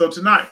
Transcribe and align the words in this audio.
So 0.00 0.08
tonight, 0.08 0.48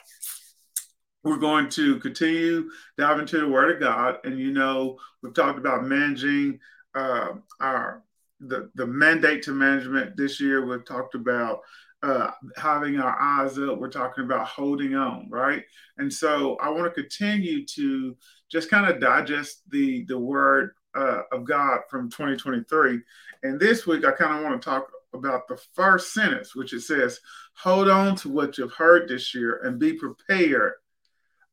we're 1.23 1.37
going 1.37 1.69
to 1.69 1.97
continue 2.01 2.69
dive 2.99 3.17
into 3.17 3.39
the 3.39 3.47
Word 3.49 3.73
of 3.73 3.79
God, 3.79 4.17
and 4.23 4.37
you 4.37 4.51
know 4.51 4.99
we've 5.23 5.33
talked 5.33 5.57
about 5.57 5.87
managing 5.87 6.59
uh, 6.93 7.29
our 7.59 8.03
the 8.39 8.69
the 8.75 8.85
mandate 8.85 9.41
to 9.45 9.51
management 9.51 10.15
this 10.15 10.39
year. 10.39 10.63
We've 10.63 10.85
talked 10.85 11.15
about 11.15 11.61
uh, 12.03 12.29
having 12.57 12.99
our 12.99 13.19
eyes 13.19 13.57
up. 13.57 13.79
We're 13.79 13.89
talking 13.89 14.23
about 14.23 14.45
holding 14.45 14.93
on, 14.93 15.27
right? 15.31 15.63
And 15.97 16.13
so 16.13 16.55
I 16.57 16.69
want 16.69 16.83
to 16.83 17.01
continue 17.01 17.65
to 17.65 18.15
just 18.51 18.69
kind 18.69 18.87
of 18.87 19.01
digest 19.01 19.63
the 19.71 20.05
the 20.05 20.19
Word 20.19 20.75
uh, 20.93 21.21
of 21.31 21.43
God 21.43 21.79
from 21.89 22.11
2023. 22.11 22.99
And 23.41 23.59
this 23.59 23.87
week, 23.87 24.05
I 24.05 24.11
kind 24.11 24.37
of 24.37 24.43
want 24.43 24.61
to 24.61 24.69
talk 24.69 24.91
about 25.13 25.47
the 25.47 25.59
first 25.73 26.13
sentence, 26.13 26.55
which 26.55 26.73
it 26.73 26.81
says, 26.81 27.19
Hold 27.53 27.89
on 27.89 28.15
to 28.17 28.29
what 28.29 28.57
you've 28.57 28.73
heard 28.73 29.07
this 29.07 29.33
year 29.33 29.61
and 29.63 29.79
be 29.79 29.93
prepared 29.93 30.73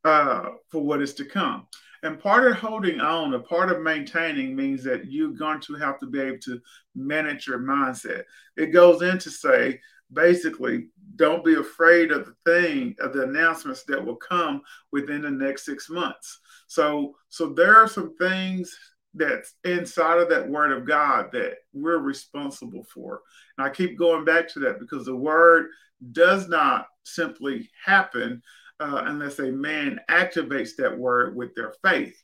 uh, 0.04 0.50
for 0.68 0.82
what 0.82 1.02
is 1.02 1.14
to 1.14 1.24
come. 1.24 1.66
And 2.02 2.20
part 2.20 2.46
of 2.46 2.56
holding 2.56 3.00
on, 3.00 3.34
a 3.34 3.40
part 3.40 3.70
of 3.70 3.82
maintaining 3.82 4.54
means 4.54 4.84
that 4.84 5.10
you're 5.10 5.30
going 5.30 5.60
to 5.62 5.74
have 5.74 5.98
to 6.00 6.06
be 6.06 6.20
able 6.20 6.38
to 6.44 6.60
manage 6.94 7.46
your 7.46 7.58
mindset. 7.58 8.22
It 8.56 8.66
goes 8.66 9.02
in 9.02 9.18
to 9.18 9.30
say, 9.30 9.80
basically, 10.12 10.88
don't 11.16 11.44
be 11.44 11.54
afraid 11.54 12.12
of 12.12 12.26
the 12.26 12.34
thing, 12.44 12.94
of 13.00 13.12
the 13.12 13.22
announcements 13.22 13.82
that 13.84 14.04
will 14.04 14.16
come 14.16 14.62
within 14.92 15.22
the 15.22 15.30
next 15.30 15.64
six 15.64 15.90
months. 15.90 16.40
So, 16.68 17.16
so 17.28 17.48
there 17.48 17.76
are 17.76 17.88
some 17.88 18.14
things 18.16 18.76
that's 19.16 19.54
inside 19.64 20.18
of 20.18 20.28
that 20.28 20.48
word 20.48 20.72
of 20.72 20.86
God 20.86 21.30
that 21.32 21.58
we're 21.72 21.98
responsible 21.98 22.84
for. 22.92 23.20
And 23.56 23.66
I 23.66 23.70
keep 23.70 23.98
going 23.98 24.24
back 24.24 24.48
to 24.50 24.60
that 24.60 24.78
because 24.78 25.06
the 25.06 25.16
word 25.16 25.66
does 26.12 26.48
not 26.48 26.86
simply 27.04 27.70
happen 27.84 28.42
uh, 28.78 29.02
unless 29.06 29.38
a 29.38 29.50
man 29.50 29.98
activates 30.10 30.76
that 30.76 30.96
word 30.96 31.34
with 31.34 31.54
their 31.54 31.72
faith 31.82 32.22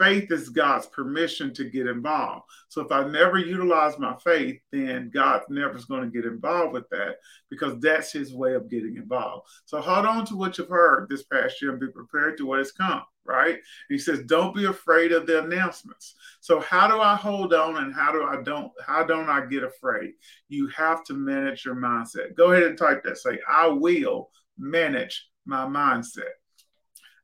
faith 0.00 0.32
is 0.32 0.48
God's 0.48 0.86
permission 0.86 1.52
to 1.54 1.64
get 1.64 1.86
involved. 1.86 2.46
So 2.68 2.80
if 2.80 2.90
I 2.90 3.06
never 3.06 3.38
utilize 3.38 3.98
my 3.98 4.16
faith, 4.24 4.58
then 4.72 5.10
God 5.12 5.42
never 5.50 5.76
is 5.76 5.84
going 5.84 6.02
to 6.02 6.10
get 6.10 6.24
involved 6.24 6.72
with 6.72 6.88
that 6.88 7.16
because 7.50 7.78
that's 7.80 8.10
his 8.10 8.32
way 8.32 8.54
of 8.54 8.70
getting 8.70 8.96
involved. 8.96 9.48
So 9.66 9.80
hold 9.80 10.06
on 10.06 10.24
to 10.26 10.36
what 10.36 10.56
you've 10.56 10.68
heard 10.68 11.08
this 11.08 11.24
past 11.24 11.60
year 11.60 11.72
and 11.72 11.80
be 11.80 11.88
prepared 11.88 12.38
to 12.38 12.46
what 12.46 12.58
has 12.58 12.72
come, 12.72 13.02
right? 13.24 13.54
And 13.54 13.62
he 13.88 13.98
says, 13.98 14.20
don't 14.24 14.54
be 14.54 14.64
afraid 14.64 15.12
of 15.12 15.26
the 15.26 15.44
announcements. 15.44 16.14
So 16.40 16.60
how 16.60 16.88
do 16.88 17.00
I 17.00 17.14
hold 17.14 17.52
on 17.54 17.76
and 17.78 17.94
how 17.94 18.12
do 18.12 18.24
I 18.24 18.42
don't 18.42 18.72
how 18.84 19.04
don't 19.04 19.28
I 19.28 19.46
get 19.46 19.62
afraid? 19.62 20.12
You 20.48 20.68
have 20.68 21.04
to 21.04 21.14
manage 21.14 21.64
your 21.64 21.76
mindset. 21.76 22.34
Go 22.34 22.52
ahead 22.52 22.64
and 22.64 22.78
type 22.78 23.02
that. 23.04 23.18
Say, 23.18 23.38
I 23.48 23.68
will 23.68 24.30
manage 24.58 25.28
my 25.44 25.66
mindset. 25.66 26.39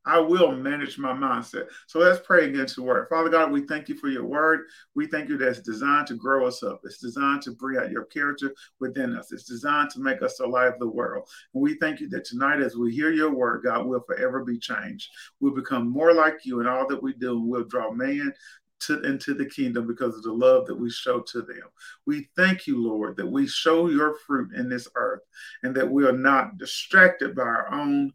I 0.07 0.19
will 0.19 0.53
manage 0.53 0.97
my 0.97 1.11
mindset. 1.11 1.67
So 1.85 1.99
let's 1.99 2.25
pray 2.25 2.47
against 2.47 2.77
the 2.77 2.83
word. 2.83 3.07
Father 3.09 3.29
God, 3.29 3.51
we 3.51 3.67
thank 3.67 3.89
you 3.89 3.95
for 3.95 4.07
your 4.07 4.25
word. 4.25 4.61
We 4.95 5.05
thank 5.05 5.27
you 5.27 5.37
that 5.37 5.49
it's 5.49 5.59
designed 5.59 6.07
to 6.07 6.15
grow 6.15 6.47
us 6.47 6.63
up. 6.63 6.79
It's 6.85 6.99
designed 6.99 7.41
to 7.43 7.51
bring 7.51 7.77
out 7.77 7.91
your 7.91 8.05
character 8.05 8.55
within 8.79 9.15
us. 9.17 9.33
It's 9.33 9.43
designed 9.43 9.89
to 9.91 9.99
make 9.99 10.21
us 10.21 10.37
the 10.37 10.47
light 10.47 10.67
of 10.67 10.79
the 10.79 10.87
world. 10.87 11.27
And 11.53 11.61
we 11.61 11.75
thank 11.75 11.99
you 11.99 12.07
that 12.09 12.23
tonight, 12.23 12.61
as 12.61 12.77
we 12.77 12.95
hear 12.95 13.11
your 13.11 13.33
word, 13.33 13.63
God, 13.65 13.85
will 13.85 13.99
forever 13.99 14.45
be 14.45 14.57
changed. 14.57 15.09
We'll 15.41 15.53
become 15.53 15.89
more 15.89 16.13
like 16.13 16.45
you 16.45 16.61
in 16.61 16.67
all 16.67 16.87
that 16.87 17.03
we 17.03 17.13
do, 17.13 17.33
and 17.33 17.49
we'll 17.49 17.65
draw 17.65 17.91
man 17.91 18.33
to, 18.79 19.01
into 19.01 19.33
the 19.33 19.45
kingdom 19.45 19.87
because 19.87 20.15
of 20.15 20.23
the 20.23 20.31
love 20.31 20.67
that 20.67 20.79
we 20.79 20.89
show 20.89 21.19
to 21.19 21.41
them. 21.41 21.63
We 22.05 22.29
thank 22.35 22.67
you, 22.67 22.81
Lord, 22.81 23.17
that 23.17 23.27
we 23.27 23.47
show 23.47 23.89
your 23.89 24.15
fruit 24.25 24.53
in 24.53 24.69
this 24.69 24.87
earth 24.95 25.21
and 25.63 25.75
that 25.75 25.89
we 25.89 26.05
are 26.05 26.13
not 26.13 26.57
distracted 26.57 27.35
by 27.35 27.43
our 27.43 27.73
own 27.73 28.13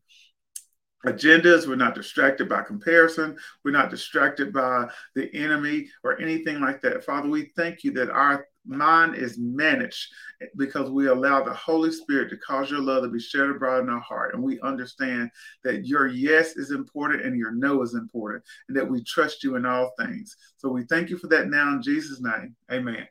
agendas. 1.06 1.66
We're 1.66 1.76
not 1.76 1.94
distracted 1.94 2.48
by 2.48 2.62
comparison. 2.62 3.36
We're 3.64 3.72
not 3.72 3.90
distracted 3.90 4.52
by 4.52 4.86
the 5.14 5.34
enemy 5.34 5.88
or 6.04 6.20
anything 6.20 6.60
like 6.60 6.80
that. 6.82 7.04
Father, 7.04 7.28
we 7.28 7.52
thank 7.56 7.84
you 7.84 7.92
that 7.92 8.10
our 8.10 8.46
mind 8.64 9.16
is 9.16 9.38
managed 9.38 10.12
because 10.56 10.90
we 10.90 11.08
allow 11.08 11.42
the 11.42 11.52
Holy 11.52 11.90
Spirit 11.90 12.30
to 12.30 12.36
cause 12.36 12.70
your 12.70 12.80
love 12.80 13.02
to 13.02 13.08
be 13.08 13.18
shed 13.18 13.48
abroad 13.48 13.82
in 13.82 13.90
our 13.90 14.00
heart. 14.00 14.34
And 14.34 14.42
we 14.42 14.60
understand 14.60 15.30
that 15.64 15.86
your 15.86 16.06
yes 16.06 16.56
is 16.56 16.70
important 16.70 17.22
and 17.24 17.36
your 17.36 17.52
no 17.52 17.82
is 17.82 17.94
important, 17.94 18.44
and 18.68 18.76
that 18.76 18.88
we 18.88 19.02
trust 19.02 19.42
you 19.42 19.56
in 19.56 19.66
all 19.66 19.92
things. 19.98 20.36
So 20.56 20.68
we 20.68 20.84
thank 20.84 21.10
you 21.10 21.18
for 21.18 21.26
that 21.28 21.48
now 21.48 21.72
in 21.72 21.82
Jesus' 21.82 22.20
name. 22.20 22.54
Amen. 22.70 23.06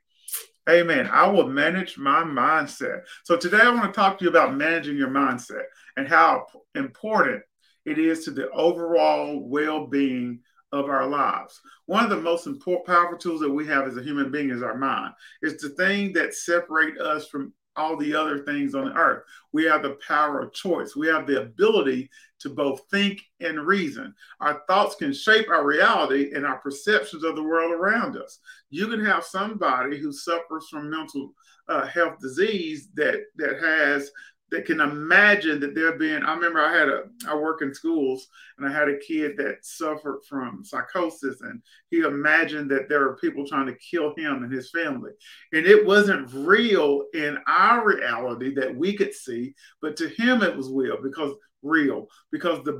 Amen. 0.69 1.09
I 1.11 1.27
will 1.27 1.47
manage 1.47 1.97
my 1.97 2.23
mindset. 2.23 3.01
So 3.23 3.35
today 3.35 3.61
I 3.61 3.73
want 3.73 3.93
to 3.93 3.99
talk 3.99 4.19
to 4.19 4.25
you 4.25 4.29
about 4.29 4.55
managing 4.55 4.95
your 4.95 5.09
mindset 5.09 5.63
and 5.97 6.07
how 6.07 6.45
important 6.75 7.41
it 7.85 7.97
is 7.97 8.25
to 8.25 8.31
the 8.31 8.49
overall 8.51 9.39
well 9.47 9.87
being 9.87 10.39
of 10.71 10.89
our 10.89 11.07
lives. 11.07 11.59
One 11.85 12.03
of 12.03 12.09
the 12.09 12.21
most 12.21 12.47
important, 12.47 12.87
powerful 12.87 13.17
tools 13.17 13.41
that 13.41 13.51
we 13.51 13.67
have 13.67 13.87
as 13.87 13.97
a 13.97 14.03
human 14.03 14.31
being 14.31 14.51
is 14.51 14.63
our 14.63 14.77
mind. 14.77 15.13
It's 15.41 15.61
the 15.61 15.69
thing 15.69 16.13
that 16.13 16.33
separate 16.33 16.99
us 16.99 17.27
from 17.27 17.53
all 17.75 17.97
the 17.97 18.13
other 18.13 18.39
things 18.39 18.75
on 18.75 18.85
the 18.85 18.93
earth. 18.93 19.23
We 19.53 19.63
have 19.65 19.81
the 19.81 19.97
power 20.05 20.41
of 20.41 20.53
choice. 20.53 20.95
We 20.95 21.07
have 21.07 21.25
the 21.25 21.41
ability 21.41 22.09
to 22.39 22.49
both 22.49 22.81
think 22.89 23.21
and 23.39 23.65
reason. 23.65 24.13
Our 24.39 24.61
thoughts 24.67 24.95
can 24.95 25.13
shape 25.13 25.49
our 25.49 25.65
reality 25.65 26.31
and 26.33 26.45
our 26.45 26.57
perceptions 26.57 27.23
of 27.23 27.35
the 27.35 27.43
world 27.43 27.71
around 27.71 28.17
us. 28.17 28.39
You 28.69 28.87
can 28.87 29.03
have 29.05 29.23
somebody 29.23 29.99
who 29.99 30.11
suffers 30.11 30.67
from 30.69 30.89
mental 30.89 31.33
uh, 31.67 31.85
health 31.87 32.19
disease 32.19 32.89
that 32.95 33.21
that 33.37 33.61
has 33.61 34.11
that 34.51 34.65
can 34.65 34.81
imagine 34.81 35.59
that 35.59 35.73
they're 35.73 35.97
being 35.97 36.23
i 36.23 36.33
remember 36.33 36.59
i 36.59 36.71
had 36.71 36.89
a 36.89 37.03
i 37.27 37.35
work 37.35 37.61
in 37.61 37.73
schools 37.73 38.27
and 38.57 38.67
i 38.67 38.71
had 38.71 38.89
a 38.89 38.97
kid 38.99 39.37
that 39.37 39.57
suffered 39.63 40.19
from 40.27 40.63
psychosis 40.63 41.41
and 41.41 41.61
he 41.89 41.99
imagined 41.99 42.69
that 42.71 42.87
there 42.89 43.01
were 43.01 43.17
people 43.17 43.45
trying 43.45 43.67
to 43.67 43.75
kill 43.75 44.13
him 44.15 44.43
and 44.43 44.51
his 44.51 44.71
family. 44.71 45.11
And 45.53 45.65
it 45.65 45.85
wasn't 45.85 46.31
real 46.33 47.03
in 47.13 47.37
our 47.47 47.85
reality 47.85 48.53
that 48.55 48.75
we 48.75 48.95
could 48.95 49.13
see 49.13 49.53
but 49.81 49.95
to 49.97 50.07
him 50.09 50.41
it 50.41 50.55
was 50.55 50.69
real 50.69 50.97
because 51.01 51.33
real 51.63 52.07
because 52.31 52.63
the 52.63 52.73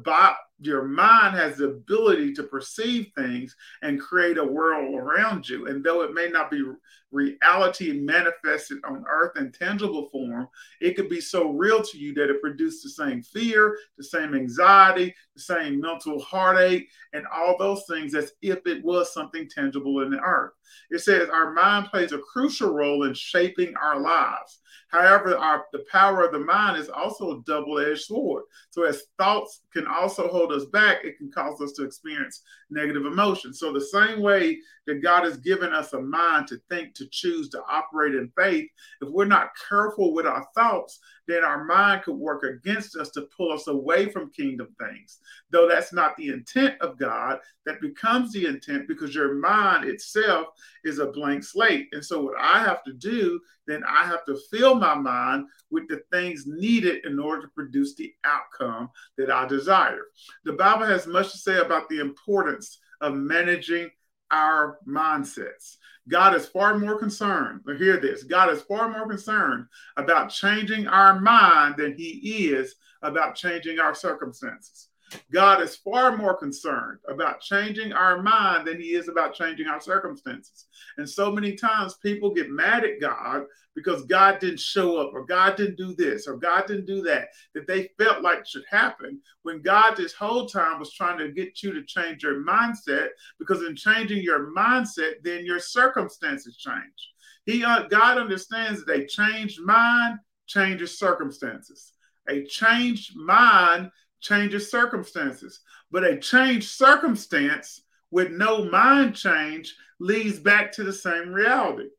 your 0.62 0.86
mind 0.86 1.36
has 1.36 1.58
the 1.58 1.70
ability 1.70 2.34
to 2.34 2.44
perceive 2.44 3.12
things 3.18 3.56
and 3.82 4.00
create 4.00 4.38
a 4.38 4.46
world 4.46 4.96
around 4.96 5.50
you. 5.50 5.68
And 5.68 5.84
though 5.84 6.02
it 6.04 6.14
may 6.14 6.30
not 6.30 6.52
be 6.52 6.64
reality 7.12 7.92
manifested 8.00 8.78
on 8.86 9.04
earth 9.10 9.36
in 9.36 9.52
tangible 9.52 10.08
form 10.12 10.48
it 10.80 10.96
could 10.96 11.10
be 11.10 11.20
so 11.20 11.50
real 11.50 11.82
to 11.82 11.98
you 11.98 12.14
that 12.14 12.30
it 12.30 12.42
produced 12.42 12.82
the 12.84 12.90
same 12.90 13.22
fear 13.22 13.78
the 13.98 14.04
same 14.04 14.34
anxiety 14.34 15.14
the 15.36 15.42
same 15.42 15.82
mental 15.82 16.22
heartache 16.22 16.88
and 17.14 17.26
all 17.28 17.58
those 17.58 17.84
things 17.90 18.16
as 18.16 18.32
if 18.42 18.60
it 18.66 18.84
was 18.84 19.14
something 19.14 19.48
tangible 19.50 20.02
in 20.02 20.12
the 20.12 20.20
earth. 20.20 20.54
It 20.90 21.00
says 21.00 21.30
our 21.30 21.54
mind 21.54 21.88
plays 21.88 22.12
a 22.12 22.20
crucial 22.20 22.74
role 22.74 23.04
in 23.04 23.14
shaping 23.14 23.74
our 23.76 24.00
lives. 24.00 24.60
However, 24.90 25.38
our, 25.38 25.66
the 25.72 25.86
power 25.92 26.24
of 26.24 26.34
the 26.34 26.40
mind 26.40 26.78
is 26.78 26.90
also 26.90 27.32
a 27.32 27.42
double 27.46 27.80
edged 27.80 28.02
sword. 28.02 28.44
So, 28.72 28.84
as 28.84 29.04
thoughts 29.18 29.62
can 29.74 29.88
also 29.88 30.28
hold 30.28 30.51
us 30.52 30.66
back, 30.66 31.04
it 31.04 31.18
can 31.18 31.32
cause 31.32 31.62
us 31.62 31.74
to 31.74 31.84
experience 31.84 32.42
negative 32.70 33.06
emotions. 33.06 33.60
So, 33.60 33.72
the 33.72 33.82
same 33.82 34.22
way 34.22 34.60
that 34.88 35.04
God 35.04 35.24
has 35.24 35.38
given 35.38 35.74
us 35.74 35.94
a 35.94 36.02
mind 36.02 36.48
to 36.48 36.58
think, 36.70 36.96
to 36.96 37.08
choose, 37.12 37.50
to 37.50 37.62
operate 37.70 38.16
in 38.16 38.32
faith, 38.38 38.70
if 39.02 39.10
we're 39.10 39.26
not 39.26 39.52
careful 39.70 40.14
with 40.14 40.26
our 40.26 40.46
thoughts, 40.56 41.00
then 41.28 41.44
our 41.44 41.66
mind 41.66 42.04
could 42.04 42.16
work 42.16 42.44
against 42.44 42.96
us 42.96 43.10
to 43.12 43.28
pull 43.36 43.52
us 43.52 43.68
away 43.68 44.10
from 44.10 44.32
kingdom 44.32 44.68
things. 44.80 45.20
Though 45.52 45.68
that's 45.68 45.94
not 45.94 46.18
the 46.18 46.30
intent 46.30 46.82
of 46.82 46.98
God, 46.98 47.40
that 47.66 47.80
becomes 47.80 48.34
the 48.34 48.48
intent 48.48 48.88
because 48.88 49.14
your 49.14 49.36
mind 49.36 49.86
itself 49.86 50.48
is 50.84 51.00
a 51.00 51.12
blank 51.12 51.44
slate. 51.44 51.90
And 51.92 52.04
so, 52.04 52.24
what 52.24 52.36
I 52.40 52.64
have 52.64 52.84
to 52.84 52.94
do, 52.94 53.40
then 53.68 53.84
I 53.88 54.04
have 54.06 54.26
to 54.26 54.40
fill 54.50 54.76
my 54.76 54.96
mind 54.96 55.46
with 55.70 55.88
the 55.88 56.02
things 56.12 56.46
needed 56.48 57.06
in 57.06 57.20
order 57.20 57.44
to 57.44 57.48
produce 57.50 57.96
the 57.96 58.14
outcome 58.24 58.90
that 59.18 59.32
I 59.32 59.48
desire. 59.48 60.06
The 60.44 60.54
Bible 60.54 60.86
has 60.86 61.08
much 61.08 61.32
to 61.32 61.38
say 61.38 61.60
about 61.60 61.88
the 61.88 62.00
importance 62.00 62.80
of 63.00 63.16
managing 63.16 63.90
our 64.32 64.80
mindsets. 64.88 65.78
God 66.10 66.36
is 66.36 66.48
far 66.48 66.78
more 66.78 66.98
concerned, 66.98 67.62
hear 67.78 67.98
this 67.98 68.24
God 68.24 68.50
is 68.50 68.62
far 68.62 68.90
more 68.90 69.08
concerned 69.08 69.66
about 69.98 70.30
changing 70.30 70.88
our 70.88 71.20
mind 71.20 71.76
than 71.78 71.94
he 71.94 72.50
is 72.50 72.76
about 73.02 73.36
changing 73.36 73.80
our 73.80 73.94
circumstances. 73.94 74.91
God 75.32 75.62
is 75.62 75.76
far 75.76 76.18
more 76.18 76.38
concerned 76.38 77.00
about 77.08 77.42
changing 77.42 77.94
our 77.94 78.22
mind 78.22 78.68
than 78.68 78.80
he 78.80 78.94
is 78.94 79.08
about 79.08 79.34
changing 79.34 79.68
our 79.68 79.82
circumstances. 79.82 80.68
And 80.98 81.10
so 81.10 81.32
many 81.32 81.56
times 81.56 81.96
people 82.04 82.34
get 82.34 82.50
mad 82.50 82.86
at 82.86 83.02
God 83.02 83.44
because 83.76 84.06
God 84.06 84.40
didn't 84.40 84.60
show 84.60 84.98
up 84.98 85.14
or 85.14 85.26
God 85.26 85.56
didn't 85.56 85.78
do 85.78 85.96
this 85.96 86.28
or 86.28 86.38
God 86.38 86.68
didn't 86.68 86.86
do 86.86 87.02
that 87.04 87.30
that 87.56 87.68
they 87.68 87.90
felt 87.98 88.22
like 88.22 88.46
should 88.46 88.66
happen 88.70 89.20
when 89.44 89.62
God 89.62 89.96
this 89.96 90.14
whole 90.14 90.46
time 90.46 90.80
was 90.80 90.94
trying 90.94 91.18
to 91.20 91.32
get 91.32 91.64
you 91.64 91.74
to 91.74 91.84
change 91.86 92.24
your 92.24 92.44
mindset 92.44 93.10
because 93.40 93.64
in 93.64 93.76
changing 93.76 94.24
your 94.24 94.52
mindset 94.52 95.16
then 95.24 95.46
your 95.46 95.60
circumstances 95.60 96.58
change. 96.58 97.14
He 97.46 97.64
uh, 97.64 97.84
God 97.88 98.18
understands 98.18 98.86
that 98.86 99.00
a 99.00 99.06
changed 99.06 99.62
mind 99.62 100.20
changes 100.48 101.00
circumstances. 101.00 101.94
A 102.30 102.46
changed 102.46 103.16
mind 103.16 103.90
changes 104.22 104.72
circumstances, 104.72 105.60
but 105.92 106.04
a 106.04 106.18
changed 106.18 106.70
circumstance 106.70 107.82
with 108.12 108.32
no 108.32 108.66
mind 108.66 109.16
change 109.16 109.76
leads 110.00 110.40
back 110.40 110.72
to 110.74 110.84
the 110.84 110.94
same 110.94 111.34
reality. 111.34 111.90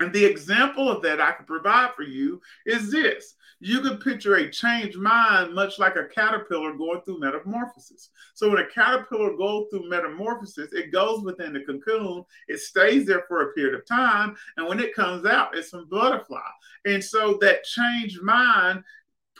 And 0.00 0.12
the 0.12 0.24
example 0.24 0.90
of 0.90 1.02
that 1.02 1.20
I 1.20 1.32
could 1.32 1.46
provide 1.46 1.90
for 1.94 2.02
you 2.02 2.40
is 2.66 2.90
this. 2.90 3.36
You 3.60 3.80
could 3.80 4.00
picture 4.00 4.34
a 4.34 4.50
changed 4.50 4.98
mind 4.98 5.54
much 5.54 5.78
like 5.78 5.94
a 5.94 6.08
caterpillar 6.12 6.76
going 6.76 7.02
through 7.02 7.20
metamorphosis. 7.20 8.10
So 8.34 8.50
when 8.50 8.58
a 8.58 8.66
caterpillar 8.66 9.36
goes 9.36 9.66
through 9.70 9.88
metamorphosis, 9.88 10.72
it 10.72 10.90
goes 10.90 11.22
within 11.22 11.52
the 11.52 11.60
cocoon, 11.60 12.24
it 12.48 12.58
stays 12.58 13.06
there 13.06 13.24
for 13.28 13.42
a 13.42 13.52
period 13.52 13.76
of 13.76 13.86
time, 13.86 14.34
and 14.56 14.66
when 14.66 14.80
it 14.80 14.96
comes 14.96 15.24
out, 15.24 15.56
it's 15.56 15.72
a 15.74 15.82
butterfly. 15.82 16.40
And 16.84 17.04
so 17.04 17.38
that 17.40 17.62
changed 17.62 18.20
mind 18.22 18.82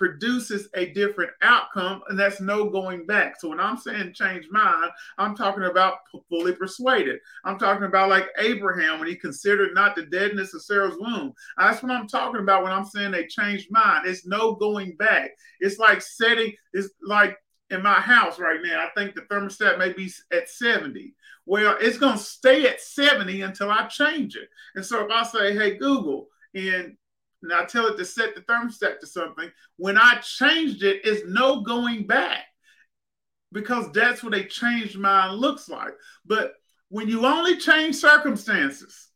produces 0.03 0.69
a 0.75 0.87
different 0.87 1.31
outcome, 1.43 2.03
and 2.09 2.19
that's 2.19 2.41
no 2.41 2.69
going 2.69 3.07
back. 3.07 3.39
So 3.39 3.51
when 3.51 3.61
I'm 3.61 3.77
saying 3.77 4.15
change 4.15 4.49
mind, 4.51 4.91
I'm 5.17 5.37
talking 5.37 5.63
about 5.63 5.99
fully 6.29 6.57
persuaded. 6.57 7.21
I'm 7.45 7.57
talking 7.57 7.85
about 7.85 8.09
like 8.09 8.27
Abraham 8.39 8.99
when 8.99 9.07
he 9.07 9.15
considered 9.15 9.75
not 9.75 9.95
the 9.95 10.07
deadness 10.07 10.55
of 10.55 10.63
Sarah's 10.63 10.97
womb. 10.99 11.33
That's 11.57 11.85
what 11.85 11.93
I'm 11.93 12.09
talking 12.09 12.41
about 12.41 12.65
when 12.65 12.73
I'm 12.73 12.85
saying 12.85 13.13
they 13.13 13.29
changed 13.29 13.71
mind. 13.71 14.09
It's 14.09 14.27
no 14.27 14.57
going 14.57 14.97
back. 14.97 15.31
It's 15.61 15.79
like 15.79 16.03
setting. 16.03 16.53
It's 16.73 16.89
like 17.01 17.37
in 17.71 17.81
my 17.81 18.01
house 18.01 18.41
right 18.41 18.59
now. 18.61 18.85
I 18.85 18.89
think 18.97 19.15
the 19.15 19.21
thermostat 19.23 19.79
may 19.79 19.93
be 19.93 20.11
at 20.33 20.49
70. 20.49 21.15
Well, 21.47 21.77
it's 21.81 21.99
going 21.99 22.19
to 22.19 22.25
stay 22.25 22.67
at 22.67 22.81
70 22.81 23.43
until 23.43 23.71
I 23.71 23.87
change 23.87 24.35
it. 24.35 24.49
And 24.75 24.85
so 24.85 25.05
if 25.05 25.13
I 25.13 25.23
say, 25.23 25.55
hey, 25.55 25.77
Google, 25.77 26.27
and 26.55 26.97
and 27.43 27.53
I 27.53 27.65
tell 27.65 27.87
it 27.87 27.97
to 27.97 28.05
set 28.05 28.35
the 28.35 28.41
thermostat 28.43 29.01
to 29.01 29.07
something. 29.07 29.51
When 29.77 29.99
I 29.99 30.17
changed 30.19 30.83
it, 30.83 31.03
it's 31.05 31.27
no 31.27 31.63
going 31.63 32.07
back 32.07 32.45
because 33.53 33.91
that's 33.93 34.23
what 34.23 34.35
a 34.35 34.45
changed 34.45 34.99
mind 34.99 35.39
looks 35.39 35.69
like. 35.69 35.93
But 36.25 36.55
when 36.89 37.09
you 37.09 37.27
only 37.27 37.57
change 37.57 37.97
circumstances, 37.97 39.09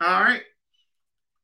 all 0.00 0.20
right, 0.20 0.42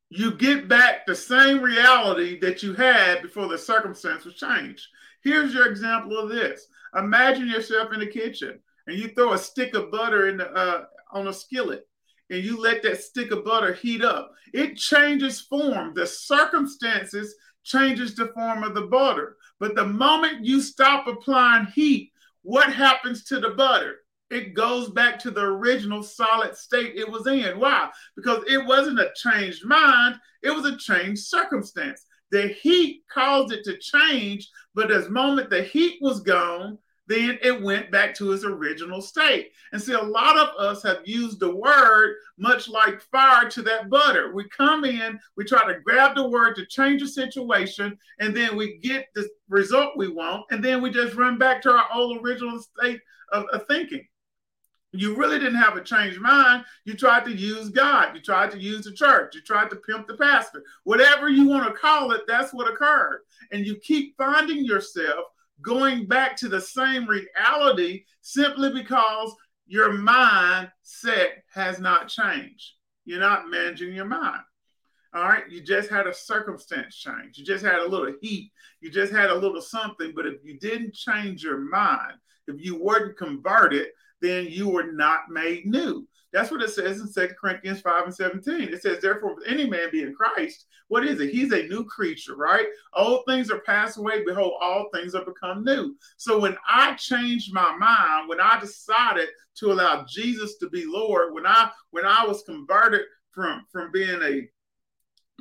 you 0.09 0.33
get 0.35 0.67
back 0.67 1.05
the 1.05 1.15
same 1.15 1.61
reality 1.61 2.39
that 2.39 2.61
you 2.63 2.73
had 2.73 3.21
before 3.21 3.47
the 3.47 3.57
circumstance 3.57 4.25
was 4.25 4.35
changed. 4.35 4.85
Here's 5.23 5.53
your 5.53 5.67
example 5.67 6.17
of 6.17 6.29
this. 6.29 6.67
Imagine 6.95 7.47
yourself 7.47 7.91
in 7.93 7.99
the 7.99 8.07
kitchen 8.07 8.59
and 8.87 8.97
you 8.97 9.09
throw 9.09 9.33
a 9.33 9.37
stick 9.37 9.73
of 9.73 9.91
butter 9.91 10.27
in 10.27 10.37
the, 10.37 10.51
uh, 10.51 10.85
on 11.11 11.27
a 11.27 11.33
skillet 11.33 11.87
and 12.33 12.43
you 12.43 12.59
let 12.59 12.81
that 12.81 12.99
stick 12.99 13.29
of 13.29 13.45
butter 13.45 13.73
heat 13.73 14.03
up, 14.03 14.31
it 14.53 14.75
changes 14.75 15.41
form. 15.41 15.93
The 15.93 16.07
circumstances 16.07 17.35
changes 17.63 18.15
the 18.15 18.31
form 18.33 18.63
of 18.63 18.73
the 18.73 18.87
butter. 18.87 19.37
But 19.59 19.75
the 19.75 19.85
moment 19.85 20.43
you 20.43 20.59
stop 20.59 21.05
applying 21.05 21.67
heat, 21.67 22.11
what 22.41 22.73
happens 22.73 23.23
to 23.25 23.39
the 23.39 23.51
butter? 23.51 23.97
It 24.31 24.55
goes 24.55 24.89
back 24.89 25.19
to 25.19 25.31
the 25.31 25.43
original 25.43 26.01
solid 26.01 26.57
state 26.57 26.95
it 26.95 27.07
was 27.07 27.27
in. 27.27 27.59
Why? 27.59 27.89
Because 28.15 28.43
it 28.47 28.65
wasn't 28.65 28.99
a 28.99 29.11
changed 29.15 29.63
mind, 29.63 30.15
it 30.41 30.49
was 30.49 30.65
a 30.65 30.75
changed 30.75 31.25
circumstance. 31.25 32.03
The 32.31 32.47
heat 32.47 33.03
caused 33.13 33.53
it 33.53 33.63
to 33.65 33.77
change, 33.77 34.49
but 34.73 34.91
as 34.91 35.07
moment 35.07 35.51
the 35.51 35.61
heat 35.61 35.99
was 36.01 36.21
gone, 36.21 36.79
then 37.07 37.37
it 37.41 37.61
went 37.61 37.91
back 37.91 38.15
to 38.15 38.31
its 38.31 38.45
original 38.45 39.01
state. 39.01 39.51
And 39.71 39.81
see, 39.81 39.93
a 39.93 40.01
lot 40.01 40.37
of 40.37 40.49
us 40.57 40.83
have 40.83 41.01
used 41.05 41.39
the 41.39 41.53
word 41.53 42.15
much 42.37 42.69
like 42.69 43.01
fire 43.01 43.49
to 43.49 43.61
that 43.63 43.89
butter. 43.89 44.33
We 44.33 44.47
come 44.49 44.85
in, 44.85 45.19
we 45.35 45.43
try 45.43 45.65
to 45.71 45.79
grab 45.81 46.15
the 46.15 46.29
word 46.29 46.55
to 46.55 46.65
change 46.65 47.01
the 47.01 47.07
situation, 47.07 47.97
and 48.19 48.35
then 48.35 48.55
we 48.55 48.77
get 48.77 49.07
the 49.15 49.27
result 49.49 49.97
we 49.97 50.07
want, 50.07 50.45
and 50.51 50.63
then 50.63 50.81
we 50.81 50.91
just 50.91 51.15
run 51.15 51.37
back 51.37 51.61
to 51.63 51.71
our 51.71 51.85
old 51.93 52.23
original 52.23 52.59
state 52.59 53.01
of, 53.31 53.45
of 53.51 53.67
thinking. 53.67 54.05
You 54.95 55.15
really 55.15 55.39
didn't 55.39 55.59
have 55.59 55.75
a 55.75 55.83
changed 55.83 56.21
mind. 56.21 56.65
You 56.85 56.93
tried 56.93 57.25
to 57.25 57.31
use 57.31 57.69
God. 57.69 58.15
You 58.15 58.21
tried 58.21 58.51
to 58.51 58.59
use 58.59 58.85
the 58.85 58.91
church. 58.91 59.33
You 59.33 59.41
tried 59.41 59.71
to 59.71 59.75
pimp 59.75 60.07
the 60.07 60.15
pastor. 60.15 60.61
Whatever 60.83 61.29
you 61.29 61.47
want 61.47 61.65
to 61.65 61.73
call 61.73 62.11
it, 62.11 62.21
that's 62.27 62.53
what 62.53 62.71
occurred. 62.71 63.21
And 63.51 63.65
you 63.65 63.75
keep 63.77 64.15
finding 64.17 64.63
yourself 64.63 65.25
going 65.61 66.07
back 66.07 66.35
to 66.37 66.49
the 66.49 66.61
same 66.61 67.07
reality 67.07 68.03
simply 68.21 68.71
because 68.71 69.33
your 69.65 69.93
mindset 69.93 71.29
has 71.53 71.79
not 71.79 72.07
changed. 72.07 72.73
You're 73.05 73.19
not 73.19 73.49
managing 73.49 73.93
your 73.93 74.05
mind. 74.05 74.41
All 75.13 75.23
right. 75.23 75.43
You 75.49 75.61
just 75.61 75.89
had 75.89 76.07
a 76.07 76.13
circumstance 76.13 76.95
change. 76.95 77.37
You 77.37 77.45
just 77.45 77.63
had 77.63 77.79
a 77.79 77.87
little 77.87 78.13
heat. 78.21 78.51
You 78.81 78.89
just 78.89 79.13
had 79.13 79.29
a 79.29 79.35
little 79.35 79.61
something. 79.61 80.13
But 80.15 80.25
if 80.25 80.43
you 80.43 80.57
didn't 80.59 80.93
change 80.93 81.43
your 81.43 81.59
mind, 81.59 82.13
if 82.47 82.63
you 82.63 82.81
weren't 82.81 83.17
converted, 83.17 83.87
then 84.21 84.47
you 84.47 84.69
were 84.69 84.91
not 84.91 85.29
made 85.29 85.65
new. 85.65 86.07
That's 86.33 86.49
what 86.49 86.63
it 86.63 86.71
says 86.71 86.99
in 86.99 87.07
Second 87.07 87.35
Corinthians 87.39 87.81
5 87.81 88.05
and 88.05 88.13
17. 88.13 88.73
It 88.73 88.81
says, 88.81 88.99
Therefore, 89.01 89.35
if 89.39 89.47
any 89.47 89.69
man 89.69 89.89
be 89.91 90.01
in 90.01 90.15
Christ, 90.15 90.65
what 90.87 91.05
is 91.05 91.19
it? 91.19 91.29
He's 91.29 91.51
a 91.51 91.67
new 91.67 91.85
creature, 91.85 92.35
right? 92.35 92.65
Old 92.95 93.21
things 93.27 93.51
are 93.51 93.59
passed 93.59 93.97
away. 93.97 94.23
Behold, 94.25 94.53
all 94.59 94.89
things 94.91 95.13
are 95.13 95.23
become 95.23 95.63
new. 95.63 95.95
So 96.17 96.39
when 96.39 96.57
I 96.67 96.95
changed 96.95 97.53
my 97.53 97.75
mind, 97.77 98.27
when 98.27 98.41
I 98.41 98.59
decided 98.59 99.29
to 99.57 99.71
allow 99.71 100.05
Jesus 100.09 100.57
to 100.57 100.69
be 100.69 100.85
Lord, 100.87 101.33
when 101.33 101.45
I 101.45 101.69
when 101.91 102.05
I 102.05 102.25
was 102.25 102.43
converted 102.43 103.01
from 103.31 103.65
from 103.71 103.91
being 103.91 104.21
a 104.23 104.49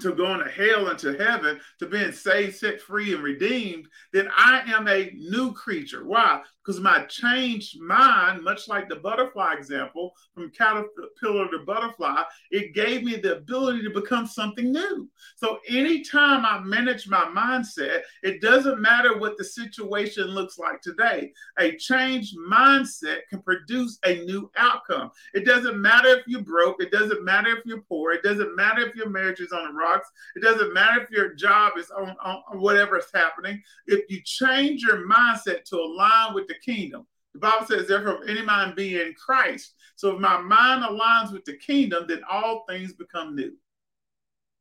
to 0.01 0.15
going 0.15 0.41
to 0.41 0.51
hell 0.51 0.89
and 0.89 0.99
to 0.99 1.17
heaven, 1.17 1.61
to 1.79 1.87
being 1.87 2.13
saved, 2.13 2.57
set 2.57 2.81
free, 2.81 3.15
and 3.15 3.23
redeemed, 3.23 3.87
then 4.13 4.29
I 4.37 4.63
am 4.67 4.89
a 4.89 5.13
new 5.15 5.53
creature. 5.53 6.05
Why? 6.05 6.43
Because 6.65 6.81
my 6.81 7.03
changed 7.07 7.81
mind, 7.81 8.43
much 8.43 8.69
like 8.69 8.89
the 8.89 8.97
butterfly 8.97 9.55
example 9.55 10.13
from 10.35 10.51
caterpillar 10.51 11.51
to 11.51 11.65
butterfly, 11.67 12.23
it 12.51 12.75
gave 12.75 13.03
me 13.03 13.17
the 13.17 13.39
ability 13.39 13.83
to 13.83 13.91
become 13.91 14.27
something 14.27 14.71
new. 14.71 15.11
So 15.37 15.59
anytime 15.69 16.45
I 16.47 16.61
manage 16.61 17.09
my 17.09 17.25
mindset, 17.37 18.03
it 18.23 18.41
doesn't 18.41 18.81
matter 18.81 19.19
what 19.19 19.37
the 19.39 19.45
situation 19.45 20.29
looks 20.29 20.59
like 20.59 20.81
today. 20.81 21.33
A 21.59 21.77
changed 21.77 22.37
mindset 22.39 23.21
can 23.29 23.43
produce 23.43 23.99
a 24.05 24.25
new 24.25 24.51
outcome. 24.57 25.11
It 25.35 25.45
doesn't 25.45 25.81
matter 25.81 26.09
if 26.09 26.27
you're 26.27 26.43
broke, 26.43 26.81
it 26.83 26.93
doesn't 26.93 27.25
matter 27.25 27.57
if 27.57 27.67
you're 27.67 27.83
poor, 27.83 28.13
it 28.13 28.23
doesn't 28.23 28.55
matter 28.55 28.83
if 28.83 28.95
your 28.95 29.09
marriage 29.09 29.41
is 29.41 29.53
on 29.53 29.69
the 29.69 29.75
rocks, 29.75 30.09
it 30.37 30.43
doesn't 30.43 30.73
matter 30.73 31.03
if 31.03 31.11
your 31.11 31.35
job 31.35 31.73
is 31.77 31.91
on, 31.91 32.15
on 32.25 32.61
whatever 32.61 32.99
is 32.99 33.07
happening. 33.13 33.61
If 33.87 34.09
you 34.09 34.21
change 34.25 34.83
your 34.83 35.09
mindset 35.09 35.65
to 35.65 35.77
align 35.77 36.35
with 36.35 36.47
the 36.47 36.52
kingdom. 36.55 37.07
The 37.35 37.41
Bible 37.41 37.67
says, 37.67 37.89
therefore, 37.89 38.23
if 38.23 38.31
any 38.31 38.43
mind 38.43 38.77
be 38.77 39.01
in 39.01 39.15
Christ. 39.15 39.75
So 39.97 40.15
if 40.15 40.21
my 40.21 40.41
mind 40.41 40.85
aligns 40.85 41.33
with 41.33 41.45
the 41.45 41.57
kingdom, 41.57 42.05
then 42.07 42.21
all 42.31 42.65
things 42.69 42.93
become 42.93 43.35
new. 43.35 43.53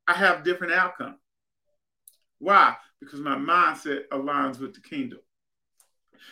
I 0.08 0.14
have 0.14 0.44
different 0.44 0.72
outcome. 0.72 1.16
Why? 2.38 2.76
Because 3.00 3.20
my 3.20 3.36
mindset 3.36 4.08
aligns 4.10 4.58
with 4.58 4.74
the 4.74 4.80
kingdom. 4.80 5.20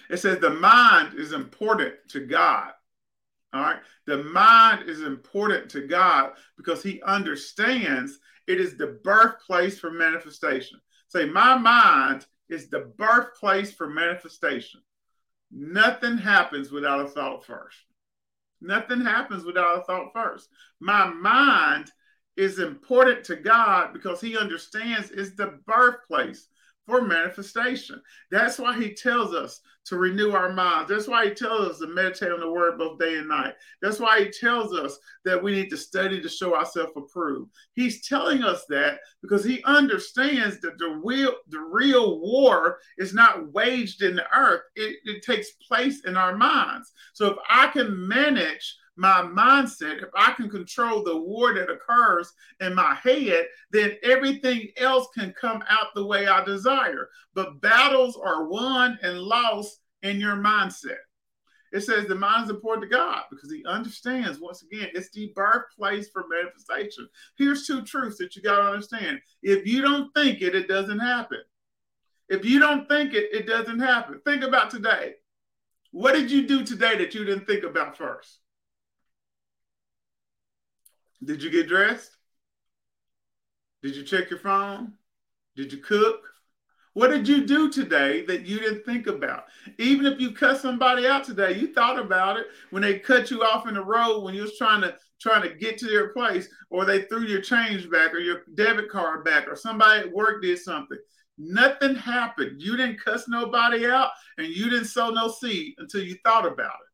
It 0.08 0.18
says 0.18 0.38
the 0.38 0.50
mind 0.50 1.14
is 1.14 1.32
important 1.32 1.94
to 2.10 2.20
God. 2.26 2.72
All 3.52 3.62
right. 3.62 3.80
The 4.06 4.22
mind 4.24 4.88
is 4.88 5.02
important 5.02 5.70
to 5.70 5.86
God 5.86 6.32
because 6.56 6.82
he 6.82 7.02
understands 7.02 8.18
it 8.46 8.60
is 8.60 8.76
the 8.76 8.98
birthplace 9.04 9.78
for 9.78 9.90
manifestation. 9.90 10.80
Say, 11.08 11.26
my 11.26 11.56
mind 11.56 12.26
is 12.48 12.68
the 12.68 12.92
birthplace 12.96 13.72
for 13.72 13.88
manifestation. 13.88 14.80
Nothing 15.50 16.18
happens 16.18 16.70
without 16.70 17.04
a 17.04 17.08
thought 17.08 17.44
first. 17.44 17.78
Nothing 18.60 19.00
happens 19.00 19.44
without 19.44 19.78
a 19.78 19.82
thought 19.82 20.12
first. 20.12 20.48
My 20.80 21.06
mind 21.06 21.90
is 22.36 22.58
important 22.58 23.24
to 23.24 23.36
God 23.36 23.92
because 23.92 24.20
He 24.20 24.36
understands 24.38 25.10
it's 25.10 25.34
the 25.34 25.58
birthplace 25.66 26.48
for 26.90 27.02
manifestation. 27.02 28.02
That's 28.30 28.58
why 28.58 28.78
he 28.78 28.94
tells 28.94 29.32
us 29.32 29.60
to 29.86 29.96
renew 29.96 30.32
our 30.32 30.52
minds. 30.52 30.90
That's 30.90 31.08
why 31.08 31.26
he 31.26 31.34
tells 31.34 31.68
us 31.68 31.78
to 31.78 31.86
meditate 31.86 32.32
on 32.32 32.40
the 32.40 32.50
word 32.50 32.78
both 32.78 32.98
day 32.98 33.18
and 33.18 33.28
night. 33.28 33.54
That's 33.80 33.98
why 33.98 34.24
he 34.24 34.30
tells 34.30 34.72
us 34.72 34.98
that 35.24 35.42
we 35.42 35.52
need 35.52 35.70
to 35.70 35.76
study 35.76 36.20
to 36.20 36.28
show 36.28 36.54
ourselves 36.54 36.92
approved. 36.96 37.50
He's 37.72 38.06
telling 38.06 38.42
us 38.42 38.64
that 38.68 39.00
because 39.22 39.44
he 39.44 39.62
understands 39.64 40.60
that 40.60 40.78
the 40.78 41.00
real 41.02 41.34
the 41.48 41.60
real 41.60 42.20
war 42.20 42.78
is 42.98 43.14
not 43.14 43.52
waged 43.52 44.02
in 44.02 44.16
the 44.16 44.26
earth. 44.36 44.62
It, 44.76 44.96
it 45.04 45.24
takes 45.24 45.50
place 45.66 46.04
in 46.04 46.16
our 46.16 46.36
minds. 46.36 46.92
So 47.14 47.26
if 47.32 47.36
I 47.48 47.68
can 47.68 48.06
manage 48.06 48.76
my 49.00 49.22
mindset, 49.22 50.02
if 50.02 50.10
I 50.14 50.32
can 50.32 50.50
control 50.50 51.02
the 51.02 51.16
war 51.16 51.54
that 51.54 51.70
occurs 51.70 52.34
in 52.60 52.74
my 52.74 52.94
head, 53.02 53.46
then 53.70 53.96
everything 54.02 54.68
else 54.76 55.08
can 55.16 55.32
come 55.40 55.64
out 55.70 55.86
the 55.94 56.04
way 56.04 56.28
I 56.28 56.44
desire. 56.44 57.08
But 57.34 57.62
battles 57.62 58.20
are 58.22 58.46
won 58.46 58.98
and 59.02 59.18
lost 59.18 59.80
in 60.02 60.20
your 60.20 60.36
mindset. 60.36 60.98
It 61.72 61.80
says 61.80 62.06
the 62.06 62.14
mind 62.14 62.44
is 62.44 62.50
important 62.50 62.90
to 62.90 62.94
God 62.94 63.22
because 63.30 63.50
he 63.50 63.64
understands, 63.64 64.38
once 64.38 64.62
again, 64.62 64.88
it's 64.92 65.10
the 65.12 65.32
birthplace 65.34 66.10
for 66.10 66.26
manifestation. 66.28 67.08
Here's 67.38 67.66
two 67.66 67.80
truths 67.82 68.18
that 68.18 68.36
you 68.36 68.42
got 68.42 68.56
to 68.56 68.72
understand. 68.72 69.20
If 69.42 69.66
you 69.66 69.80
don't 69.80 70.12
think 70.12 70.42
it, 70.42 70.54
it 70.54 70.68
doesn't 70.68 70.98
happen. 70.98 71.40
If 72.28 72.44
you 72.44 72.60
don't 72.60 72.86
think 72.86 73.14
it, 73.14 73.30
it 73.32 73.46
doesn't 73.46 73.80
happen. 73.80 74.20
Think 74.26 74.42
about 74.42 74.68
today. 74.70 75.14
What 75.90 76.12
did 76.12 76.30
you 76.30 76.46
do 76.46 76.66
today 76.66 76.98
that 76.98 77.14
you 77.14 77.24
didn't 77.24 77.46
think 77.46 77.64
about 77.64 77.96
first? 77.96 78.40
Did 81.24 81.42
you 81.42 81.50
get 81.50 81.68
dressed? 81.68 82.16
Did 83.82 83.96
you 83.96 84.02
check 84.02 84.30
your 84.30 84.38
phone? 84.38 84.94
Did 85.56 85.72
you 85.72 85.78
cook? 85.78 86.20
What 86.94 87.08
did 87.08 87.28
you 87.28 87.46
do 87.46 87.70
today 87.70 88.24
that 88.26 88.46
you 88.46 88.58
didn't 88.58 88.84
think 88.84 89.06
about? 89.06 89.44
Even 89.78 90.06
if 90.06 90.20
you 90.20 90.32
cut 90.32 90.60
somebody 90.60 91.06
out 91.06 91.24
today, 91.24 91.56
you 91.56 91.72
thought 91.72 91.98
about 91.98 92.36
it 92.36 92.46
when 92.70 92.82
they 92.82 92.98
cut 92.98 93.30
you 93.30 93.42
off 93.42 93.68
in 93.68 93.74
the 93.74 93.84
road 93.84 94.20
when 94.20 94.34
you 94.34 94.42
was 94.42 94.58
trying 94.58 94.80
to 94.82 94.96
trying 95.20 95.42
to 95.42 95.54
get 95.54 95.76
to 95.78 95.90
your 95.90 96.08
place, 96.08 96.48
or 96.70 96.84
they 96.84 97.02
threw 97.02 97.22
your 97.22 97.42
change 97.42 97.90
back 97.90 98.14
or 98.14 98.18
your 98.18 98.42
debit 98.54 98.88
card 98.88 99.22
back, 99.24 99.46
or 99.46 99.54
somebody 99.54 100.00
at 100.00 100.12
work 100.12 100.42
did 100.42 100.58
something. 100.58 100.98
Nothing 101.38 101.94
happened. 101.94 102.60
You 102.60 102.76
didn't 102.76 103.02
cuss 103.02 103.28
nobody 103.28 103.86
out 103.86 104.10
and 104.38 104.46
you 104.48 104.68
didn't 104.68 104.86
sow 104.86 105.10
no 105.10 105.28
seed 105.28 105.74
until 105.78 106.02
you 106.02 106.16
thought 106.24 106.46
about 106.46 106.66
it. 106.66 106.90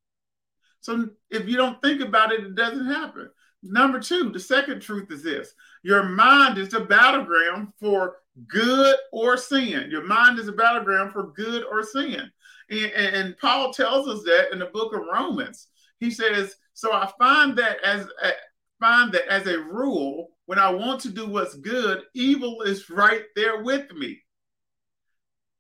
So 0.80 1.08
if 1.30 1.48
you 1.48 1.56
don't 1.56 1.80
think 1.82 2.00
about 2.00 2.32
it, 2.32 2.40
it 2.40 2.54
doesn't 2.54 2.86
happen. 2.86 3.28
Number 3.70 4.00
two, 4.00 4.30
the 4.30 4.40
second 4.40 4.80
truth 4.80 5.10
is 5.10 5.22
this 5.22 5.54
your 5.82 6.02
mind 6.02 6.58
is 6.58 6.74
a 6.74 6.80
battleground 6.80 7.72
for 7.78 8.16
good 8.48 8.96
or 9.12 9.36
sin. 9.36 9.90
Your 9.90 10.04
mind 10.04 10.38
is 10.38 10.48
a 10.48 10.52
battleground 10.52 11.12
for 11.12 11.32
good 11.32 11.64
or 11.64 11.82
sin. 11.82 12.30
And, 12.68 12.92
and, 12.92 13.38
Paul 13.38 13.72
tells 13.72 14.08
us 14.08 14.24
that 14.24 14.52
in 14.52 14.58
the 14.58 14.66
book 14.66 14.92
of 14.92 15.02
Romans. 15.12 15.68
He 16.00 16.10
says, 16.10 16.56
So 16.74 16.92
I 16.92 17.10
find 17.18 17.56
that 17.58 17.78
as 17.84 18.06
a, 18.22 18.32
find 18.80 19.12
that 19.12 19.28
as 19.28 19.46
a 19.46 19.60
rule, 19.60 20.30
when 20.46 20.58
I 20.58 20.70
want 20.70 21.00
to 21.02 21.10
do 21.10 21.26
what's 21.26 21.54
good, 21.54 22.02
evil 22.14 22.62
is 22.62 22.90
right 22.90 23.22
there 23.34 23.62
with 23.62 23.92
me. 23.92 24.22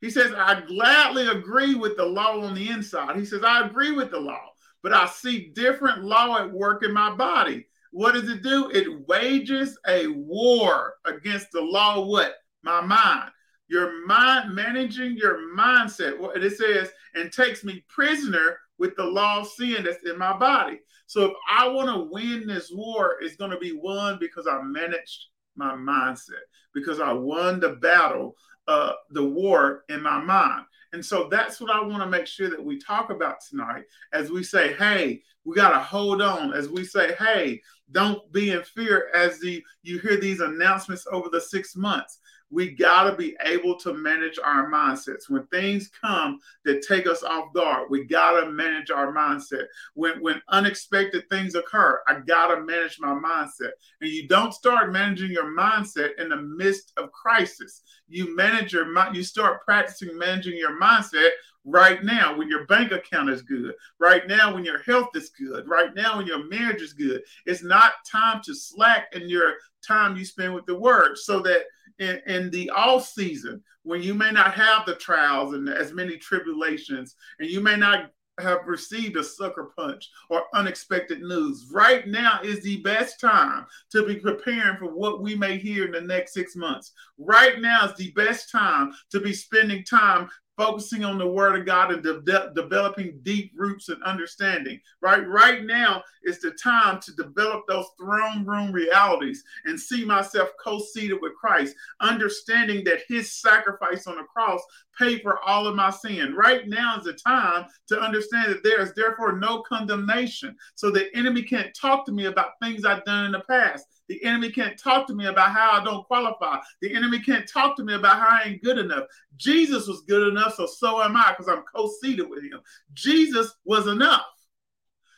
He 0.00 0.10
says, 0.10 0.32
I 0.36 0.60
gladly 0.60 1.28
agree 1.28 1.74
with 1.74 1.96
the 1.96 2.04
law 2.04 2.40
on 2.40 2.54
the 2.54 2.68
inside. 2.68 3.16
He 3.16 3.24
says, 3.24 3.42
I 3.42 3.66
agree 3.66 3.92
with 3.92 4.10
the 4.10 4.20
law, 4.20 4.50
but 4.82 4.92
I 4.92 5.06
see 5.06 5.52
different 5.54 6.04
law 6.04 6.38
at 6.38 6.52
work 6.52 6.84
in 6.84 6.92
my 6.92 7.14
body. 7.14 7.66
What 7.96 8.12
does 8.12 8.28
it 8.28 8.42
do? 8.42 8.70
It 8.74 9.08
wages 9.08 9.78
a 9.88 10.08
war 10.08 10.96
against 11.06 11.50
the 11.50 11.62
law, 11.62 12.04
what? 12.04 12.34
My 12.62 12.82
mind. 12.82 13.30
Your 13.68 14.06
mind, 14.06 14.54
managing 14.54 15.16
your 15.16 15.38
mindset. 15.56 16.18
What 16.18 16.44
it 16.44 16.58
says, 16.58 16.90
and 17.14 17.32
takes 17.32 17.64
me 17.64 17.86
prisoner 17.88 18.58
with 18.76 18.94
the 18.96 19.04
law 19.04 19.40
of 19.40 19.48
sin 19.48 19.84
that's 19.84 20.04
in 20.04 20.18
my 20.18 20.36
body. 20.36 20.80
So 21.06 21.24
if 21.24 21.32
I 21.50 21.68
want 21.68 21.88
to 21.88 22.12
win 22.12 22.46
this 22.46 22.70
war, 22.70 23.16
it's 23.22 23.36
going 23.36 23.50
to 23.50 23.56
be 23.56 23.72
won 23.72 24.18
because 24.20 24.46
I 24.46 24.60
managed 24.60 25.28
my 25.54 25.72
mindset, 25.72 26.44
because 26.74 27.00
I 27.00 27.14
won 27.14 27.60
the 27.60 27.76
battle 27.76 28.36
uh, 28.68 28.92
the 29.10 29.24
war 29.24 29.84
in 29.88 30.02
my 30.02 30.20
mind. 30.20 30.64
And 30.92 31.04
so 31.04 31.28
that's 31.30 31.60
what 31.60 31.70
I 31.70 31.80
want 31.80 32.02
to 32.02 32.08
make 32.08 32.26
sure 32.26 32.50
that 32.50 32.62
we 32.62 32.78
talk 32.78 33.10
about 33.10 33.36
tonight 33.48 33.84
as 34.12 34.30
we 34.30 34.42
say, 34.42 34.74
hey, 34.74 35.22
we 35.44 35.54
got 35.54 35.70
to 35.70 35.78
hold 35.78 36.20
on. 36.20 36.52
As 36.52 36.68
we 36.68 36.84
say, 36.84 37.14
hey, 37.14 37.60
don't 37.92 38.30
be 38.32 38.50
in 38.50 38.62
fear 38.62 39.10
as 39.14 39.38
the 39.40 39.62
you 39.82 39.98
hear 39.98 40.18
these 40.18 40.40
announcements 40.40 41.06
over 41.10 41.28
the 41.28 41.40
six 41.40 41.76
months 41.76 42.18
we 42.50 42.70
got 42.70 43.10
to 43.10 43.16
be 43.16 43.36
able 43.44 43.76
to 43.76 43.92
manage 43.92 44.38
our 44.42 44.70
mindsets. 44.70 45.28
When 45.28 45.46
things 45.48 45.90
come 46.00 46.38
that 46.64 46.82
take 46.86 47.06
us 47.06 47.22
off 47.22 47.52
guard, 47.52 47.88
we 47.90 48.04
got 48.04 48.40
to 48.40 48.50
manage 48.50 48.90
our 48.90 49.12
mindset. 49.12 49.64
When, 49.94 50.20
when 50.20 50.40
unexpected 50.48 51.28
things 51.28 51.54
occur, 51.54 52.00
I 52.06 52.20
got 52.20 52.54
to 52.54 52.62
manage 52.62 52.98
my 53.00 53.08
mindset. 53.14 53.72
And 54.00 54.10
you 54.10 54.28
don't 54.28 54.54
start 54.54 54.92
managing 54.92 55.32
your 55.32 55.56
mindset 55.56 56.10
in 56.18 56.28
the 56.28 56.36
midst 56.36 56.92
of 56.96 57.10
crisis. 57.12 57.82
You 58.08 58.34
manage 58.36 58.72
your 58.72 58.86
mind, 58.86 59.16
you 59.16 59.24
start 59.24 59.64
practicing 59.64 60.16
managing 60.16 60.56
your 60.56 60.80
mindset 60.80 61.30
right 61.64 62.04
now 62.04 62.38
when 62.38 62.48
your 62.48 62.64
bank 62.66 62.92
account 62.92 63.28
is 63.28 63.42
good, 63.42 63.74
right 63.98 64.26
now 64.28 64.54
when 64.54 64.64
your 64.64 64.82
health 64.82 65.08
is 65.16 65.30
good, 65.30 65.68
right 65.68 65.94
now 65.96 66.16
when 66.16 66.26
your 66.26 66.48
marriage 66.48 66.80
is 66.80 66.92
good. 66.92 67.22
It's 67.44 67.64
not 67.64 67.92
time 68.10 68.40
to 68.44 68.54
slack 68.54 69.08
in 69.12 69.28
your 69.28 69.54
time 69.86 70.16
you 70.16 70.24
spend 70.24 70.54
with 70.54 70.66
the 70.66 70.78
word 70.78 71.18
so 71.18 71.40
that 71.40 71.64
in, 71.98 72.20
in 72.26 72.50
the 72.50 72.70
off 72.70 73.06
season 73.06 73.62
when 73.82 74.02
you 74.02 74.14
may 74.14 74.30
not 74.30 74.54
have 74.54 74.84
the 74.86 74.94
trials 74.96 75.54
and 75.54 75.68
as 75.68 75.92
many 75.92 76.16
tribulations 76.16 77.14
and 77.38 77.48
you 77.48 77.60
may 77.60 77.76
not 77.76 78.10
have 78.38 78.66
received 78.66 79.16
a 79.16 79.24
sucker 79.24 79.72
punch 79.78 80.10
or 80.28 80.42
unexpected 80.54 81.20
news. 81.22 81.68
Right 81.72 82.06
now 82.06 82.40
is 82.42 82.62
the 82.62 82.82
best 82.82 83.20
time 83.20 83.66
to 83.92 84.06
be 84.06 84.16
preparing 84.16 84.76
for 84.76 84.94
what 84.94 85.22
we 85.22 85.34
may 85.34 85.56
hear 85.56 85.86
in 85.86 85.92
the 85.92 86.00
next 86.00 86.34
six 86.34 86.54
months. 86.54 86.92
Right 87.18 87.60
now 87.60 87.86
is 87.86 87.96
the 87.96 88.10
best 88.12 88.50
time 88.50 88.92
to 89.12 89.20
be 89.20 89.32
spending 89.32 89.84
time 89.84 90.28
focusing 90.56 91.04
on 91.04 91.18
the 91.18 91.26
word 91.26 91.58
of 91.58 91.66
God 91.66 91.92
and 91.92 92.02
de- 92.02 92.52
developing 92.54 93.20
deep 93.22 93.52
roots 93.54 93.88
and 93.88 94.02
understanding. 94.02 94.80
Right, 95.00 95.26
right 95.26 95.64
now 95.64 96.02
is 96.24 96.40
the 96.40 96.52
time 96.52 97.00
to 97.00 97.12
develop 97.12 97.64
those 97.68 97.86
throne 97.98 98.44
room 98.44 98.72
realities 98.72 99.44
and 99.64 99.78
see 99.78 100.04
myself 100.04 100.50
co-seated 100.62 101.18
with 101.20 101.34
Christ, 101.34 101.74
understanding 102.00 102.84
that 102.84 103.00
His 103.08 103.40
sacrifice 103.40 104.06
on 104.06 104.16
the 104.16 104.24
cross 104.24 104.62
paid 104.98 105.22
for 105.22 105.40
all 105.42 105.66
of 105.66 105.76
my 105.76 105.90
sin. 105.90 106.34
Right 106.34 106.66
now 106.68 106.98
is 106.98 107.04
the 107.04 107.12
time 107.12 107.66
to 107.88 108.00
understand 108.00 108.50
that 108.50 108.64
there 108.64 108.80
is 108.80 108.94
therefore 108.94 109.38
no 109.38 109.62
condemnation, 109.62 110.56
so 110.74 110.90
the 110.90 111.14
enemy 111.14 111.42
can't 111.42 111.74
talk 111.74 112.06
to 112.06 112.12
me 112.12 112.26
about 112.26 112.58
things 112.62 112.84
I've 112.84 113.04
done 113.04 113.26
in 113.26 113.32
the 113.32 113.40
past. 113.40 113.86
The 114.08 114.22
enemy 114.24 114.50
can't 114.50 114.78
talk 114.78 115.06
to 115.08 115.14
me 115.14 115.26
about 115.26 115.52
how 115.52 115.72
I 115.72 115.84
don't 115.84 116.06
qualify. 116.06 116.58
The 116.80 116.94
enemy 116.94 117.20
can't 117.20 117.48
talk 117.48 117.76
to 117.76 117.84
me 117.84 117.94
about 117.94 118.18
how 118.20 118.28
I 118.28 118.48
ain't 118.48 118.62
good 118.62 118.78
enough. 118.78 119.04
Jesus 119.36 119.86
was 119.88 120.02
good 120.02 120.28
enough, 120.28 120.54
so 120.54 120.66
so 120.66 121.02
am 121.02 121.16
I 121.16 121.34
because 121.36 121.48
I'm 121.48 121.64
co 121.64 121.90
seated 122.00 122.28
with 122.28 122.42
him. 122.42 122.60
Jesus 122.94 123.54
was 123.64 123.86
enough. 123.86 124.26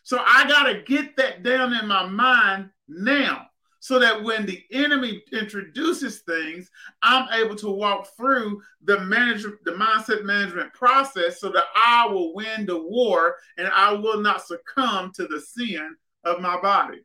So 0.02 0.23
I 0.25 0.49
got 0.49 0.64
to 0.64 0.83
get 0.83 1.16
that 1.16 1.42
down 1.42 1.75
in 1.75 1.87
my 1.87 2.07
mind 2.07 2.71
now 2.88 3.49
so 3.80 3.99
that 3.99 4.23
when 4.23 4.47
the 4.47 4.62
enemy 4.73 5.23
introduces 5.33 6.21
things, 6.21 6.71
I'm 7.02 7.28
able 7.33 7.57
to 7.57 7.71
walk 7.71 8.09
through 8.16 8.62
the 8.83 9.00
management, 9.00 9.57
the 9.64 9.73
mindset 9.73 10.25
management 10.25 10.73
process 10.73 11.40
so 11.40 11.50
that 11.50 11.64
I 11.76 12.07
will 12.07 12.35
win 12.35 12.66
the 12.66 12.80
war 12.80 13.37
and 13.57 13.68
I 13.68 13.92
will 13.92 14.21
not 14.21 14.47
succumb 14.47 15.12
to 15.14 15.26
the 15.26 15.40
sin 15.40 15.95
of 16.25 16.40
my 16.40 16.61
body. 16.61 17.00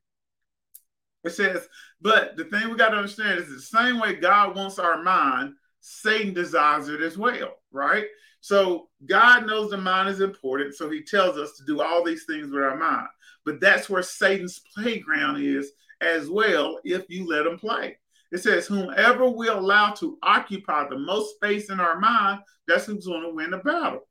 It 1.23 1.31
says, 1.31 1.67
but 2.01 2.35
the 2.35 2.45
thing 2.45 2.69
we 2.69 2.75
got 2.75 2.89
to 2.89 2.97
understand 2.97 3.39
is 3.39 3.47
the 3.47 3.61
same 3.61 3.99
way 3.99 4.15
God 4.15 4.55
wants 4.55 4.77
our 4.79 5.01
mind, 5.01 5.53
Satan 5.79 6.33
desires 6.33 6.89
it 6.89 7.01
as 7.01 7.17
well, 7.17 7.53
right? 7.71 8.05
So 8.41 8.89
God 9.05 9.45
knows 9.45 9.69
the 9.69 9.77
mind 9.77 10.09
is 10.09 10.19
important, 10.19 10.75
so 10.75 10.89
he 10.89 11.01
tells 11.01 11.37
us 11.37 11.53
to 11.57 11.65
do 11.65 11.81
all 11.81 12.03
these 12.03 12.25
things 12.25 12.51
with 12.51 12.61
our 12.61 12.77
mind. 12.77 13.07
But 13.45 13.61
that's 13.61 13.89
where 13.89 14.03
Satan's 14.03 14.61
playground 14.75 15.41
is 15.41 15.71
as 16.01 16.29
well 16.29 16.79
if 16.83 17.05
you 17.09 17.25
let 17.25 17.45
him 17.45 17.57
play. 17.57 17.97
It 18.33 18.39
says, 18.39 18.65
whomever 18.65 19.29
we 19.29 19.47
allow 19.47 19.91
to 19.91 20.17
occupy 20.23 20.89
the 20.89 20.97
most 20.97 21.35
space 21.35 21.69
in 21.69 21.79
our 21.79 21.99
mind, 21.99 22.41
that's 22.67 22.85
who's 22.85 23.05
going 23.05 23.21
to 23.21 23.33
win 23.33 23.51
the 23.51 23.59
battle. 23.59 24.07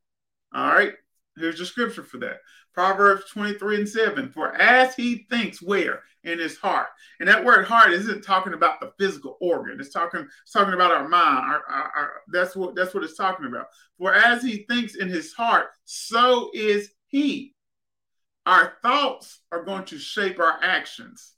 All 0.55 0.73
right. 0.73 0.93
Here's 1.37 1.59
the 1.59 1.67
scripture 1.67 2.05
for 2.05 2.19
that. 2.19 2.39
Proverbs 2.75 3.25
23 3.31 3.77
and 3.77 3.89
7. 3.89 4.31
For 4.31 4.55
as 4.55 4.95
he 4.95 5.27
thinks 5.31 5.61
where? 5.61 6.03
In 6.25 6.39
his 6.39 6.57
heart. 6.57 6.87
And 7.19 7.29
that 7.29 7.45
word 7.45 7.65
heart 7.65 7.93
isn't 7.93 8.23
talking 8.23 8.55
about 8.55 8.81
the 8.81 8.93
physical 8.99 9.37
organ. 9.41 9.79
It's 9.81 9.93
talking, 9.93 10.21
it's 10.21 10.53
talking 10.53 10.75
about 10.75 10.93
our 10.93 11.09
mind. 11.09 11.45
Our, 11.45 11.63
our, 11.69 11.93
our, 11.97 12.13
that's 12.33 12.55
what 12.55 12.77
that's 12.77 12.95
what 12.95 13.03
it's 13.03 13.17
talking 13.17 13.47
about. 13.47 13.67
For 13.99 14.15
as 14.15 14.43
he 14.43 14.65
thinks 14.69 14.95
in 14.95 15.09
his 15.09 15.33
heart, 15.33 15.69
so 15.85 16.51
is 16.55 16.91
he. 17.09 17.55
Our 18.47 18.75
thoughts 18.83 19.41
are 19.51 19.65
going 19.65 19.85
to 19.87 19.99
shape 19.99 20.39
our 20.39 20.59
actions 20.63 21.33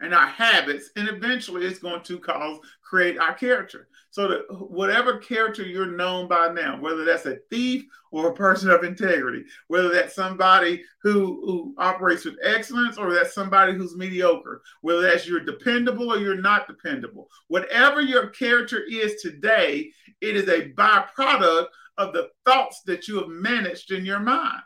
and 0.00 0.14
our 0.14 0.26
habits, 0.26 0.90
and 0.96 1.08
eventually 1.08 1.66
it's 1.66 1.78
going 1.78 2.02
to 2.02 2.18
cause 2.18 2.58
create 2.82 3.18
our 3.18 3.34
character. 3.34 3.88
So 4.10 4.26
that 4.26 4.42
whatever 4.50 5.18
character 5.18 5.62
you're 5.62 5.86
known 5.86 6.26
by 6.26 6.52
now, 6.52 6.80
whether 6.80 7.04
that's 7.04 7.26
a 7.26 7.38
thief 7.48 7.84
or 8.10 8.28
a 8.28 8.34
person 8.34 8.68
of 8.68 8.82
integrity, 8.82 9.44
whether 9.68 9.88
that's 9.88 10.16
somebody 10.16 10.82
who, 11.02 11.40
who 11.46 11.74
operates 11.78 12.24
with 12.24 12.34
excellence 12.42 12.98
or 12.98 13.14
that's 13.14 13.34
somebody 13.34 13.74
who's 13.74 13.96
mediocre, 13.96 14.62
whether 14.80 15.02
that's 15.02 15.28
you're 15.28 15.44
dependable 15.44 16.12
or 16.12 16.18
you're 16.18 16.40
not 16.40 16.66
dependable, 16.66 17.28
whatever 17.46 18.00
your 18.00 18.28
character 18.30 18.82
is 18.90 19.22
today, 19.22 19.92
it 20.20 20.36
is 20.36 20.48
a 20.48 20.72
byproduct 20.72 21.66
of 21.98 22.12
the 22.12 22.30
thoughts 22.44 22.82
that 22.86 23.06
you 23.06 23.18
have 23.20 23.28
managed 23.28 23.92
in 23.92 24.04
your 24.04 24.20
mind. 24.20 24.62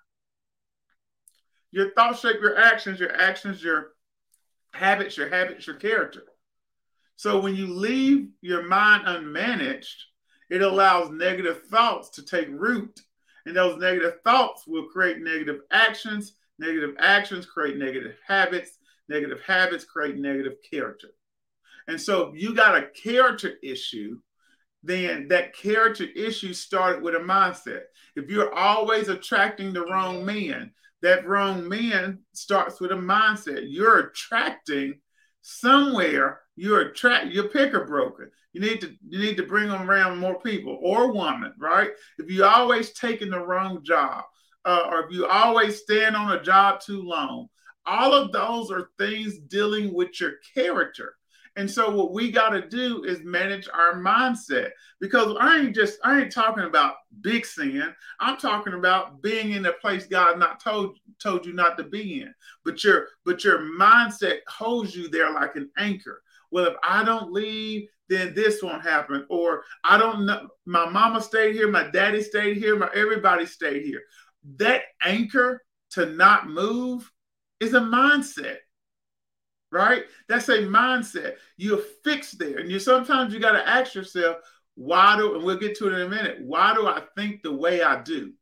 Your 1.70 1.92
thoughts 1.92 2.20
shape 2.20 2.40
your 2.40 2.56
actions, 2.56 3.00
your 3.00 3.14
actions, 3.20 3.62
your 3.62 3.93
habits, 4.74 5.16
your 5.16 5.28
habits, 5.28 5.66
your 5.66 5.76
character. 5.76 6.24
So 7.16 7.40
when 7.40 7.54
you 7.54 7.72
leave 7.72 8.28
your 8.40 8.64
mind 8.64 9.06
unmanaged, 9.06 9.94
it 10.50 10.62
allows 10.62 11.10
negative 11.10 11.62
thoughts 11.70 12.10
to 12.10 12.24
take 12.24 12.48
root. 12.50 13.00
And 13.46 13.56
those 13.56 13.78
negative 13.78 14.20
thoughts 14.24 14.66
will 14.66 14.86
create 14.86 15.18
negative 15.18 15.60
actions. 15.70 16.34
Negative 16.58 16.94
actions 16.98 17.46
create 17.46 17.76
negative 17.76 18.16
habits. 18.26 18.78
Negative 19.08 19.40
habits 19.46 19.84
create 19.84 20.16
negative 20.16 20.54
character. 20.68 21.08
And 21.88 22.00
so 22.00 22.28
if 22.28 22.40
you 22.40 22.54
got 22.54 22.76
a 22.76 22.88
character 22.88 23.54
issue, 23.62 24.18
then 24.82 25.28
that 25.28 25.56
character 25.56 26.04
issue 26.04 26.52
started 26.52 27.02
with 27.02 27.14
a 27.14 27.18
mindset. 27.18 27.82
If 28.16 28.28
you're 28.30 28.54
always 28.54 29.08
attracting 29.08 29.72
the 29.72 29.82
wrong 29.82 30.24
men, 30.24 30.72
that 31.04 31.26
wrong 31.26 31.68
man 31.68 32.18
starts 32.32 32.80
with 32.80 32.90
a 32.90 32.94
mindset. 32.94 33.66
You're 33.68 33.98
attracting 33.98 35.00
somewhere. 35.42 36.40
You're 36.56 36.80
attract. 36.80 37.26
Your 37.26 37.48
picker 37.48 37.84
broken. 37.84 38.30
You 38.54 38.62
need 38.62 38.80
to 38.80 38.94
you 39.06 39.18
need 39.18 39.36
to 39.36 39.42
bring 39.46 39.68
them 39.68 39.90
around 39.90 40.18
more 40.18 40.40
people 40.40 40.78
or 40.82 41.12
woman, 41.12 41.52
right? 41.58 41.90
If 42.18 42.30
you 42.30 42.44
always 42.44 42.94
taking 42.94 43.30
the 43.30 43.44
wrong 43.44 43.84
job, 43.84 44.24
uh, 44.64 44.84
or 44.88 45.04
if 45.04 45.12
you 45.12 45.26
always 45.26 45.82
stand 45.82 46.16
on 46.16 46.32
a 46.32 46.42
job 46.42 46.80
too 46.80 47.02
long, 47.02 47.48
all 47.84 48.14
of 48.14 48.32
those 48.32 48.70
are 48.70 48.88
things 48.98 49.38
dealing 49.38 49.92
with 49.92 50.18
your 50.18 50.32
character. 50.54 51.16
And 51.56 51.70
so 51.70 51.90
what 51.90 52.12
we 52.12 52.32
got 52.32 52.50
to 52.50 52.68
do 52.68 53.04
is 53.04 53.22
manage 53.22 53.68
our 53.68 53.94
mindset 53.94 54.70
because 55.00 55.36
I 55.38 55.58
ain't 55.60 55.74
just 55.74 55.98
I 56.02 56.22
ain't 56.22 56.32
talking 56.32 56.64
about 56.64 56.96
big 57.20 57.46
sin. 57.46 57.94
I'm 58.18 58.36
talking 58.38 58.74
about 58.74 59.22
being 59.22 59.52
in 59.52 59.66
a 59.66 59.72
place 59.72 60.06
God 60.06 60.38
not 60.38 60.60
told 60.60 60.98
told 61.22 61.46
you 61.46 61.52
not 61.52 61.78
to 61.78 61.84
be 61.84 62.22
in. 62.22 62.34
But 62.64 62.82
your 62.82 63.06
but 63.24 63.44
your 63.44 63.60
mindset 63.60 64.38
holds 64.48 64.96
you 64.96 65.08
there 65.08 65.32
like 65.32 65.54
an 65.54 65.70
anchor. 65.78 66.22
Well, 66.50 66.66
if 66.66 66.74
I 66.82 67.04
don't 67.04 67.32
leave, 67.32 67.88
then 68.08 68.34
this 68.34 68.62
won't 68.62 68.82
happen. 68.82 69.24
Or 69.28 69.62
I 69.84 69.96
don't 69.96 70.26
know. 70.26 70.48
My 70.66 70.88
mama 70.88 71.20
stayed 71.20 71.54
here, 71.54 71.70
my 71.70 71.88
daddy 71.90 72.22
stayed 72.22 72.56
here, 72.56 72.76
my 72.76 72.90
everybody 72.94 73.46
stayed 73.46 73.84
here. 73.84 74.02
That 74.56 74.82
anchor 75.02 75.62
to 75.90 76.06
not 76.06 76.48
move 76.48 77.10
is 77.60 77.74
a 77.74 77.80
mindset 77.80 78.56
right? 79.74 80.04
That's 80.28 80.48
a 80.48 80.58
mindset. 80.58 81.34
You're 81.56 81.82
fixed 82.04 82.38
there. 82.38 82.58
And 82.58 82.70
you 82.70 82.78
sometimes 82.78 83.34
you 83.34 83.40
got 83.40 83.52
to 83.52 83.68
ask 83.68 83.94
yourself, 83.94 84.36
why 84.76 85.16
do, 85.16 85.34
and 85.34 85.44
we'll 85.44 85.58
get 85.58 85.76
to 85.78 85.88
it 85.88 85.94
in 85.94 86.02
a 86.02 86.08
minute, 86.08 86.38
why 86.40 86.74
do 86.74 86.86
I 86.86 87.02
think 87.16 87.42
the 87.42 87.52
way 87.52 87.82
I 87.82 88.00
do? 88.02 88.32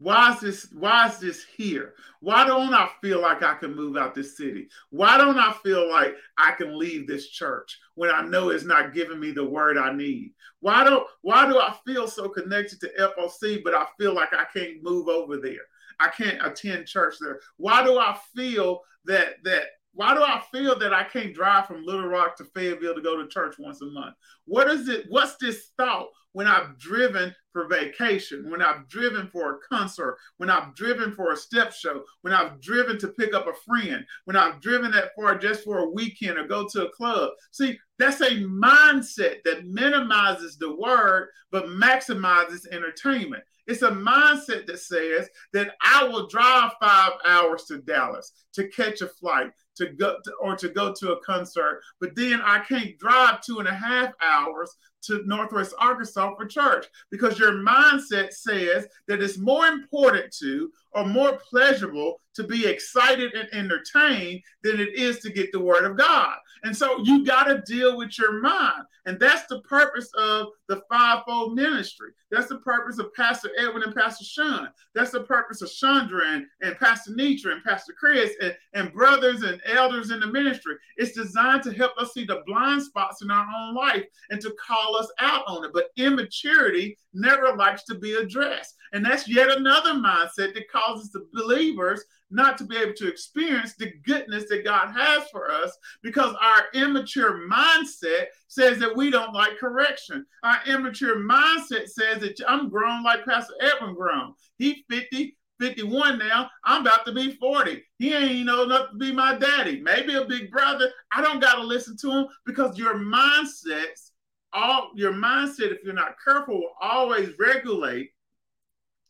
Why 0.00 0.32
is 0.32 0.40
this, 0.40 0.68
why 0.72 1.08
is 1.08 1.18
this 1.18 1.44
here? 1.56 1.94
Why 2.20 2.44
don't 2.44 2.74
I 2.74 2.88
feel 3.00 3.20
like 3.20 3.42
I 3.42 3.54
can 3.54 3.74
move 3.74 3.96
out 3.96 4.14
this 4.14 4.36
city? 4.36 4.68
Why 4.90 5.18
don't 5.18 5.38
I 5.38 5.52
feel 5.64 5.88
like 5.90 6.14
I 6.36 6.52
can 6.52 6.78
leave 6.78 7.06
this 7.06 7.28
church 7.28 7.78
when 7.94 8.10
I 8.10 8.22
know 8.22 8.50
it's 8.50 8.64
not 8.64 8.94
giving 8.94 9.18
me 9.18 9.32
the 9.32 9.44
word 9.44 9.76
I 9.76 9.92
need? 9.92 10.34
Why 10.60 10.84
don't 10.84 11.04
why 11.22 11.48
do 11.48 11.58
I 11.58 11.74
feel 11.84 12.06
so 12.06 12.28
connected 12.28 12.80
to 12.80 13.12
FOC, 13.18 13.64
but 13.64 13.74
I 13.74 13.86
feel 13.98 14.14
like 14.14 14.32
I 14.32 14.44
can't 14.56 14.84
move 14.84 15.08
over 15.08 15.36
there? 15.36 15.66
I 15.98 16.08
can't 16.08 16.44
attend 16.46 16.86
church 16.86 17.16
there. 17.20 17.40
Why 17.56 17.84
do 17.84 17.98
I 17.98 18.16
feel 18.36 18.82
that 19.04 19.42
that 19.42 19.64
why 19.94 20.14
do 20.14 20.22
I 20.22 20.42
feel 20.52 20.78
that 20.78 20.94
I 20.94 21.04
can't 21.04 21.34
drive 21.34 21.66
from 21.66 21.84
Little 21.84 22.06
Rock 22.06 22.36
to 22.36 22.44
Fayetteville 22.44 22.94
to 22.94 23.02
go 23.02 23.20
to 23.20 23.28
church 23.28 23.56
once 23.58 23.82
a 23.82 23.86
month? 23.86 24.14
What 24.44 24.68
is 24.68 24.88
it? 24.88 25.06
What's 25.08 25.36
this 25.36 25.70
thought 25.76 26.08
when 26.32 26.46
I've 26.46 26.78
driven 26.78 27.34
for 27.52 27.66
vacation, 27.66 28.48
when 28.50 28.62
I've 28.62 28.88
driven 28.88 29.28
for 29.28 29.54
a 29.54 29.58
concert, 29.68 30.18
when 30.36 30.50
I've 30.50 30.74
driven 30.74 31.14
for 31.14 31.32
a 31.32 31.36
step 31.36 31.72
show, 31.72 32.04
when 32.20 32.32
I've 32.32 32.60
driven 32.60 32.98
to 32.98 33.08
pick 33.08 33.34
up 33.34 33.48
a 33.48 33.54
friend, 33.66 34.04
when 34.24 34.36
I've 34.36 34.60
driven 34.60 34.92
that 34.92 35.10
far 35.16 35.36
just 35.36 35.64
for 35.64 35.78
a 35.78 35.90
weekend 35.90 36.38
or 36.38 36.46
go 36.46 36.68
to 36.68 36.86
a 36.86 36.92
club? 36.92 37.30
See, 37.50 37.76
that's 37.98 38.20
a 38.20 38.44
mindset 38.44 39.38
that 39.44 39.66
minimizes 39.66 40.58
the 40.58 40.76
word 40.76 41.30
but 41.50 41.66
maximizes 41.66 42.66
entertainment. 42.70 43.42
It's 43.68 43.82
a 43.82 43.90
mindset 43.90 44.66
that 44.66 44.80
says 44.80 45.28
that 45.52 45.76
I 45.82 46.04
will 46.04 46.26
drive 46.26 46.72
five 46.80 47.12
hours 47.24 47.64
to 47.64 47.78
Dallas 47.78 48.32
to 48.54 48.66
catch 48.68 49.02
a 49.02 49.06
flight 49.06 49.52
to 49.76 49.90
go 49.90 50.16
to, 50.24 50.32
or 50.40 50.56
to 50.56 50.68
go 50.68 50.92
to 50.92 51.12
a 51.12 51.20
concert, 51.20 51.80
but 52.00 52.16
then 52.16 52.40
I 52.42 52.58
can't 52.60 52.98
drive 52.98 53.40
two 53.42 53.60
and 53.60 53.68
a 53.68 53.74
half 53.74 54.12
hours 54.20 54.74
to 55.02 55.22
Northwest 55.26 55.74
Arkansas 55.78 56.34
for 56.34 56.46
church 56.46 56.86
because 57.10 57.38
your 57.38 57.52
mindset 57.52 58.32
says 58.32 58.86
that 59.06 59.22
it's 59.22 59.38
more 59.38 59.66
important 59.66 60.34
to 60.40 60.72
or 60.92 61.06
more 61.06 61.38
pleasurable 61.48 62.20
to 62.34 62.44
be 62.44 62.66
excited 62.66 63.34
and 63.34 63.48
entertained 63.52 64.42
than 64.62 64.80
it 64.80 64.94
is 64.94 65.20
to 65.20 65.30
get 65.30 65.52
the 65.52 65.60
word 65.60 65.84
of 65.84 65.96
God. 65.96 66.36
And 66.62 66.76
so 66.76 66.98
you 67.02 67.24
got 67.24 67.44
to 67.44 67.62
deal 67.62 67.96
with 67.96 68.18
your 68.18 68.40
mind. 68.40 68.84
And 69.06 69.18
that's 69.18 69.46
the 69.46 69.60
purpose 69.62 70.10
of 70.18 70.48
the 70.68 70.82
fivefold 70.90 71.54
ministry. 71.54 72.10
That's 72.30 72.48
the 72.48 72.58
purpose 72.58 72.98
of 72.98 73.14
Pastor 73.14 73.50
Edwin 73.58 73.82
and 73.82 73.94
Pastor 73.94 74.24
Sean. 74.24 74.68
That's 74.94 75.12
the 75.12 75.22
purpose 75.22 75.62
of 75.62 75.72
Chandra 75.72 76.26
and, 76.26 76.46
and 76.60 76.76
Pastor 76.76 77.12
Nitra 77.12 77.52
and 77.52 77.64
Pastor 77.64 77.94
Chris 77.98 78.34
and, 78.42 78.54
and 78.74 78.92
brothers 78.92 79.42
and 79.42 79.62
elders 79.64 80.10
in 80.10 80.20
the 80.20 80.26
ministry. 80.26 80.74
It's 80.98 81.12
designed 81.12 81.62
to 81.62 81.72
help 81.72 81.96
us 81.96 82.12
see 82.12 82.26
the 82.26 82.42
blind 82.46 82.82
spots 82.82 83.22
in 83.22 83.30
our 83.30 83.46
own 83.56 83.74
life 83.74 84.04
and 84.30 84.40
to 84.42 84.54
call 84.64 84.96
us 84.96 85.10
out 85.20 85.44
on 85.46 85.64
it. 85.64 85.70
But 85.72 85.88
immaturity 85.96 86.98
never 87.14 87.56
likes 87.56 87.84
to 87.84 87.94
be 87.94 88.14
addressed. 88.14 88.74
And 88.92 89.04
that's 89.04 89.28
yet 89.28 89.50
another 89.50 89.92
mindset 89.92 90.54
that 90.54 90.70
causes 90.70 91.10
the 91.10 91.26
believers 91.32 92.04
not 92.30 92.58
to 92.58 92.64
be 92.64 92.76
able 92.76 92.94
to 92.94 93.08
experience 93.08 93.74
the 93.74 93.92
goodness 94.04 94.48
that 94.48 94.64
God 94.64 94.92
has 94.92 95.28
for 95.30 95.50
us 95.50 95.76
because 96.02 96.34
our 96.40 96.64
immature 96.74 97.40
mindset 97.48 98.26
says 98.48 98.78
that 98.78 98.96
we 98.96 99.10
don't 99.10 99.34
like 99.34 99.58
correction. 99.58 100.26
Our 100.42 100.58
immature 100.66 101.16
mindset 101.16 101.88
says 101.88 102.20
that 102.20 102.40
I'm 102.46 102.68
grown 102.68 103.02
like 103.02 103.24
Pastor 103.24 103.54
Edwin 103.60 103.94
grown. 103.94 104.34
He's 104.58 104.76
50, 104.90 105.36
51 105.60 106.18
now. 106.18 106.50
I'm 106.64 106.82
about 106.82 107.06
to 107.06 107.12
be 107.12 107.32
40. 107.32 107.82
He 107.98 108.14
ain't 108.14 108.48
old 108.48 108.70
enough 108.70 108.90
to 108.90 108.96
be 108.96 109.12
my 109.12 109.36
daddy. 109.36 109.80
Maybe 109.80 110.14
a 110.14 110.24
big 110.24 110.50
brother. 110.50 110.90
I 111.12 111.22
don't 111.22 111.40
got 111.40 111.56
to 111.56 111.62
listen 111.62 111.96
to 111.98 112.10
him 112.10 112.26
because 112.44 112.78
your 112.78 112.96
mindsets, 112.96 114.10
all 114.52 114.90
your 114.94 115.12
mindset, 115.12 115.72
if 115.72 115.78
you're 115.82 115.94
not 115.94 116.16
careful, 116.22 116.56
will 116.56 116.74
always 116.80 117.30
regulate 117.38 118.10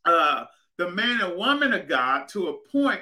uh, 0.04 0.44
the 0.78 0.90
man 0.90 1.20
and 1.20 1.36
woman 1.36 1.72
of 1.72 1.88
God 1.88 2.28
to 2.28 2.48
a 2.48 2.70
point 2.70 3.00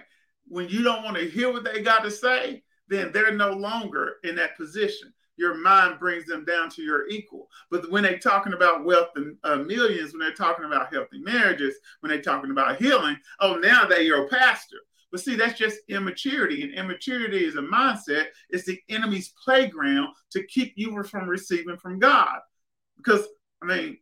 when 0.49 0.69
you 0.69 0.83
don't 0.83 1.05
want 1.05 1.17
to 1.17 1.29
hear 1.29 1.53
what 1.53 1.65
they 1.65 1.83
got 1.83 2.03
to 2.05 2.11
say, 2.11 2.63
then 2.89 3.11
they're 3.13 3.33
no 3.33 3.53
longer 3.53 4.17
in 4.25 4.37
that 4.37 4.57
position. 4.57 5.13
Your 5.37 5.55
mind 5.55 5.99
brings 5.99 6.25
them 6.25 6.45
down 6.45 6.71
to 6.71 6.83
your 6.83 7.09
equal. 7.09 7.49
But 7.71 7.91
when 7.91 8.05
they're 8.05 8.19
talking 8.19 8.55
about 8.55 8.85
wealth 8.85 9.11
and 9.17 9.37
uh, 9.45 9.57
millions, 9.57 10.13
when 10.13 10.21
they're 10.21 10.33
talking 10.33 10.65
about 10.65 10.93
healthy 10.93 11.19
marriages, 11.19 11.75
when 12.01 12.11
they're 12.11 12.23
talking 12.23 12.51
about 12.51 12.81
healing, 12.81 13.17
oh, 13.41 13.57
now 13.57 13.85
they're 13.85 14.01
your 14.01 14.29
pastor. 14.29 14.79
But 15.11 15.21
see, 15.21 15.37
that's 15.37 15.59
just 15.59 15.79
immaturity. 15.89 16.63
And 16.63 16.73
immaturity 16.73 17.45
is 17.45 17.57
a 17.57 17.63
mindset, 17.63 18.27
it's 18.51 18.65
the 18.65 18.81
enemy's 18.89 19.35
playground 19.45 20.09
to 20.31 20.47
keep 20.47 20.73
you 20.77 21.03
from 21.05 21.29
receiving 21.29 21.77
from 21.77 21.99
God. 21.99 22.39
Because, 22.97 23.27
I 23.63 23.67
mean, 23.67 23.99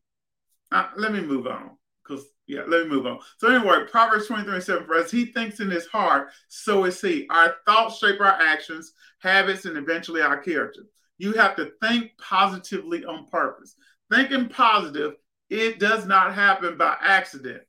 let 0.96 1.12
me 1.12 1.20
move 1.20 1.46
on 1.46 1.76
because 2.06 2.26
yeah, 2.46 2.62
let 2.66 2.84
me 2.84 2.94
move 2.94 3.06
on. 3.06 3.20
So 3.38 3.48
anyway, 3.54 3.86
Proverbs 3.90 4.26
23 4.26 4.54
and 4.54 4.62
7, 4.62 4.84
for 4.84 4.96
as 4.96 5.10
he 5.10 5.26
thinks 5.26 5.60
in 5.60 5.70
his 5.70 5.86
heart, 5.86 6.28
so 6.48 6.84
is 6.84 7.00
he. 7.00 7.26
Our 7.30 7.56
thoughts 7.66 7.98
shape 7.98 8.20
our 8.20 8.26
actions, 8.40 8.92
habits, 9.20 9.64
and 9.64 9.76
eventually 9.76 10.20
our 10.20 10.38
character. 10.38 10.82
You 11.16 11.32
have 11.32 11.56
to 11.56 11.72
think 11.80 12.12
positively 12.18 13.04
on 13.04 13.26
purpose. 13.28 13.76
Thinking 14.12 14.48
positive, 14.48 15.14
it 15.48 15.78
does 15.78 16.06
not 16.06 16.34
happen 16.34 16.76
by 16.76 16.96
accident. 17.00 17.62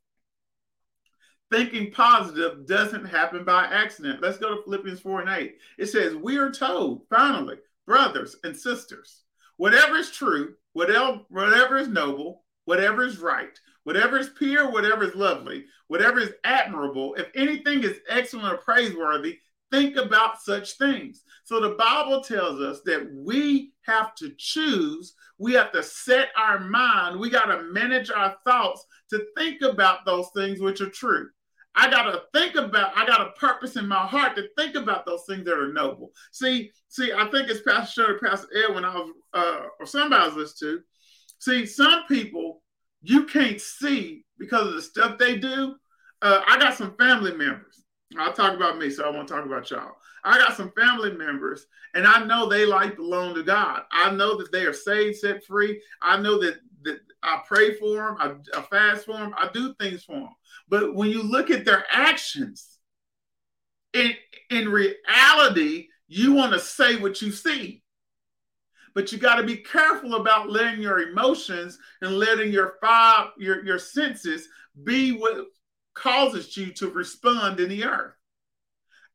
Thinking 1.51 1.91
positive 1.91 2.65
doesn't 2.65 3.05
happen 3.05 3.45
by 3.45 3.65
accident. 3.65 4.21
Let's 4.21 4.39
go 4.39 4.55
to 4.55 4.63
Philippians 4.63 4.99
4 4.99 5.21
and 5.21 5.29
8. 5.29 5.55
It 5.77 5.85
says, 5.85 6.15
We 6.15 6.37
are 6.37 6.51
told, 6.51 7.03
finally, 7.09 7.57
brothers 7.85 8.35
and 8.43 8.57
sisters, 8.57 9.21
whatever 9.57 9.95
is 9.95 10.11
true, 10.11 10.55
whatever, 10.73 11.21
whatever 11.29 11.77
is 11.77 11.87
noble, 11.87 12.43
whatever 12.65 13.05
is 13.05 13.19
right, 13.19 13.57
whatever 13.85 14.17
is 14.17 14.29
pure, 14.29 14.69
whatever 14.69 15.03
is 15.03 15.15
lovely, 15.15 15.65
whatever 15.87 16.19
is 16.19 16.33
admirable, 16.43 17.15
if 17.15 17.27
anything 17.35 17.83
is 17.83 17.99
excellent 18.09 18.53
or 18.53 18.57
praiseworthy, 18.57 19.37
think 19.71 19.95
about 19.95 20.41
such 20.41 20.77
things. 20.77 21.23
So 21.43 21.59
the 21.59 21.75
Bible 21.75 22.21
tells 22.21 22.59
us 22.59 22.81
that 22.85 23.07
we 23.13 23.73
have 23.83 24.15
to 24.15 24.31
choose, 24.37 25.13
we 25.37 25.53
have 25.53 25.71
to 25.71 25.83
set 25.83 26.29
our 26.35 26.59
mind, 26.59 27.19
we 27.19 27.29
got 27.29 27.45
to 27.45 27.63
manage 27.63 28.09
our 28.09 28.35
thoughts 28.45 28.85
to 29.11 29.23
think 29.37 29.61
about 29.61 30.05
those 30.05 30.27
things 30.35 30.59
which 30.59 30.81
are 30.81 30.89
true. 30.89 31.29
I 31.75 31.89
got 31.89 32.03
to 32.03 32.21
think 32.33 32.55
about, 32.55 32.97
I 32.97 33.05
got 33.05 33.21
a 33.21 33.39
purpose 33.39 33.75
in 33.75 33.87
my 33.87 34.07
heart 34.07 34.35
to 34.37 34.47
think 34.57 34.75
about 34.75 35.05
those 35.05 35.25
things 35.27 35.45
that 35.45 35.59
are 35.59 35.73
noble. 35.73 36.11
See, 36.31 36.71
see, 36.87 37.11
I 37.11 37.29
think 37.29 37.49
it's 37.49 37.61
Pastor 37.61 38.01
Shirley, 38.03 38.19
Pastor 38.19 38.47
Ed, 38.55 38.73
when 38.73 38.85
I 38.85 38.95
was, 38.95 39.11
uh, 39.33 39.61
or 39.79 39.85
somebody 39.85 40.23
I 40.23 40.27
was 40.27 40.35
listening 40.37 40.77
to. 40.77 40.83
See, 41.37 41.65
some 41.65 42.03
people 42.07 42.63
you 43.05 43.25
can't 43.25 43.61
see 43.61 44.25
because 44.37 44.67
of 44.67 44.73
the 44.73 44.81
stuff 44.81 45.17
they 45.17 45.37
do. 45.37 45.75
Uh, 46.21 46.41
I 46.47 46.57
got 46.57 46.75
some 46.75 46.95
family 46.97 47.31
members. 47.31 47.83
I'll 48.17 48.33
talk 48.33 48.55
about 48.55 48.77
me, 48.77 48.89
so 48.89 49.05
I 49.05 49.09
won't 49.09 49.27
talk 49.27 49.45
about 49.45 49.69
y'all. 49.69 49.91
I 50.23 50.37
got 50.39 50.57
some 50.57 50.71
family 50.71 51.11
members, 51.11 51.67
and 51.93 52.07
I 52.07 52.23
know 52.23 52.47
they 52.49 52.65
like 52.65 52.95
belong 52.95 53.35
to 53.35 53.43
God. 53.43 53.83
I 53.91 54.11
know 54.11 54.37
that 54.37 54.51
they 54.51 54.63
are 54.63 54.73
saved, 54.73 55.17
set 55.17 55.43
free. 55.45 55.81
I 56.01 56.17
know 56.17 56.39
that, 56.39 56.55
that 56.83 56.99
I 57.21 57.41
pray 57.47 57.75
for 57.75 57.95
them, 57.95 58.17
I, 58.19 58.57
I 58.57 58.61
fast 58.63 59.05
for 59.05 59.13
them, 59.13 59.35
I 59.37 59.49
do 59.53 59.75
things 59.75 60.03
for 60.03 60.13
them. 60.13 60.35
But 60.67 60.95
when 60.95 61.09
you 61.09 61.21
look 61.21 61.51
at 61.51 61.65
their 61.65 61.85
actions, 61.91 62.79
in 63.93 64.13
in 64.49 64.69
reality, 64.69 65.87
you 66.07 66.33
want 66.33 66.53
to 66.53 66.59
say 66.59 66.97
what 66.97 67.21
you 67.21 67.31
see. 67.31 67.83
But 68.95 69.11
you 69.11 69.17
got 69.17 69.35
to 69.35 69.43
be 69.43 69.57
careful 69.57 70.15
about 70.15 70.49
letting 70.49 70.81
your 70.81 71.09
emotions 71.09 71.77
and 72.01 72.17
letting 72.17 72.51
your 72.51 72.75
five 72.81 73.27
your 73.37 73.63
your 73.63 73.77
senses 73.77 74.47
be 74.83 75.11
what 75.11 75.45
causes 75.93 76.57
you 76.57 76.71
to 76.73 76.89
respond 76.89 77.59
in 77.59 77.69
the 77.69 77.83
earth. 77.83 78.15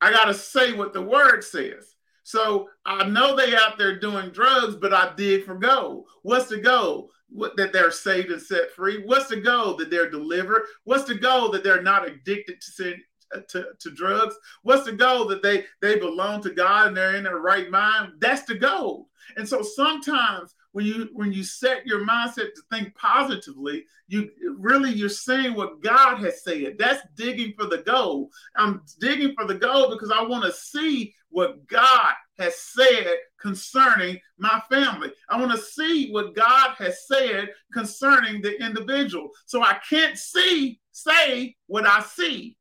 I 0.00 0.12
got 0.12 0.26
to 0.26 0.34
say 0.34 0.72
what 0.72 0.92
the 0.92 1.02
word 1.02 1.42
says. 1.42 1.94
So 2.22 2.68
I 2.86 3.04
know 3.04 3.34
they 3.34 3.54
out 3.54 3.76
there 3.76 3.98
doing 3.98 4.30
drugs, 4.30 4.76
but 4.76 4.94
I 4.94 5.12
dig 5.16 5.44
for 5.44 5.56
gold. 5.56 6.06
What's 6.22 6.48
the 6.48 6.58
goal? 6.58 7.10
What, 7.28 7.56
that 7.56 7.72
they're 7.72 7.90
saved 7.90 8.30
and 8.30 8.40
set 8.40 8.72
free? 8.72 9.02
What's 9.04 9.28
the 9.28 9.36
goal? 9.36 9.76
That 9.76 9.90
they're 9.90 10.10
delivered? 10.10 10.62
What's 10.84 11.04
the 11.04 11.14
goal? 11.14 11.50
That 11.50 11.64
they're 11.64 11.82
not 11.82 12.06
addicted 12.06 12.60
to 12.60 12.70
sin, 12.72 12.94
uh, 13.34 13.40
to, 13.50 13.66
to 13.78 13.90
drugs? 13.90 14.34
What's 14.62 14.84
the 14.84 14.92
goal? 14.92 15.26
That 15.26 15.42
they 15.42 15.64
they 15.82 15.98
belong 15.98 16.42
to 16.42 16.50
God 16.50 16.88
and 16.88 16.96
they're 16.96 17.16
in 17.16 17.24
their 17.24 17.38
right 17.38 17.70
mind? 17.70 18.14
That's 18.20 18.44
the 18.44 18.56
goal. 18.56 19.09
And 19.36 19.48
so 19.48 19.62
sometimes 19.62 20.54
when 20.72 20.86
you 20.86 21.08
when 21.12 21.32
you 21.32 21.42
set 21.42 21.86
your 21.86 22.06
mindset 22.06 22.54
to 22.54 22.62
think 22.70 22.94
positively, 22.94 23.84
you 24.08 24.30
really 24.58 24.90
you're 24.90 25.08
saying 25.08 25.54
what 25.54 25.82
God 25.82 26.18
has 26.18 26.42
said. 26.42 26.76
That's 26.78 27.06
digging 27.16 27.54
for 27.58 27.66
the 27.66 27.78
goal. 27.78 28.30
I'm 28.56 28.82
digging 29.00 29.34
for 29.34 29.46
the 29.46 29.54
goal 29.54 29.90
because 29.90 30.10
I 30.10 30.22
want 30.22 30.44
to 30.44 30.52
see 30.52 31.14
what 31.30 31.66
God 31.66 32.12
has 32.38 32.56
said 32.56 33.14
concerning 33.40 34.18
my 34.38 34.60
family. 34.70 35.12
I 35.28 35.38
want 35.38 35.52
to 35.52 35.58
see 35.58 36.10
what 36.10 36.34
God 36.34 36.74
has 36.78 37.06
said 37.06 37.48
concerning 37.72 38.42
the 38.42 38.60
individual. 38.64 39.30
So 39.46 39.62
I 39.62 39.78
can't 39.88 40.16
see 40.16 40.80
say 40.92 41.56
what 41.66 41.86
I 41.86 42.00
see. 42.00 42.56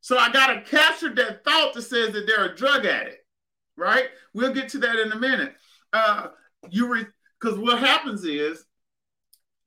So 0.00 0.18
I 0.18 0.30
got 0.30 0.48
to 0.48 0.60
capture 0.62 1.12
that 1.14 1.42
thought 1.44 1.74
that 1.74 1.82
says 1.82 2.12
that 2.12 2.26
they're 2.26 2.52
a 2.52 2.54
drug 2.54 2.86
addict, 2.86 3.25
right? 3.76 4.06
We'll 4.34 4.54
get 4.54 4.68
to 4.70 4.78
that 4.78 4.96
in 4.98 5.12
a 5.12 5.16
minute. 5.16 5.54
Uh, 5.92 6.28
you 6.70 7.06
because 7.40 7.58
re- 7.58 7.64
what 7.64 7.78
happens 7.78 8.24
is 8.24 8.64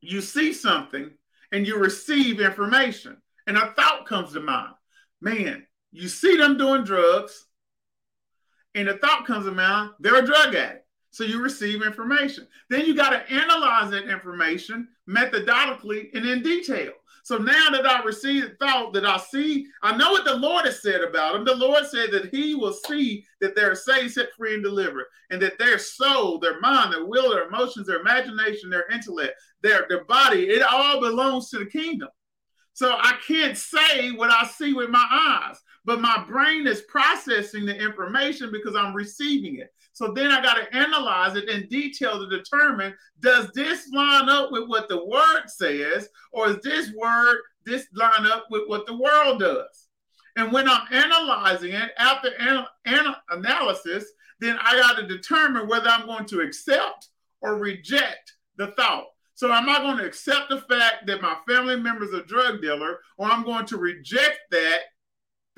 you 0.02 0.22
see 0.22 0.54
something 0.54 1.12
and 1.52 1.65
you 1.65 1.78
receive 1.78 2.39
information, 2.39 3.17
and 3.48 3.58
a 3.58 3.74
thought 3.74 4.06
comes 4.06 4.34
to 4.34 4.39
mind. 4.39 4.74
Man, 5.22 5.65
you 5.91 6.08
see 6.08 6.38
them 6.38 6.58
doing 6.58 6.84
drugs, 6.84 7.45
and 8.76 8.88
a 8.88 8.98
thought 8.98 9.26
comes 9.26 9.45
to 9.45 9.52
mind, 9.52 9.91
they're 10.00 10.24
a 10.24 10.26
drug 10.26 10.56
addict. 10.56 10.86
So 11.12 11.24
you 11.24 11.41
receive 11.41 11.82
information. 11.82 12.48
Then 12.69 12.86
you 12.86 12.95
got 12.95 13.10
to 13.10 13.34
analyze 13.34 13.89
that 13.91 14.10
information 14.10 14.88
methodically 15.08 16.12
and 16.13 16.26
in 16.26 16.43
detail. 16.43 16.91
So 17.23 17.38
now 17.38 17.69
that 17.71 17.86
I 17.86 18.03
received 18.03 18.58
thought 18.60 18.93
that 18.93 19.05
I 19.05 19.17
see, 19.17 19.67
I 19.84 19.95
know 19.95 20.12
what 20.12 20.25
the 20.25 20.36
Lord 20.36 20.65
has 20.65 20.82
said 20.82 21.01
about 21.01 21.34
them. 21.34 21.45
The 21.45 21.55
Lord 21.55 21.86
said 21.86 22.12
that 22.12 22.29
He 22.34 22.55
will 22.55 22.73
see 22.73 23.25
that 23.41 23.55
they're 23.55 23.75
saved, 23.75 24.13
set 24.13 24.29
free, 24.38 24.55
and 24.55 24.63
delivered, 24.63 25.05
and 25.29 25.41
that 25.41 25.58
their 25.60 25.77
soul, 25.77 26.39
their 26.39 26.60
mind, 26.60 26.93
their 26.93 27.05
will, 27.05 27.29
their 27.29 27.47
emotions, 27.47 27.88
their 27.88 27.99
imagination, 27.99 28.69
their 28.69 28.89
intellect, 28.89 29.34
their, 29.62 29.86
their 29.89 30.05
body, 30.05 30.49
it 30.49 30.63
all 30.63 30.99
belongs 30.99 31.49
to 31.49 31.60
the 31.60 31.65
kingdom. 31.65 32.10
So 32.73 32.93
I 32.97 33.17
can't 33.27 33.58
say 33.58 34.12
what 34.12 34.32
I 34.32 34.47
see 34.47 34.73
with 34.73 34.89
my 34.89 35.05
eyes, 35.12 35.58
but 35.89 36.02
my 36.02 36.23
brain 36.28 36.67
is 36.67 36.82
processing 36.82 37.65
the 37.65 37.75
information 37.75 38.52
because 38.52 38.75
I'm 38.75 38.93
receiving 38.93 39.56
it. 39.56 39.73
So 39.93 40.13
then 40.13 40.30
I 40.30 40.39
got 40.39 40.54
to 40.54 40.78
analyze 40.78 41.36
it 41.36 41.49
in 41.49 41.67
detail 41.67 42.19
to 42.19 42.30
determine 42.30 42.93
does 43.21 43.49
this 43.56 43.89
line 43.91 44.30
up 44.30 44.52
with 44.52 44.67
what 44.67 44.88
the 44.88 45.04
word 45.04 45.47
says, 45.47 46.10
or 46.32 46.49
is 46.49 46.58
this 46.63 46.91
word 46.95 47.38
this 47.65 47.88
line 47.95 48.28
up 48.28 48.45
with 48.52 48.67
what 48.67 48.86
the 48.86 48.95
world 48.97 49.39
does? 49.39 49.88
And 50.36 50.52
when 50.52 50.69
I'm 50.69 50.86
analyzing 50.91 51.71
it 51.71 51.89
after 51.97 52.30
an, 52.38 52.65
an 52.86 53.15
analysis, 53.32 54.06
then 54.39 54.60
I 54.62 54.78
got 54.78 54.97
to 54.97 55.08
determine 55.08 55.67
whether 55.67 55.89
I'm 55.89 56.06
going 56.06 56.25
to 56.25 56.41
accept 56.41 57.08
or 57.41 57.56
reject 57.56 58.36
the 58.58 58.67
thought. 58.78 59.06
So 59.34 59.52
am 59.52 59.67
I 59.67 59.80
going 59.80 59.97
to 59.97 60.06
accept 60.06 60.52
the 60.52 60.62
fact 60.69 61.08
that 61.08 61.23
my 61.23 61.36
family 61.47 61.78
member 61.78 62.04
is 62.04 62.13
a 62.13 62.21
drug 62.21 62.62
dealer, 62.62 62.99
or 63.17 63.25
I'm 63.25 63.43
going 63.43 63.65
to 63.65 63.78
reject 63.78 64.38
that 64.52 64.82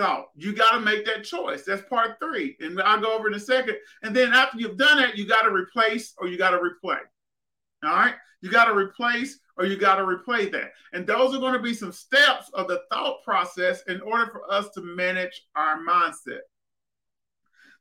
thought. 0.01 0.29
You 0.35 0.53
got 0.53 0.71
to 0.71 0.79
make 0.79 1.05
that 1.05 1.23
choice. 1.23 1.63
That's 1.63 1.87
part 1.87 2.17
three. 2.19 2.57
And 2.59 2.81
I'll 2.81 2.99
go 2.99 3.15
over 3.15 3.27
in 3.27 3.35
a 3.35 3.39
second. 3.39 3.75
And 4.01 4.15
then 4.15 4.33
after 4.33 4.57
you've 4.57 4.77
done 4.77 4.97
that, 4.97 5.15
you 5.15 5.27
got 5.27 5.43
to 5.43 5.51
replace 5.51 6.13
or 6.17 6.27
you 6.27 6.37
got 6.37 6.51
to 6.51 6.57
replay. 6.57 6.97
All 7.83 7.93
right. 7.93 8.15
You 8.41 8.49
got 8.49 8.65
to 8.65 8.75
replace 8.75 9.39
or 9.57 9.65
you 9.65 9.77
got 9.77 9.97
to 9.97 10.03
replay 10.03 10.51
that. 10.51 10.71
And 10.93 11.05
those 11.05 11.35
are 11.35 11.39
going 11.39 11.53
to 11.53 11.61
be 11.61 11.75
some 11.75 11.91
steps 11.91 12.49
of 12.55 12.67
the 12.67 12.81
thought 12.91 13.17
process 13.23 13.83
in 13.87 14.01
order 14.01 14.25
for 14.31 14.51
us 14.51 14.69
to 14.69 14.81
manage 14.81 15.43
our 15.55 15.79
mindset. 15.87 16.39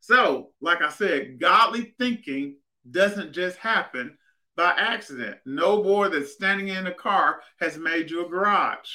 So, 0.00 0.50
like 0.61 0.83
I 0.83 0.90
said, 0.90 1.40
godly 1.40 1.94
thinking 1.98 2.56
doesn't 2.90 3.33
just 3.33 3.56
happen 3.56 4.18
by 4.56 4.74
accident. 4.76 5.38
No 5.46 5.83
boy 5.83 6.09
that's 6.11 6.33
standing 6.33 6.68
in 6.68 6.87
a 6.87 6.94
car 6.94 7.40
has 7.61 7.78
made 7.78 8.11
you 8.11 8.26
a 8.26 8.28
garage, 8.28 8.90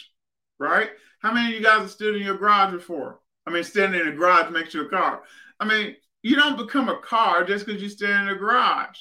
right? 0.59 0.89
How 1.25 1.33
many 1.33 1.47
of 1.47 1.59
you 1.59 1.65
guys 1.65 1.81
have 1.81 1.89
stood 1.89 2.15
in 2.15 2.21
your 2.21 2.37
garage 2.37 2.71
before? 2.71 3.19
I 3.47 3.49
mean, 3.49 3.63
standing 3.63 3.99
in 3.99 4.09
a 4.09 4.11
garage 4.11 4.51
makes 4.51 4.75
you 4.75 4.85
a 4.85 4.89
car. 4.89 5.23
I 5.59 5.65
mean, 5.65 5.95
you 6.21 6.35
don't 6.35 6.55
become 6.55 6.87
a 6.87 6.99
car 6.99 7.43
just 7.43 7.65
because 7.65 7.81
you 7.81 7.89
stand 7.89 8.29
in 8.29 8.35
a 8.35 8.37
garage. 8.37 8.99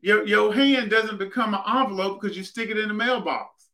Your, 0.00 0.26
your 0.26 0.52
hand 0.52 0.90
doesn't 0.90 1.20
become 1.20 1.54
an 1.54 1.60
envelope 1.64 2.20
because 2.20 2.36
you 2.36 2.42
stick 2.42 2.70
it 2.70 2.78
in 2.78 2.88
the 2.88 2.94
mailbox. 2.94 3.68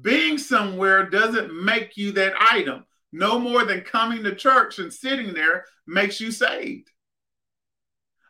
Being 0.00 0.38
somewhere 0.38 1.10
doesn't 1.10 1.62
make 1.62 1.98
you 1.98 2.12
that 2.12 2.32
item. 2.40 2.86
No 3.12 3.38
more 3.38 3.66
than 3.66 3.82
coming 3.82 4.22
to 4.22 4.34
church 4.34 4.78
and 4.78 4.90
sitting 4.90 5.34
there 5.34 5.66
makes 5.86 6.22
you 6.22 6.30
saved. 6.30 6.88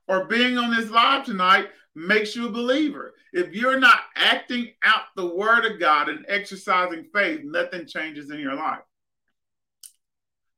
Or 0.08 0.24
being 0.24 0.58
on 0.58 0.74
this 0.74 0.90
live 0.90 1.24
tonight 1.24 1.68
makes 1.94 2.34
you 2.34 2.48
a 2.48 2.50
believer. 2.50 3.14
If 3.32 3.54
you're 3.54 3.78
not 3.78 4.00
acting 4.16 4.72
out 4.82 5.04
the 5.16 5.34
word 5.34 5.64
of 5.64 5.78
God 5.78 6.08
and 6.08 6.24
exercising 6.28 7.06
faith, 7.14 7.42
nothing 7.44 7.86
changes 7.86 8.30
in 8.30 8.40
your 8.40 8.54
life. 8.54 8.80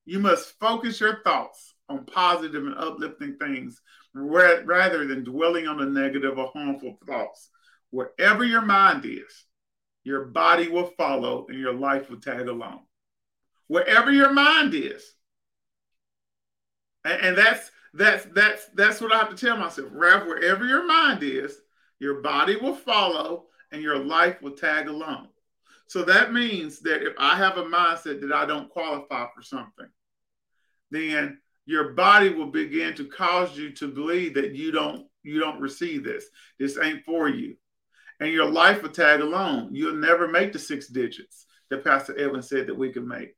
You 0.05 0.19
must 0.19 0.59
focus 0.59 1.01
your 1.01 1.23
thoughts 1.23 1.75
on 1.89 2.07
positive 2.07 2.67
and 2.67 2.77
uplifting 2.77 3.37
things 3.37 3.81
rather 4.15 5.07
than 5.07 5.25
dwelling 5.25 5.67
on 5.67 5.79
the 5.79 5.87
negative 5.87 6.39
or 6.39 6.51
harmful 6.53 6.99
thoughts. 7.07 7.51
Wherever 7.91 8.45
your 8.45 8.63
mind 8.63 9.05
is, 9.05 9.45
your 10.05 10.27
body 10.27 10.69
will 10.69 10.91
follow 10.99 11.47
and 11.49 11.59
your 11.59 11.75
life 11.75 12.11
will 12.11 12.21
tag 12.21 12.49
along. 12.49 12.81
Wherever 13.69 14.11
your 14.11 14.33
mind 14.33 14.75
is. 14.75 15.05
And, 17.05 17.37
that's 17.37 17.71
that's 17.95 18.25
that's 18.27 18.67
that's 18.75 19.01
what 19.01 19.13
I 19.13 19.19
have 19.19 19.35
to 19.35 19.47
tell 19.47 19.57
myself. 19.57 19.89
Rev, 19.93 20.27
wherever 20.27 20.65
your 20.65 20.87
mind 20.87 21.23
is, 21.23 21.57
your 22.03 22.21
body 22.21 22.57
will 22.57 22.75
follow 22.75 23.45
and 23.71 23.81
your 23.81 23.97
life 23.97 24.43
will 24.43 24.57
tag 24.57 24.89
along. 24.89 25.29
So 25.87 26.03
that 26.03 26.33
means 26.33 26.81
that 26.81 27.07
if 27.07 27.15
I 27.17 27.37
have 27.37 27.59
a 27.59 27.65
mindset 27.65 28.21
that 28.23 28.33
I 28.33 28.45
don't 28.45 28.69
qualify 28.69 29.27
for 29.33 29.41
something, 29.41 29.87
then 30.91 31.39
your 31.65 31.93
body 31.93 32.31
will 32.31 32.51
begin 32.51 32.95
to 32.97 33.05
cause 33.05 33.57
you 33.57 33.71
to 33.75 33.87
believe 33.87 34.35
that 34.35 34.57
you 34.57 34.73
don't 34.73 35.07
you 35.23 35.39
don't 35.39 35.61
receive 35.61 36.03
this. 36.03 36.25
This 36.59 36.77
ain't 36.77 37.05
for 37.05 37.29
you. 37.29 37.55
And 38.19 38.33
your 38.33 38.51
life 38.51 38.83
will 38.83 38.91
tag 38.91 39.21
along. 39.21 39.69
You'll 39.73 39.95
never 39.95 40.27
make 40.27 40.53
the 40.53 40.59
six 40.59 40.89
digits 40.89 41.47
that 41.71 41.85
Pastor 41.85 42.19
Edwin 42.19 42.43
said 42.43 42.67
that 42.67 42.77
we 42.77 42.91
can 42.91 43.07
make. 43.07 43.37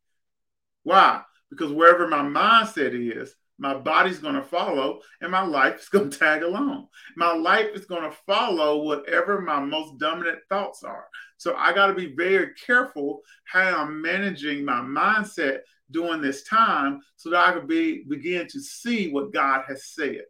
Why? 0.84 1.20
Because 1.50 1.70
wherever 1.70 2.08
my 2.08 2.22
mindset 2.22 2.94
is, 2.94 3.34
my 3.58 3.74
body's 3.74 4.18
going 4.18 4.34
to 4.34 4.42
follow 4.42 5.00
and 5.20 5.30
my 5.30 5.42
life 5.42 5.80
is 5.80 5.88
going 5.88 6.10
to 6.10 6.18
tag 6.18 6.42
along. 6.42 6.88
My 7.16 7.32
life 7.32 7.68
is 7.74 7.86
going 7.86 8.02
to 8.02 8.16
follow 8.26 8.82
whatever 8.82 9.40
my 9.40 9.60
most 9.60 9.98
dominant 9.98 10.38
thoughts 10.48 10.82
are. 10.82 11.06
So 11.36 11.54
I 11.56 11.72
got 11.72 11.86
to 11.88 11.94
be 11.94 12.14
very 12.14 12.54
careful 12.66 13.20
how 13.44 13.82
I'm 13.82 14.00
managing 14.00 14.64
my 14.64 14.80
mindset 14.80 15.60
during 15.90 16.20
this 16.20 16.44
time 16.44 17.00
so 17.16 17.30
that 17.30 17.48
I 17.48 17.52
could 17.52 17.68
be 17.68 18.04
begin 18.08 18.46
to 18.48 18.60
see 18.60 19.10
what 19.10 19.32
God 19.32 19.64
has 19.68 19.86
said. 19.86 20.22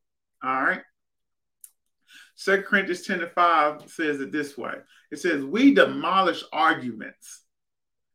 All 0.43 0.63
right. 0.63 0.83
Second 2.37 2.65
Corinthians 2.65 3.07
10 3.07 3.21
to 3.21 3.29
5 3.29 3.89
says 3.89 4.21
it 4.21 4.33
this 4.33 4.59
way. 4.59 4.75
It 5.13 5.19
says, 5.21 5.45
We 5.45 5.73
demolish 5.73 6.43
arguments 6.53 7.44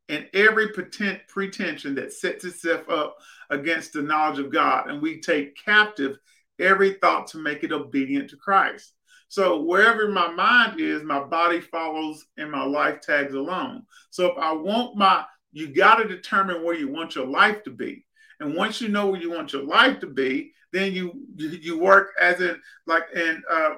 and 0.09 0.27
every 0.33 0.69
pretension 0.69 1.95
that 1.95 2.11
sets 2.11 2.43
itself 2.43 2.89
up 2.89 3.17
against 3.49 3.93
the 3.93 4.01
knowledge 4.01 4.39
of 4.39 4.51
God, 4.51 4.89
and 4.89 5.01
we 5.01 5.21
take 5.21 5.63
captive 5.63 6.17
every 6.59 6.93
thought 6.93 7.27
to 7.27 7.37
make 7.37 7.63
it 7.63 7.71
obedient 7.71 8.29
to 8.31 8.37
Christ. 8.37 8.93
So 9.29 9.61
wherever 9.61 10.09
my 10.09 10.27
mind 10.31 10.79
is, 10.79 11.03
my 11.03 11.23
body 11.23 11.61
follows 11.61 12.25
and 12.37 12.51
my 12.51 12.65
life 12.65 12.99
tags 13.01 13.35
along. 13.35 13.83
So 14.09 14.25
if 14.25 14.37
I 14.39 14.51
want 14.53 14.97
my, 14.97 15.23
you 15.51 15.67
got 15.67 15.95
to 15.95 16.07
determine 16.07 16.63
where 16.63 16.75
you 16.75 16.89
want 16.89 17.15
your 17.15 17.27
life 17.27 17.63
to 17.63 17.69
be. 17.69 18.05
And 18.39 18.55
once 18.55 18.81
you 18.81 18.89
know 18.89 19.07
where 19.07 19.21
you 19.21 19.31
want 19.31 19.53
your 19.53 19.63
life 19.63 19.99
to 19.99 20.07
be, 20.07 20.53
then 20.71 20.93
you 20.93 21.25
you, 21.35 21.79
work 21.79 22.11
as 22.21 22.41
in 22.41 22.59
like 22.85 23.03
in 23.15 23.41
uh, 23.49 23.75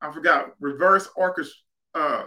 I 0.00 0.12
forgot 0.12 0.54
reverse 0.60 1.08
orchestra 1.16 1.56
uh, 1.94 2.24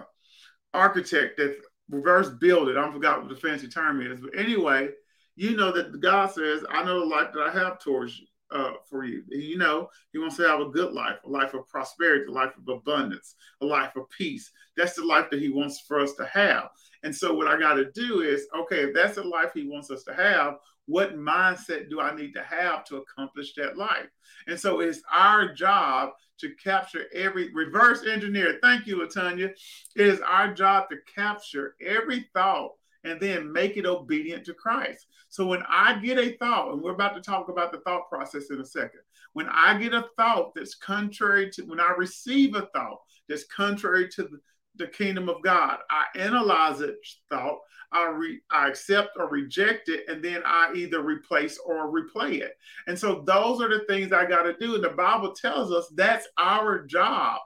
architect 0.73 1.38
that 1.38 1.57
reverse 1.89 2.30
build 2.30 2.69
it. 2.69 2.78
I 2.78 2.91
forgot 2.91 3.21
what 3.21 3.30
the 3.30 3.36
fancy 3.36 3.67
term 3.67 4.02
is, 4.02 4.19
but 4.19 4.38
anyway, 4.38 4.89
you 5.36 5.56
know 5.56 5.71
that 5.71 6.00
God 6.02 6.32
says, 6.32 6.63
"I 6.69 6.84
know 6.84 7.00
the 7.00 7.06
life 7.06 7.32
that 7.34 7.43
I 7.43 7.52
have 7.52 7.80
towards 7.80 8.19
you." 8.19 8.28
uh, 8.52 8.73
for 8.89 9.04
you. 9.04 9.23
You 9.30 9.58
know, 9.58 9.89
He 10.12 10.19
wants 10.19 10.38
to 10.38 10.47
have 10.47 10.62
a 10.62 10.69
good 10.69 10.93
life, 10.93 11.17
a 11.26 11.30
life 11.30 11.54
of 11.54 11.67
prosperity, 11.67 12.26
a 12.28 12.32
life 12.32 12.54
of 12.58 12.67
abundance, 12.67 13.36
a 13.62 13.65
life 13.65 13.95
of 13.95 14.10
peace. 14.10 14.52
That's 14.76 14.95
the 14.95 15.06
life 15.06 15.30
that 15.32 15.41
He 15.41 15.50
wants 15.50 15.82
for 15.82 16.00
us 16.00 16.13
to 16.13 16.26
have. 16.26 16.69
And 17.04 17.15
so, 17.15 17.34
what 17.34 17.47
I 17.47 17.60
got 17.60 17.76
to 17.76 17.91
do 17.91 18.21
is, 18.21 18.47
okay, 18.58 18.84
if 18.84 18.93
that's 18.93 19.15
the 19.15 19.23
life 19.23 19.52
He 19.54 19.67
wants 19.67 19.91
us 19.91 20.04
to 20.06 20.13
have, 20.13 20.56
what 20.88 21.17
mindset 21.17 21.89
do 21.89 22.02
I 22.02 22.15
need 22.15 22.34
to 22.34 22.43
have 22.43 22.84
to 22.86 22.97
accomplish 22.97 23.54
that 23.56 23.78
life? 23.78 24.10
And 24.47 24.60
so, 24.60 24.80
it's 24.80 25.02
our 25.15 25.54
job 25.54 26.12
to 26.39 26.54
capture 26.63 27.06
every 27.13 27.54
reverse 27.54 28.06
engineer. 28.06 28.60
Thank 28.62 28.88
you, 28.88 28.97
Latanya. 28.97 29.50
It 29.95 30.08
is 30.08 30.19
our 30.21 30.54
job 30.54 30.89
to 30.89 30.97
capture 31.13 31.76
every 31.82 32.30
thought 32.34 32.71
and 33.04 33.19
then 33.19 33.52
make 33.52 33.78
it 33.78 33.86
obedient 33.86 34.45
to 34.45 34.54
Christ. 34.54 35.08
So 35.30 35.45
when 35.45 35.63
I 35.67 36.00
get 36.00 36.17
a 36.17 36.36
thought, 36.38 36.73
and 36.73 36.82
we're 36.82 36.93
about 36.93 37.15
to 37.15 37.21
talk 37.21 37.50
about 37.50 37.71
the 37.71 37.80
thought 37.80 38.10
process 38.10 38.50
in 38.50 38.60
a 38.60 38.65
second, 38.65 39.02
when 39.34 39.47
I 39.50 39.78
get 39.78 39.93
a 39.93 40.06
thought 40.17 40.54
that's 40.56 40.76
contrary 40.76 41.50
to, 41.52 41.63
when 41.63 41.80
I 41.80 41.93
receive 41.97 42.56
a 42.56 42.67
thought 42.73 43.00
that's 43.28 43.45
contrary 43.45 44.10
to 44.10 44.23
the, 44.23 44.39
the 44.77 44.87
kingdom 44.87 45.29
of 45.29 45.41
God, 45.43 45.79
I 45.89 46.05
analyze 46.17 46.81
it 46.81 46.95
thought, 47.29 47.59
I, 47.91 48.07
re, 48.07 48.39
I 48.51 48.67
accept 48.67 49.11
or 49.17 49.29
reject 49.29 49.89
it, 49.89 50.05
and 50.07 50.23
then 50.23 50.41
I 50.45 50.73
either 50.75 51.01
replace 51.01 51.57
or 51.65 51.91
replay 51.91 52.41
it. 52.41 52.53
And 52.87 52.97
so 52.97 53.23
those 53.25 53.61
are 53.61 53.69
the 53.69 53.85
things 53.87 54.11
I 54.11 54.25
got 54.25 54.43
to 54.43 54.55
do. 54.59 54.75
And 54.75 54.83
the 54.83 54.89
Bible 54.89 55.33
tells 55.33 55.71
us 55.71 55.91
that's 55.95 56.27
our 56.37 56.85
job. 56.85 57.39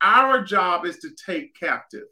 Our 0.00 0.42
job 0.44 0.86
is 0.86 0.98
to 0.98 1.10
take 1.26 1.58
captive. 1.58 2.04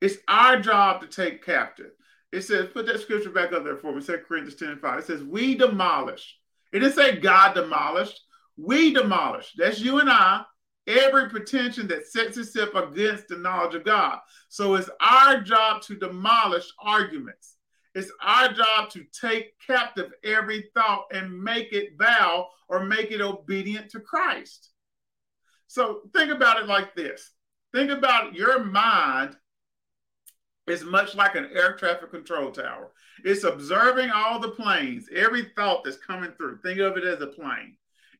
It's 0.00 0.16
our 0.28 0.60
job 0.60 1.00
to 1.02 1.08
take 1.08 1.44
captive. 1.44 1.90
It 2.32 2.42
says, 2.42 2.68
put 2.72 2.86
that 2.86 3.00
scripture 3.00 3.30
back 3.30 3.52
up 3.52 3.64
there 3.64 3.76
for 3.76 3.92
me, 3.92 4.00
2 4.00 4.18
Corinthians 4.26 4.58
10 4.58 4.68
and 4.68 4.80
5. 4.80 4.98
It 5.00 5.06
says, 5.06 5.24
we 5.24 5.56
demolish. 5.56 6.38
It 6.72 6.78
didn't 6.78 6.94
say 6.94 7.16
God 7.16 7.54
demolished. 7.54 8.20
We 8.56 8.94
demolish. 8.94 9.52
That's 9.56 9.80
you 9.80 9.98
and 9.98 10.08
I. 10.08 10.44
Every 10.86 11.28
pretension 11.28 11.86
that 11.88 12.06
sets 12.06 12.36
itself 12.36 12.74
against 12.74 13.28
the 13.28 13.36
knowledge 13.36 13.74
of 13.74 13.84
God. 13.84 14.18
So 14.48 14.74
it's 14.74 14.90
our 15.00 15.40
job 15.40 15.82
to 15.82 15.94
demolish 15.96 16.66
arguments. 16.80 17.56
It's 17.94 18.10
our 18.22 18.52
job 18.52 18.90
to 18.90 19.04
take 19.20 19.52
captive 19.64 20.12
every 20.24 20.70
thought 20.74 21.06
and 21.12 21.42
make 21.42 21.72
it 21.72 21.98
bow 21.98 22.48
or 22.68 22.84
make 22.84 23.10
it 23.10 23.20
obedient 23.20 23.90
to 23.90 24.00
Christ. 24.00 24.70
So 25.66 26.00
think 26.14 26.32
about 26.32 26.60
it 26.60 26.66
like 26.66 26.94
this 26.94 27.32
think 27.72 27.90
about 27.90 28.34
your 28.34 28.64
mind 28.64 29.36
is 30.66 30.84
much 30.84 31.14
like 31.14 31.34
an 31.34 31.50
air 31.54 31.74
traffic 31.76 32.10
control 32.10 32.50
tower. 32.50 32.92
It's 33.24 33.44
observing 33.44 34.10
all 34.10 34.38
the 34.38 34.50
planes, 34.50 35.08
every 35.14 35.50
thought 35.56 35.84
that's 35.84 35.96
coming 35.96 36.32
through. 36.36 36.58
Think 36.58 36.78
of 36.80 36.96
it 36.96 37.04
as 37.04 37.20
a 37.20 37.26
plane. 37.26 37.76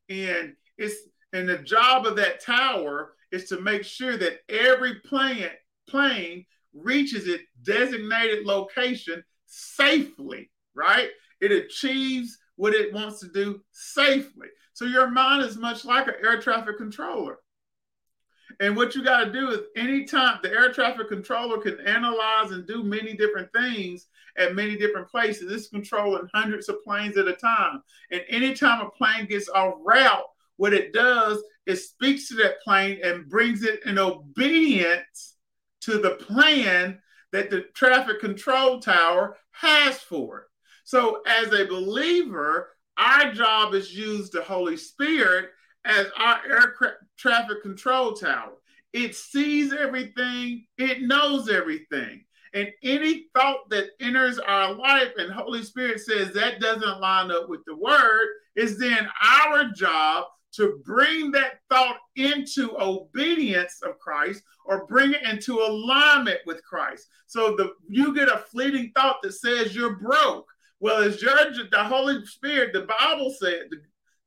And 0.09 0.55
it's 0.77 0.95
and 1.33 1.47
the 1.47 1.57
job 1.59 2.05
of 2.05 2.15
that 2.17 2.43
tower 2.43 3.13
is 3.31 3.45
to 3.45 3.61
make 3.61 3.83
sure 3.83 4.17
that 4.17 4.39
every 4.49 4.95
plane 5.01 5.49
plane 5.87 6.45
reaches 6.73 7.27
its 7.27 7.43
designated 7.63 8.45
location 8.45 9.23
safely, 9.45 10.49
right? 10.73 11.09
It 11.39 11.51
achieves 11.51 12.37
what 12.55 12.73
it 12.73 12.93
wants 12.93 13.19
to 13.21 13.27
do 13.27 13.61
safely. 13.71 14.47
So 14.73 14.85
your 14.85 15.09
mind 15.09 15.43
is 15.43 15.57
much 15.57 15.83
like 15.85 16.07
an 16.07 16.15
air 16.23 16.39
traffic 16.39 16.77
controller. 16.77 17.39
And 18.59 18.75
what 18.75 18.95
you 18.95 19.03
got 19.03 19.25
to 19.25 19.31
do 19.31 19.49
is 19.49 19.59
anytime 19.75 20.39
the 20.43 20.51
air 20.51 20.71
traffic 20.71 21.09
controller 21.09 21.57
can 21.57 21.79
analyze 21.81 22.51
and 22.51 22.67
do 22.67 22.83
many 22.83 23.15
different 23.15 23.51
things 23.53 24.07
at 24.37 24.55
many 24.55 24.77
different 24.77 25.09
places, 25.09 25.51
it's 25.51 25.69
controlling 25.69 26.27
hundreds 26.33 26.69
of 26.69 26.83
planes 26.83 27.17
at 27.17 27.27
a 27.27 27.33
time. 27.33 27.81
And 28.11 28.21
anytime 28.29 28.81
a 28.81 28.89
plane 28.89 29.25
gets 29.25 29.49
off 29.49 29.75
route, 29.83 30.23
what 30.61 30.75
it 30.75 30.93
does 30.93 31.43
is 31.65 31.89
speaks 31.89 32.27
to 32.27 32.35
that 32.35 32.61
plane 32.61 32.99
and 33.03 33.27
brings 33.27 33.63
it 33.63 33.79
in 33.87 33.97
obedience 33.97 35.37
to 35.79 35.97
the 35.97 36.11
plan 36.11 37.01
that 37.31 37.49
the 37.49 37.61
traffic 37.73 38.19
control 38.19 38.79
tower 38.79 39.35
has 39.53 39.97
for 40.01 40.37
it. 40.41 40.45
So, 40.83 41.23
as 41.25 41.47
a 41.47 41.65
believer, 41.65 42.69
our 42.95 43.33
job 43.33 43.73
is 43.73 43.97
use 43.97 44.29
the 44.29 44.43
Holy 44.43 44.77
Spirit 44.77 45.49
as 45.83 46.05
our 46.15 46.39
air 46.47 46.75
traffic 47.17 47.63
control 47.63 48.13
tower. 48.13 48.53
It 48.93 49.15
sees 49.15 49.73
everything, 49.73 50.67
it 50.77 51.01
knows 51.01 51.49
everything. 51.49 52.23
And 52.53 52.69
any 52.83 53.29
thought 53.33 53.67
that 53.71 53.87
enters 53.99 54.37
our 54.37 54.75
life 54.75 55.13
and 55.17 55.33
Holy 55.33 55.63
Spirit 55.63 56.01
says 56.01 56.33
that 56.33 56.59
doesn't 56.59 57.01
line 57.01 57.31
up 57.31 57.49
with 57.49 57.61
the 57.65 57.75
word, 57.75 58.27
is 58.55 58.77
then 58.77 59.09
our 59.23 59.71
job 59.71 60.25
to 60.53 60.81
bring 60.85 61.31
that 61.31 61.59
thought 61.69 61.97
into 62.15 62.77
obedience 62.79 63.81
of 63.83 63.97
Christ 63.99 64.43
or 64.65 64.85
bring 64.87 65.13
it 65.13 65.23
into 65.23 65.59
alignment 65.59 66.39
with 66.45 66.63
Christ. 66.63 67.07
So 67.27 67.55
the 67.55 67.73
you 67.87 68.13
get 68.13 68.27
a 68.29 68.37
fleeting 68.37 68.91
thought 68.95 69.17
that 69.23 69.33
says 69.33 69.75
you're 69.75 69.95
broke. 69.97 70.47
Well, 70.79 71.03
as 71.03 71.21
your 71.21 71.35
the 71.69 71.83
Holy 71.83 72.25
Spirit, 72.25 72.73
the 72.73 72.87
Bible 72.99 73.33
said, 73.39 73.67
the 73.69 73.81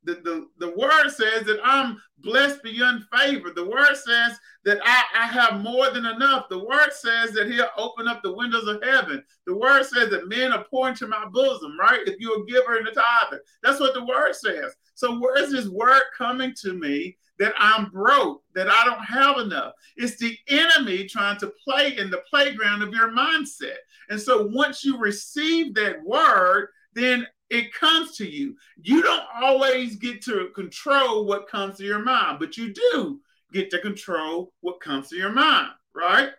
the, 0.05 0.15
the, 0.23 0.47
the 0.59 0.75
word 0.77 1.09
says 1.09 1.43
that 1.45 1.59
I'm 1.63 2.01
blessed 2.19 2.63
beyond 2.63 3.03
favor. 3.13 3.51
The 3.51 3.65
word 3.65 3.95
says 3.95 4.39
that 4.63 4.79
I, 4.83 5.03
I 5.15 5.25
have 5.25 5.61
more 5.61 5.89
than 5.89 6.05
enough. 6.05 6.47
The 6.49 6.63
word 6.63 6.91
says 6.91 7.31
that 7.31 7.51
he'll 7.51 7.67
open 7.77 8.07
up 8.07 8.21
the 8.23 8.35
windows 8.35 8.67
of 8.67 8.83
heaven. 8.83 9.23
The 9.45 9.55
word 9.55 9.83
says 9.85 10.09
that 10.11 10.29
men 10.29 10.53
are 10.53 10.63
pouring 10.63 10.95
to 10.95 11.07
my 11.07 11.25
bosom, 11.31 11.77
right? 11.79 12.01
If 12.07 12.19
you're 12.19 12.43
a 12.43 12.45
giver 12.45 12.77
and 12.77 12.87
a 12.87 12.91
tither. 12.91 13.41
That's 13.63 13.79
what 13.79 13.93
the 13.93 14.05
word 14.05 14.33
says. 14.33 14.75
So 14.93 15.19
where 15.19 15.37
is 15.43 15.51
this 15.51 15.67
word 15.67 16.01
coming 16.17 16.53
to 16.61 16.73
me 16.73 17.17
that 17.37 17.53
I'm 17.57 17.89
broke, 17.89 18.43
that 18.53 18.69
I 18.69 18.85
don't 18.85 19.03
have 19.03 19.37
enough? 19.39 19.73
It's 19.97 20.17
the 20.17 20.37
enemy 20.47 21.05
trying 21.05 21.39
to 21.39 21.51
play 21.63 21.97
in 21.97 22.09
the 22.09 22.23
playground 22.29 22.81
of 22.81 22.93
your 22.93 23.11
mindset. 23.11 23.77
And 24.09 24.21
so 24.21 24.47
once 24.53 24.83
you 24.83 24.97
receive 24.97 25.73
that 25.75 26.03
word, 26.03 26.69
then 26.93 27.27
it 27.55 27.73
comes 27.73 28.17
to 28.17 28.29
you. 28.29 28.55
You 28.81 29.01
don't 29.01 29.23
always 29.41 29.95
get 29.95 30.21
to 30.23 30.49
control 30.53 31.25
what 31.25 31.47
comes 31.47 31.77
to 31.77 31.83
your 31.83 31.99
mind, 31.99 32.39
but 32.39 32.57
you 32.57 32.73
do 32.73 33.21
get 33.53 33.69
to 33.71 33.79
control 33.79 34.51
what 34.61 34.81
comes 34.81 35.09
to 35.09 35.15
your 35.15 35.31
mind, 35.31 35.69
right? 35.93 36.29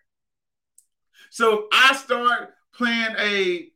So 1.30 1.58
if 1.58 1.64
I 1.72 1.94
start 1.96 2.54
playing 2.74 3.16
a 3.18 3.68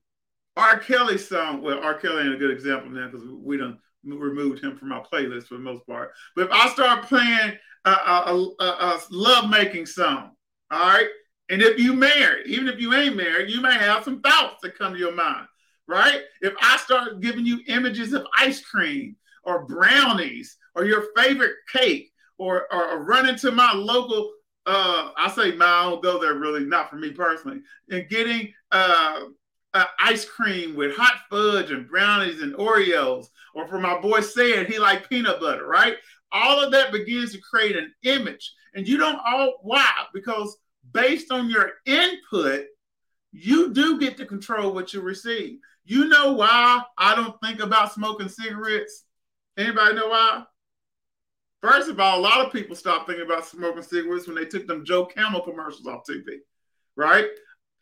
R. 0.57 0.79
Kelly 0.79 1.18
song, 1.18 1.62
well, 1.62 1.83
R. 1.83 1.94
Kelly 1.94 2.22
ain't 2.22 2.35
a 2.35 2.38
good 2.38 2.50
example 2.50 2.90
now 2.90 3.09
because 3.09 3.26
we 3.26 3.57
don't 3.57 3.79
removed 4.05 4.62
him 4.62 4.76
from 4.76 4.92
our 4.92 5.05
playlist 5.05 5.44
for 5.44 5.55
the 5.55 5.61
most 5.61 5.87
part. 5.87 6.12
But 6.35 6.46
if 6.46 6.53
I 6.53 6.68
start 6.70 7.05
playing 7.05 7.53
a, 7.85 7.90
a, 7.90 8.50
a, 8.61 8.64
a 8.64 9.00
love 9.11 9.50
making 9.50 9.87
song, 9.87 10.33
all 10.70 10.79
right, 10.79 11.09
and 11.48 11.61
if 11.62 11.79
you 11.79 11.94
married, 11.94 12.46
even 12.46 12.68
if 12.68 12.81
you 12.81 12.94
ain't 12.94 13.16
married, 13.16 13.50
you 13.50 13.61
may 13.61 13.74
have 13.74 14.05
some 14.05 14.20
thoughts 14.20 14.57
that 14.62 14.79
come 14.79 14.92
to 14.92 14.98
your 14.98 15.14
mind 15.14 15.46
right? 15.90 16.22
If 16.40 16.55
I 16.62 16.76
start 16.76 17.20
giving 17.20 17.44
you 17.44 17.61
images 17.66 18.12
of 18.12 18.26
ice 18.37 18.64
cream 18.64 19.16
or 19.44 19.66
brownies 19.66 20.57
or 20.74 20.85
your 20.85 21.09
favorite 21.16 21.57
cake 21.72 22.12
or, 22.38 22.72
or 22.72 23.05
run 23.05 23.29
into 23.29 23.50
my 23.50 23.72
local, 23.72 24.33
uh, 24.66 25.11
I 25.16 25.31
say 25.31 25.53
my, 25.57 25.66
I 25.66 25.90
don't 25.90 26.03
go 26.03 26.20
there 26.20 26.35
really, 26.35 26.64
not 26.64 26.88
for 26.88 26.96
me 26.96 27.11
personally, 27.11 27.61
and 27.90 28.09
getting 28.09 28.53
uh, 28.70 29.20
uh, 29.74 29.85
ice 29.98 30.24
cream 30.24 30.76
with 30.76 30.96
hot 30.96 31.20
fudge 31.29 31.70
and 31.70 31.88
brownies 31.88 32.40
and 32.40 32.55
Oreos, 32.55 33.26
or 33.55 33.66
for 33.66 33.79
my 33.79 34.00
boy 34.00 34.20
said 34.20 34.68
he 34.68 34.79
like 34.79 35.09
peanut 35.09 35.40
butter, 35.40 35.66
right? 35.66 35.96
All 36.33 36.62
of 36.62 36.70
that 36.72 36.92
begins 36.92 37.33
to 37.33 37.40
create 37.40 37.76
an 37.76 37.92
image. 38.05 38.55
And 38.74 38.87
you 38.87 38.96
don't 38.96 39.20
all, 39.26 39.55
why? 39.62 39.90
Because 40.14 40.57
based 40.92 41.33
on 41.33 41.50
your 41.50 41.72
input, 41.87 42.66
you 43.33 43.72
do 43.72 43.98
get 43.98 44.16
to 44.16 44.26
control 44.26 44.72
what 44.72 44.92
you 44.92 45.00
receive. 45.00 45.59
You 45.85 46.09
know 46.09 46.33
why 46.33 46.83
I 46.97 47.14
don't 47.14 47.40
think 47.43 47.61
about 47.61 47.93
smoking 47.93 48.29
cigarettes? 48.29 49.05
Anybody 49.57 49.97
know 49.97 50.09
why? 50.09 50.45
First 51.62 51.90
of 51.90 52.01
all, 52.01 52.19
a 52.19 52.23
lot 52.23 52.45
of 52.45 52.53
people 52.53 52.75
stopped 52.75 53.07
thinking 53.07 53.27
about 53.27 53.47
smoking 53.47 53.83
cigarettes 53.83 54.27
when 54.27 54.37
they 54.37 54.47
took 54.47 54.66
them 54.66 54.85
Joe 54.85 55.05
Camel 55.05 55.43
commercials 55.43 55.87
off 55.87 56.03
TV, 56.09 56.38
right? 56.97 57.27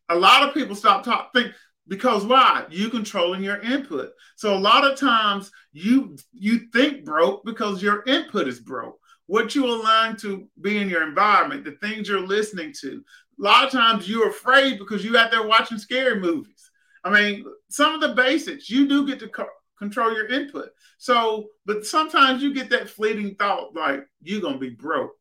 A 0.09 0.17
lot 0.17 0.49
of 0.49 0.55
people 0.55 0.75
stopped 0.75 1.05
talking 1.05 1.43
think 1.43 1.55
because 1.87 2.25
why? 2.25 2.67
You 2.71 2.91
controlling 2.91 3.43
your 3.43 3.61
input. 3.61 4.11
So 4.37 4.55
a 4.55 4.59
lot 4.59 4.85
of 4.85 4.99
times 4.99 5.51
you 5.73 6.17
you 6.33 6.63
think 6.73 7.05
broke 7.05 7.45
because 7.45 7.83
your 7.83 8.03
input 8.07 8.49
is 8.49 8.61
broke. 8.61 8.99
What 9.27 9.55
you 9.55 9.67
align 9.67 10.17
to 10.17 10.49
be 10.61 10.79
in 10.79 10.89
your 10.89 11.07
environment, 11.07 11.65
the 11.65 11.73
things 11.87 12.09
you're 12.09 12.27
listening 12.27 12.73
to. 12.81 13.05
A 13.39 13.43
lot 13.43 13.65
of 13.65 13.71
times 13.71 14.09
you're 14.09 14.31
afraid 14.31 14.79
because 14.79 15.05
you 15.05 15.17
out 15.17 15.31
there 15.31 15.47
watching 15.47 15.79
scary 15.79 16.19
movies 16.19 16.58
I 17.05 17.11
mean, 17.11 17.45
some 17.69 17.95
of 17.95 18.01
the 18.01 18.15
basics, 18.15 18.69
you 18.69 18.89
do 18.89 19.07
get 19.07 19.21
to 19.21 19.29
co- 19.29 19.47
control 19.79 20.13
your 20.13 20.29
input. 20.29 20.71
So, 20.99 21.49
but 21.65 21.87
sometimes 21.87 22.43
you 22.43 22.53
get 22.53 22.71
that 22.71 22.89
fleeting 22.91 23.37
thought 23.37 23.75
like 23.75 24.01
you're 24.21 24.41
going 24.41 24.55
to 24.55 24.61
be 24.61 24.71
broke 24.71 25.13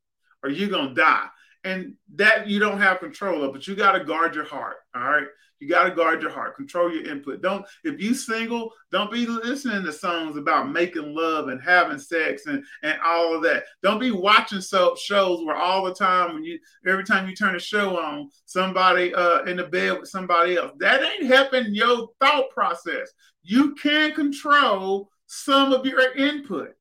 or 0.43 0.49
you're 0.49 0.69
going 0.69 0.89
to 0.89 0.95
die. 0.95 1.27
And 1.63 1.95
that 2.15 2.47
you 2.47 2.59
don't 2.59 2.79
have 2.79 2.99
control 2.99 3.43
of, 3.43 3.51
but 3.51 3.67
you 3.67 3.75
got 3.75 3.93
to 3.93 4.03
guard 4.03 4.35
your 4.35 4.45
heart. 4.45 4.77
All 4.95 5.01
right. 5.01 5.27
You 5.59 5.67
got 5.67 5.85
to 5.85 5.95
guard 5.95 6.21
your 6.21 6.31
heart, 6.31 6.55
control 6.55 6.91
your 6.91 7.05
input. 7.05 7.41
Don't, 7.41 7.65
if 7.83 7.99
you 7.99 8.13
single, 8.13 8.71
don't 8.91 9.11
be 9.11 9.25
listening 9.25 9.83
to 9.83 9.91
songs 9.91 10.37
about 10.37 10.71
making 10.71 11.15
love 11.15 11.47
and 11.47 11.61
having 11.61 11.97
sex 11.97 12.45
and, 12.45 12.63
and 12.83 12.99
all 13.03 13.35
of 13.35 13.41
that. 13.43 13.63
Don't 13.81 13.99
be 13.99 14.11
watching 14.11 14.61
so 14.61 14.95
shows 14.95 15.43
where 15.43 15.55
all 15.55 15.83
the 15.83 15.93
time 15.93 16.33
when 16.33 16.43
you 16.43 16.59
every 16.85 17.03
time 17.03 17.27
you 17.27 17.35
turn 17.35 17.55
a 17.55 17.59
show 17.59 17.97
on, 17.97 18.29
somebody 18.45 19.13
uh 19.13 19.43
in 19.43 19.57
the 19.57 19.63
bed 19.63 19.99
with 19.99 20.09
somebody 20.09 20.57
else. 20.57 20.71
That 20.79 21.01
ain't 21.01 21.25
helping 21.25 21.73
your 21.73 22.09
thought 22.19 22.49
process. 22.51 23.11
You 23.43 23.73
can 23.75 24.13
control 24.13 25.09
some 25.25 25.73
of 25.73 25.85
your 25.85 26.13
input. 26.15 26.73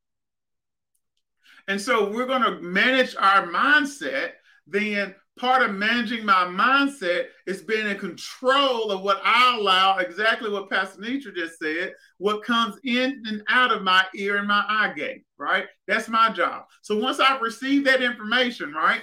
And 1.69 1.81
so 1.81 2.11
we're 2.11 2.27
going 2.27 2.43
to 2.43 2.61
manage 2.61 3.17
our 3.17 3.47
mindset. 3.49 4.33
Then 4.67 5.15
part 5.39 5.63
of 5.63 5.75
managing 5.75 6.25
my 6.25 6.45
mindset 6.45 7.27
is 7.47 7.63
being 7.63 7.87
in 7.87 7.99
control 7.99 8.91
of 8.91 9.03
what 9.03 9.21
I 9.23 9.57
allow, 9.59 9.99
exactly 9.99 10.51
what 10.51 10.71
Pastor 10.71 11.01
Nitra 11.03 11.35
just 11.35 11.59
said, 11.59 11.93
what 12.19 12.43
comes 12.43 12.77
in 12.85 13.23
and 13.27 13.43
out 13.49 13.73
of 13.73 13.83
my 13.83 14.05
ear 14.15 14.39
and 14.39 14.49
my 14.49 14.65
eye 14.69 14.93
gate, 14.97 15.25
right? 15.39 15.67
That's 15.87 16.09
my 16.09 16.31
job. 16.31 16.65
So 16.83 16.99
once 16.99 17.21
I've 17.21 17.43
received 17.43 17.87
that 17.87 18.03
information, 18.03 18.73
right, 18.73 19.03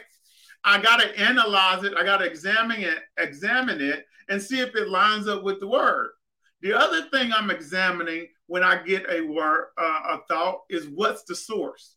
I 0.63 0.81
got 0.81 1.01
to 1.01 1.19
analyze 1.19 1.83
it, 1.83 1.93
I 1.97 2.03
got 2.03 2.17
to 2.17 2.25
examine 2.25 2.81
it, 2.81 2.99
examine 3.17 3.81
it, 3.81 4.05
and 4.29 4.41
see 4.41 4.59
if 4.59 4.75
it 4.75 4.89
lines 4.89 5.27
up 5.27 5.43
with 5.43 5.59
the 5.59 5.67
word. 5.67 6.11
The 6.61 6.73
other 6.73 7.09
thing 7.09 7.31
I'm 7.31 7.51
examining 7.51 8.27
when 8.47 8.63
I 8.63 8.81
get 8.81 9.05
a 9.09 9.21
word, 9.21 9.67
uh, 9.77 10.17
a 10.17 10.19
thought, 10.29 10.61
is 10.69 10.87
what's 10.87 11.23
the 11.23 11.35
source. 11.35 11.95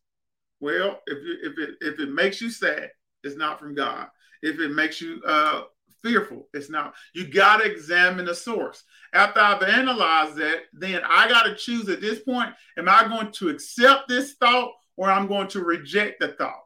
Well, 0.60 1.00
if 1.06 1.18
you, 1.22 1.36
if 1.44 1.58
it 1.58 1.74
if 1.80 2.00
it 2.00 2.10
makes 2.10 2.40
you 2.40 2.50
sad, 2.50 2.90
it's 3.22 3.36
not 3.36 3.60
from 3.60 3.74
God. 3.74 4.08
If 4.42 4.60
it 4.60 4.72
makes 4.72 5.00
you 5.00 5.22
uh, 5.26 5.62
fearful, 6.02 6.48
it's 6.52 6.70
not. 6.70 6.94
You 7.14 7.26
got 7.28 7.58
to 7.58 7.70
examine 7.70 8.26
the 8.26 8.34
source. 8.34 8.82
After 9.12 9.40
I've 9.40 9.62
analyzed 9.62 10.36
that, 10.36 10.62
then 10.72 11.00
I 11.08 11.28
got 11.28 11.44
to 11.44 11.54
choose 11.54 11.88
at 11.88 12.00
this 12.00 12.20
point: 12.20 12.50
Am 12.78 12.88
I 12.88 13.08
going 13.08 13.32
to 13.32 13.48
accept 13.48 14.08
this 14.08 14.34
thought, 14.34 14.72
or 14.96 15.10
I'm 15.10 15.26
going 15.26 15.48
to 15.48 15.64
reject 15.64 16.20
the 16.20 16.28
thought? 16.28 16.62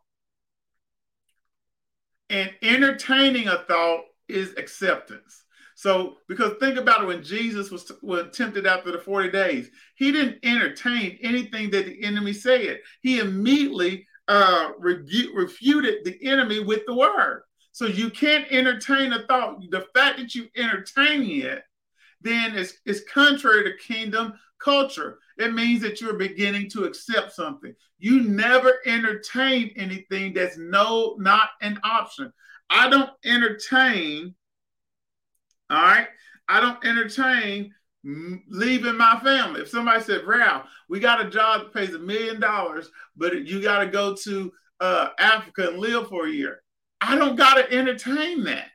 And 2.28 2.50
entertaining 2.62 3.48
a 3.48 3.58
thought 3.58 4.02
is 4.28 4.54
acceptance. 4.56 5.44
So, 5.80 6.18
because 6.28 6.52
think 6.60 6.76
about 6.76 7.02
it, 7.02 7.06
when 7.06 7.22
Jesus 7.22 7.70
was, 7.70 7.90
was 8.02 8.26
tempted 8.36 8.66
after 8.66 8.92
the 8.92 8.98
40 8.98 9.30
days, 9.30 9.70
he 9.94 10.12
didn't 10.12 10.44
entertain 10.44 11.18
anything 11.22 11.70
that 11.70 11.86
the 11.86 12.04
enemy 12.04 12.34
said. 12.34 12.80
He 13.00 13.18
immediately 13.18 14.06
uh, 14.28 14.72
refuted 14.78 16.04
the 16.04 16.18
enemy 16.22 16.60
with 16.60 16.82
the 16.86 16.94
word. 16.94 17.44
So, 17.80 17.86
you 17.86 18.10
can't 18.10 18.46
entertain 18.50 19.14
a 19.14 19.26
thought. 19.26 19.62
The 19.70 19.86
fact 19.94 20.18
that 20.18 20.34
you 20.34 20.48
entertain 20.54 21.22
it, 21.42 21.62
then 22.20 22.54
is, 22.54 22.76
is 22.84 23.04
contrary 23.10 23.64
to 23.64 23.78
kingdom 23.82 24.34
culture. 24.58 25.18
It 25.38 25.54
means 25.54 25.80
that 25.80 25.98
you're 25.98 26.12
beginning 26.12 26.68
to 26.72 26.84
accept 26.84 27.32
something. 27.32 27.74
You 27.98 28.20
never 28.20 28.80
entertain 28.84 29.72
anything 29.76 30.34
that's 30.34 30.58
no, 30.58 31.16
not 31.18 31.48
an 31.62 31.80
option. 31.82 32.30
I 32.68 32.90
don't 32.90 33.08
entertain 33.24 34.34
all 35.70 35.80
right. 35.80 36.08
I 36.48 36.60
don't 36.60 36.84
entertain 36.84 37.72
leaving 38.04 38.98
my 38.98 39.18
family. 39.20 39.62
If 39.62 39.68
somebody 39.68 40.02
said, 40.02 40.26
Ralph, 40.26 40.66
we 40.90 41.00
got 41.00 41.24
a 41.24 41.30
job 41.30 41.62
that 41.62 41.72
pays 41.72 41.94
a 41.94 41.98
million 41.98 42.40
dollars, 42.40 42.90
but 43.16 43.46
you 43.46 43.62
got 43.62 43.78
to 43.78 43.86
go 43.86 44.14
to 44.16 44.52
uh, 44.80 45.08
Africa 45.18 45.68
and 45.68 45.78
live 45.78 46.08
for 46.08 46.26
a 46.26 46.30
year. 46.30 46.62
I 47.00 47.16
don't 47.16 47.36
got 47.36 47.54
to 47.54 47.72
entertain 47.72 48.44
that. 48.44 48.68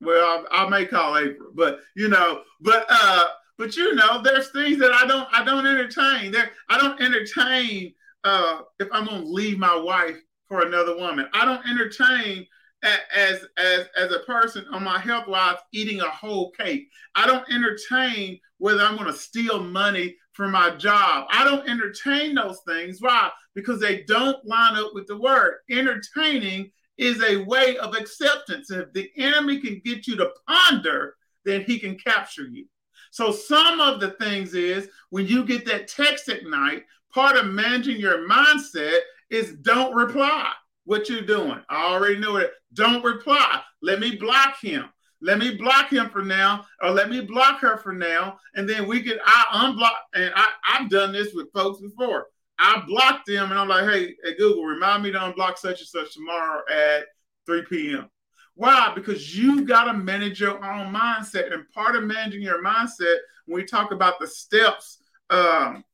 Well, 0.00 0.46
I, 0.50 0.64
I, 0.64 0.68
may 0.68 0.86
call 0.86 1.16
April, 1.16 1.50
but 1.54 1.80
you 1.96 2.08
know, 2.08 2.42
but 2.60 2.86
uh, 2.88 3.24
but 3.56 3.76
you 3.76 3.94
know, 3.94 4.20
there's 4.22 4.50
things 4.50 4.78
that 4.78 4.92
I 4.92 5.06
don't 5.06 5.26
I 5.32 5.42
don't 5.42 5.66
entertain. 5.66 6.32
There, 6.32 6.50
I 6.68 6.78
don't 6.78 7.00
entertain 7.00 7.94
uh, 8.24 8.60
if 8.78 8.88
I'm 8.92 9.06
gonna 9.06 9.24
leave 9.24 9.58
my 9.58 9.74
wife 9.74 10.16
for 10.48 10.62
another 10.62 10.96
woman. 10.96 11.28
I 11.32 11.44
don't 11.44 11.66
entertain 11.66 12.46
as 12.82 13.46
as 13.56 13.86
as 13.96 14.12
a 14.12 14.20
person 14.20 14.66
on 14.72 14.84
my 14.84 14.98
health 14.98 15.26
wise 15.26 15.56
eating 15.72 16.00
a 16.00 16.10
whole 16.10 16.50
cake. 16.52 16.88
I 17.14 17.26
don't 17.26 17.50
entertain 17.50 18.38
whether 18.58 18.82
I'm 18.82 18.96
going 18.96 19.12
to 19.12 19.18
steal 19.18 19.62
money 19.62 20.16
from 20.36 20.52
my 20.52 20.70
job. 20.76 21.26
I 21.30 21.44
don't 21.44 21.68
entertain 21.68 22.34
those 22.34 22.60
things. 22.68 22.98
Why? 23.00 23.30
Because 23.54 23.80
they 23.80 24.02
don't 24.02 24.44
line 24.44 24.76
up 24.76 24.90
with 24.92 25.06
the 25.06 25.16
word. 25.16 25.56
Entertaining 25.70 26.70
is 26.98 27.22
a 27.22 27.38
way 27.44 27.78
of 27.78 27.94
acceptance. 27.94 28.70
If 28.70 28.92
the 28.92 29.10
enemy 29.16 29.60
can 29.60 29.80
get 29.82 30.06
you 30.06 30.14
to 30.16 30.30
ponder, 30.46 31.14
then 31.46 31.62
he 31.62 31.78
can 31.78 31.96
capture 31.96 32.46
you. 32.46 32.66
So 33.10 33.32
some 33.32 33.80
of 33.80 33.98
the 33.98 34.10
things 34.12 34.52
is 34.52 34.88
when 35.08 35.26
you 35.26 35.44
get 35.44 35.64
that 35.66 35.88
text 35.88 36.28
at 36.28 36.44
night, 36.44 36.84
part 37.14 37.36
of 37.36 37.46
managing 37.46 37.98
your 37.98 38.28
mindset 38.28 38.98
is 39.30 39.54
don't 39.62 39.94
reply. 39.94 40.50
What 40.84 41.08
you're 41.08 41.22
doing? 41.22 41.60
I 41.70 41.92
already 41.92 42.18
know 42.18 42.36
it. 42.36 42.52
Don't 42.74 43.02
reply. 43.02 43.62
Let 43.80 44.00
me 44.00 44.16
block 44.16 44.60
him. 44.60 44.90
Let 45.20 45.38
me 45.38 45.54
block 45.56 45.90
him 45.90 46.10
for 46.10 46.22
now, 46.22 46.66
or 46.82 46.90
let 46.90 47.10
me 47.10 47.20
block 47.20 47.60
her 47.60 47.78
for 47.78 47.92
now, 47.92 48.38
and 48.54 48.68
then 48.68 48.86
we 48.86 49.02
can 49.02 49.18
I 49.24 49.44
unblock. 49.52 49.96
And 50.14 50.32
I, 50.34 50.46
I've 50.68 50.90
done 50.90 51.12
this 51.12 51.32
with 51.34 51.52
folks 51.52 51.80
before. 51.80 52.26
I 52.58 52.82
blocked 52.86 53.26
them, 53.26 53.50
and 53.50 53.58
I'm 53.58 53.68
like, 53.68 53.88
hey, 53.88 54.14
hey, 54.22 54.36
Google, 54.36 54.64
remind 54.64 55.02
me 55.02 55.12
to 55.12 55.18
unblock 55.18 55.58
such 55.58 55.80
and 55.80 55.88
such 55.88 56.14
tomorrow 56.14 56.62
at 56.72 57.04
3 57.46 57.64
p.m. 57.68 58.10
Why? 58.54 58.92
Because 58.94 59.36
you 59.36 59.66
got 59.66 59.84
to 59.84 59.94
manage 59.94 60.40
your 60.40 60.64
own 60.64 60.92
mindset, 60.92 61.52
and 61.52 61.68
part 61.70 61.96
of 61.96 62.04
managing 62.04 62.42
your 62.42 62.62
mindset, 62.62 63.16
when 63.46 63.56
we 63.56 63.64
talk 63.64 63.92
about 63.92 64.18
the 64.18 64.26
steps 64.26 64.98
um, 65.30 65.84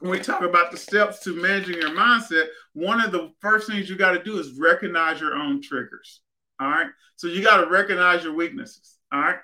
when 0.00 0.12
we 0.12 0.20
talk 0.20 0.42
about 0.42 0.70
the 0.70 0.76
steps 0.76 1.18
to 1.20 1.34
managing 1.34 1.76
your 1.76 1.90
mindset, 1.90 2.46
one 2.72 3.00
of 3.00 3.10
the 3.10 3.32
first 3.40 3.68
things 3.68 3.90
you 3.90 3.96
got 3.96 4.12
to 4.12 4.22
do 4.22 4.38
is 4.38 4.52
recognize 4.52 5.20
your 5.20 5.34
own 5.34 5.60
triggers. 5.60 6.20
All 6.60 6.68
right. 6.68 6.88
So 7.16 7.26
you 7.28 7.42
got 7.42 7.62
to 7.62 7.70
recognize 7.70 8.24
your 8.24 8.34
weaknesses. 8.34 8.98
All 9.12 9.20
right. 9.20 9.38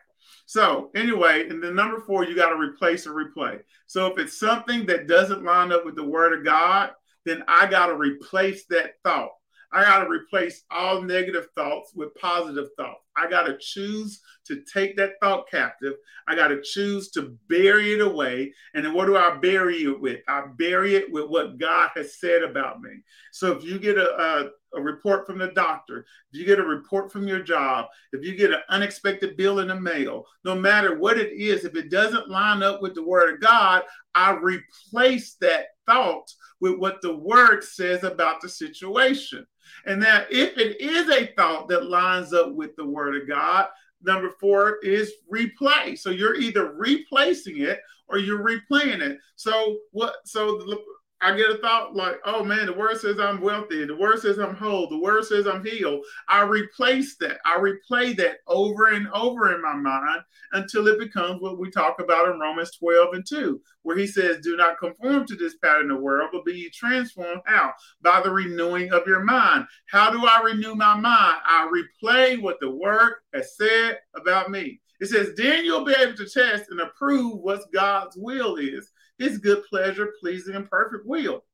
So 0.47 0.91
anyway, 0.95 1.49
and 1.49 1.63
then 1.63 1.75
number 1.75 2.01
four, 2.01 2.25
you 2.25 2.37
got 2.37 2.51
to 2.51 2.57
replace 2.57 3.07
or 3.07 3.13
replay. 3.13 3.61
So 3.87 4.07
if 4.07 4.19
it's 4.19 4.39
something 4.39 4.87
that 4.87 5.07
doesn't 5.07 5.45
line 5.45 5.73
up 5.73 5.85
with 5.85 5.97
the 5.97 6.05
word 6.05 6.39
of 6.39 6.45
God, 6.45 6.91
then 7.25 7.43
I 7.49 7.67
got 7.67 7.87
to 7.87 7.95
replace 7.95 8.67
that 8.67 8.95
thought. 9.03 9.31
I 9.73 9.83
got 9.83 10.05
to 10.05 10.11
replace 10.11 10.63
all 10.71 11.03
negative 11.03 11.49
thoughts 11.57 11.93
with 11.95 12.15
positive 12.15 12.69
thoughts. 12.77 13.04
I 13.17 13.29
got 13.29 13.45
to 13.45 13.57
choose 13.59 14.21
to 14.47 14.63
take 14.73 14.97
that 14.97 15.13
thought 15.21 15.49
captive. 15.51 15.95
I 16.29 16.35
got 16.35 16.49
to 16.49 16.63
choose 16.63 17.11
to 17.13 17.37
bury 17.49 17.95
it 17.95 18.01
away. 18.01 18.53
And 18.75 18.85
then 18.85 18.93
what 18.93 19.07
do 19.07 19.17
I 19.17 19.37
bury 19.37 19.85
it 19.85 20.01
with? 20.01 20.21
I 20.29 20.45
bury 20.59 20.97
it 20.97 21.11
with 21.13 21.29
what 21.29 21.59
God 21.59 21.91
has 21.95 22.19
said 22.19 22.43
about 22.43 22.81
me. 22.81 22.91
So 23.33 23.53
if 23.53 23.65
you 23.65 23.79
get 23.79 23.97
a, 23.97 24.11
a, 24.11 24.79
a 24.79 24.83
report 24.83 25.27
from 25.27 25.39
the 25.39 25.49
doctor, 25.49 26.07
if 26.33 26.39
you 26.39 26.45
get 26.45 26.59
a 26.59 26.65
report 26.65 27.11
from 27.11 27.27
your 27.27 27.43
job, 27.43 27.87
if 28.13 28.25
you 28.25 28.37
get 28.37 28.53
an 28.53 28.61
unexpected 28.69 29.37
bill 29.37 29.61
in 29.61 29.69
the 29.69 29.81
mail, 29.81 30.25
no 30.45 30.55
matter 30.55 30.99
what 30.99 31.19
it 31.19 31.33
is, 31.33 31.65
if 31.65 31.77
it 31.77 31.91
doesn't 31.91 32.29
line 32.29 32.63
up 32.63 32.83
with 32.83 32.95
the 32.95 33.03
word 33.03 33.35
of 33.35 33.41
God, 33.41 33.83
I 34.15 34.33
replace 34.33 35.35
that 35.41 35.69
thought 35.87 36.31
with 36.61 36.79
what 36.79 37.01
the 37.03 37.17
word 37.17 37.65
says 37.65 38.05
about 38.05 38.41
the 38.41 38.49
situation. 38.49 39.47
And 39.87 40.03
that 40.03 40.27
if 40.31 40.59
it 40.59 40.81
is 40.81 41.09
a 41.09 41.33
thought 41.35 41.69
that 41.69 41.87
lines 41.87 42.33
up 42.33 42.53
with 42.53 42.75
the 42.77 42.85
word 42.85 43.21
of 43.21 43.29
God, 43.29 43.69
number 44.03 44.31
four 44.41 44.79
is 44.83 45.13
replay. 45.33 45.99
So 45.99 46.11
you're 46.11 46.37
either 46.37 46.73
replacing 46.75 47.61
it 47.61 47.81
or 48.09 48.19
you're 48.19 48.45
replaying 48.45 49.01
it. 49.01 49.19
So 49.37 49.79
what? 49.93 50.17
So 50.25 50.59
the, 50.59 50.79
I 51.25 51.35
get 51.35 51.51
a 51.51 51.57
thought 51.57 51.97
like, 51.97 52.21
oh 52.27 52.45
man, 52.45 52.67
the 52.67 52.75
word 52.75 52.99
says 52.99 53.19
I'm 53.19 53.41
wealthy. 53.41 53.87
The 53.87 53.97
word 53.97 54.21
says 54.21 54.39
I'm 54.39 54.55
whole. 54.55 54.91
The 54.91 54.99
word 54.99 55.25
says 55.25 55.47
I'm 55.47 55.65
healed. 55.65 56.05
I 56.29 56.43
replace 56.43 57.17
that. 57.17 57.39
I 57.47 57.57
replay 57.57 58.15
that 58.19 58.41
over 58.47 58.89
and 58.89 59.09
over 59.09 59.55
in 59.55 59.63
my 59.63 59.75
mind 59.75 60.21
until 60.53 60.87
it 60.87 60.99
becomes 60.99 61.41
what 61.41 61.59
we 61.59 61.71
talk 61.71 61.99
about 61.99 62.29
in 62.29 62.39
Romans 62.39 62.73
12 62.73 63.15
and 63.15 63.27
2, 63.27 63.59
where 63.85 63.97
he 63.97 64.07
says, 64.07 64.41
Do 64.43 64.55
not 64.59 64.77
conform 64.77 65.25
to 65.29 65.35
this 65.35 65.57
pattern 65.57 65.91
of 65.91 65.97
the 65.97 66.03
world, 66.03 66.29
but 66.31 66.45
be 66.45 66.69
transformed. 66.69 67.41
How? 67.47 67.73
By 68.03 68.21
the 68.21 68.31
renewing 68.31 68.93
of 68.93 69.07
your 69.07 69.25
mind. 69.25 69.65
How 69.91 70.11
do 70.11 70.27
I 70.27 70.43
renew 70.43 70.75
my 70.75 70.95
mind? 70.95 71.39
I 71.47 71.71
replay 71.73 72.39
what 72.39 72.61
the 72.61 72.71
word 72.71 73.15
has 73.33 73.57
said 73.57 73.99
about 74.15 74.51
me. 74.51 74.83
It 75.01 75.07
says, 75.07 75.31
then 75.37 75.65
you'll 75.65 75.85
be 75.85 75.95
able 75.99 76.17
to 76.17 76.29
test 76.29 76.71
and 76.71 76.81
approve 76.81 77.39
what 77.41 77.73
God's 77.73 78.17
will 78.17 78.57
is 78.57 78.93
his 79.19 79.39
good 79.39 79.65
pleasure, 79.69 80.13
pleasing, 80.21 80.55
and 80.55 80.69
perfect 80.69 81.07
will. 81.07 81.45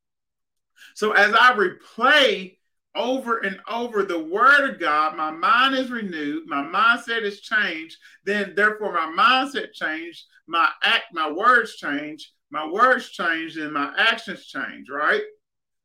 So 0.94 1.12
as 1.12 1.34
I 1.34 1.52
replay 1.52 2.56
over 2.94 3.38
and 3.38 3.60
over 3.68 4.02
the 4.02 4.18
word 4.18 4.68
of 4.68 4.80
God, 4.80 5.16
my 5.16 5.30
mind 5.30 5.74
is 5.74 5.90
renewed, 5.90 6.46
my 6.46 6.62
mindset 6.62 7.22
is 7.22 7.40
changed, 7.40 7.96
then 8.24 8.54
therefore 8.56 8.92
my 8.92 9.14
mindset 9.16 9.72
changed, 9.72 10.24
my 10.46 10.68
act, 10.82 11.04
my 11.12 11.30
words 11.30 11.76
change, 11.76 12.32
my 12.50 12.66
words 12.66 13.10
change, 13.10 13.56
and 13.56 13.72
my 13.72 13.92
actions 13.96 14.46
change, 14.46 14.88
right? 14.90 15.22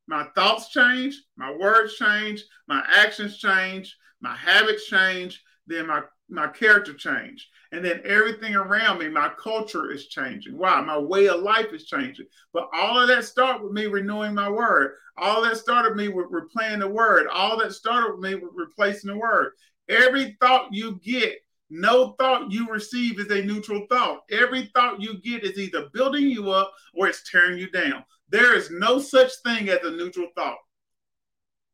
My 0.07 0.27
thoughts 0.35 0.69
change, 0.69 1.21
my 1.37 1.51
words 1.55 1.95
change, 1.95 2.43
my 2.67 2.83
actions 2.87 3.37
change, 3.37 3.95
my 4.21 4.35
habits 4.35 4.87
change, 4.87 5.43
then 5.67 5.87
my 5.87 6.01
my 6.29 6.47
character 6.47 6.93
changed. 6.93 7.47
And 7.71 7.83
then 7.83 8.01
everything 8.03 8.55
around 8.55 8.99
me, 8.99 9.09
my 9.09 9.29
culture 9.41 9.91
is 9.91 10.07
changing. 10.07 10.57
Why? 10.57 10.81
My 10.81 10.97
way 10.97 11.27
of 11.27 11.41
life 11.41 11.73
is 11.73 11.85
changing. 11.85 12.25
But 12.53 12.69
all 12.73 12.99
of 12.99 13.07
that 13.09 13.25
started 13.25 13.63
with 13.63 13.73
me 13.73 13.85
renewing 13.85 14.33
my 14.33 14.49
word. 14.49 14.93
All 15.17 15.43
that 15.43 15.57
started 15.57 15.95
me 15.95 16.07
with 16.07 16.31
replaying 16.31 16.79
the 16.79 16.87
word. 16.87 17.27
All 17.27 17.57
that 17.59 17.73
started 17.73 18.13
with 18.13 18.21
me 18.21 18.35
with 18.35 18.51
replacing 18.55 19.11
the 19.11 19.17
word. 19.17 19.51
Every 19.87 20.35
thought 20.39 20.73
you 20.73 20.99
get, 21.03 21.37
no 21.69 22.15
thought 22.19 22.51
you 22.51 22.67
receive 22.69 23.19
is 23.19 23.29
a 23.29 23.43
neutral 23.43 23.85
thought. 23.89 24.21
Every 24.31 24.71
thought 24.73 25.01
you 25.01 25.19
get 25.19 25.43
is 25.43 25.57
either 25.57 25.89
building 25.93 26.27
you 26.27 26.51
up 26.51 26.71
or 26.93 27.07
it's 27.07 27.29
tearing 27.29 27.59
you 27.59 27.69
down. 27.69 28.03
There 28.29 28.55
is 28.55 28.71
no 28.71 28.99
such 28.99 29.31
thing 29.43 29.69
as 29.69 29.79
a 29.83 29.91
neutral 29.91 30.29
thought. 30.35 30.57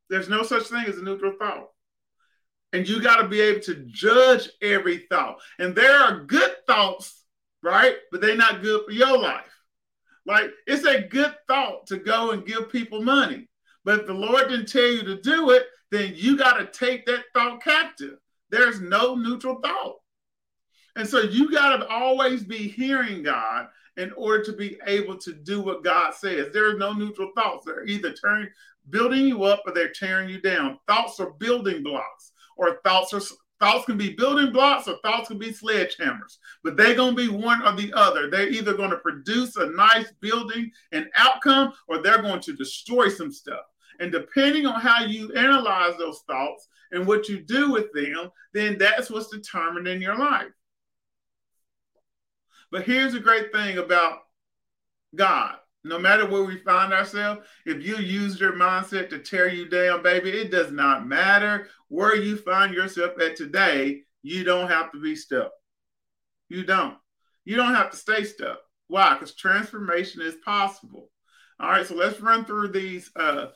There's 0.10 0.30
no 0.30 0.44
such 0.44 0.64
thing 0.64 0.86
as 0.88 0.98
a 0.98 1.04
neutral 1.04 1.34
thought. 1.40 1.70
And 2.74 2.88
you 2.88 3.02
got 3.02 3.22
to 3.22 3.28
be 3.28 3.42
able 3.42 3.62
to 3.62 3.86
judge 3.88 4.50
every 4.62 5.00
thought. 5.10 5.40
And 5.60 5.76
there 5.76 6.00
are 6.00 6.24
good 6.24 6.56
thoughts, 6.68 7.24
right? 7.62 7.96
But 8.12 8.22
they're 8.22 8.38
not 8.38 8.62
good 8.62 8.86
for 8.86 8.92
your 8.92 9.18
life. 9.18 9.52
Like 10.26 10.52
it's 10.68 10.86
a 10.86 11.02
good 11.02 11.36
thought 11.48 11.88
to 11.88 11.98
go 11.98 12.32
and 12.32 12.46
give 12.46 12.72
people 12.72 13.02
money. 13.02 13.50
But 13.84 14.02
if 14.02 14.06
the 14.08 14.14
Lord 14.14 14.50
didn't 14.50 14.68
tell 14.68 14.88
you 14.88 15.04
to 15.04 15.22
do 15.22 15.50
it, 15.50 15.66
then 15.90 16.14
you 16.16 16.38
got 16.38 16.54
to 16.54 16.66
take 16.68 17.06
that 17.06 17.24
thought 17.34 17.64
captive. 17.64 18.18
There's 18.50 18.80
no 18.80 19.16
neutral 19.16 19.60
thought. 19.62 19.96
And 20.96 21.08
so 21.08 21.20
you 21.20 21.52
got 21.52 21.78
to 21.78 21.88
always 21.88 22.44
be 22.44 22.68
hearing 22.68 23.24
God 23.24 23.68
in 23.98 24.12
order 24.14 24.44
to 24.44 24.54
be 24.54 24.78
able 24.86 25.18
to 25.18 25.34
do 25.34 25.62
what 25.62 25.84
God 25.84 26.14
says. 26.14 26.48
There 26.54 26.70
are 26.70 26.78
no 26.78 26.94
neutral 26.94 27.32
thoughts. 27.36 27.66
They're 27.66 27.86
either 27.86 28.14
turning, 28.14 28.50
building 28.90 29.28
you 29.28 29.44
up 29.44 29.64
or 29.66 29.74
they're 29.74 29.92
tearing 29.92 30.30
you 30.30 30.40
down. 30.40 30.80
Thoughts 30.88 31.20
are 31.20 31.32
building 31.32 31.84
blocks 31.84 32.31
or 32.62 32.80
thoughts 32.84 33.14
are 33.14 33.22
thoughts 33.60 33.86
can 33.86 33.98
be 33.98 34.14
building 34.14 34.52
blocks 34.54 34.88
or 34.88 34.98
thoughts 35.04 35.28
can 35.28 35.38
be 35.38 35.52
sledgehammers 35.52 36.38
but 36.64 36.78
they're 36.78 36.96
going 36.96 37.16
to 37.16 37.28
be 37.28 37.28
one 37.28 37.62
or 37.64 37.76
the 37.76 37.92
other. 37.94 38.30
They're 38.30 38.48
either 38.48 38.74
going 38.74 38.92
to 38.92 38.98
produce 38.98 39.56
a 39.58 39.68
nice 39.72 40.12
building 40.22 40.72
and 40.92 41.08
outcome 41.16 41.74
or 41.88 42.02
they're 42.02 42.22
going 42.22 42.42
to 42.42 42.54
destroy 42.54 43.10
some 43.10 43.32
stuff. 43.32 43.66
And 44.00 44.12
depending 44.12 44.66
on 44.66 44.80
how 44.80 45.04
you 45.04 45.34
analyze 45.34 45.98
those 45.98 46.22
thoughts 46.28 46.68
and 46.92 47.06
what 47.06 47.28
you 47.28 47.42
do 47.42 47.72
with 47.72 47.92
them 47.94 48.32
then 48.54 48.78
that's 48.78 49.10
what's 49.10 49.30
determined 49.30 49.88
in 49.88 50.02
your 50.02 50.18
life. 50.18 50.52
But 52.72 52.84
here's 52.84 53.14
the 53.14 53.20
great 53.20 53.52
thing 53.52 53.78
about 53.80 54.20
god 55.14 55.56
no 55.84 55.98
matter 55.98 56.28
where 56.28 56.44
we 56.44 56.58
find 56.58 56.94
ourselves, 56.94 57.42
if 57.66 57.84
you 57.84 57.98
use 57.98 58.40
your 58.40 58.54
mindset 58.54 59.10
to 59.10 59.20
tear 59.20 59.50
you 59.50 59.68
down, 59.68 60.04
baby, 60.04 60.30
it 60.30 60.52
does 60.52 60.72
not 60.72 61.08
matter 61.08 61.68
where 61.88 62.16
you 62.16 62.38
find 62.38 62.74
yourself 62.74 63.20
at 63.20 63.36
today. 63.36 64.04
You 64.22 64.44
don't 64.44 64.70
have 64.70 64.92
to 64.92 65.02
be 65.02 65.16
stuck. 65.16 65.52
You 66.50 66.64
don't. 66.64 66.98
You 67.46 67.56
don't 67.56 67.74
have 67.74 67.90
to 67.92 67.98
stay 67.98 68.24
stuck. 68.24 68.60
Why? 68.88 69.14
Because 69.14 69.34
transformation 69.36 70.22
is 70.22 70.36
possible. 70.46 71.10
All 71.60 71.70
right, 71.70 71.86
so 71.86 71.96
let's 71.96 72.20
run 72.20 72.46
through 72.46 72.70
these, 72.70 73.10
uh, 73.16 73.48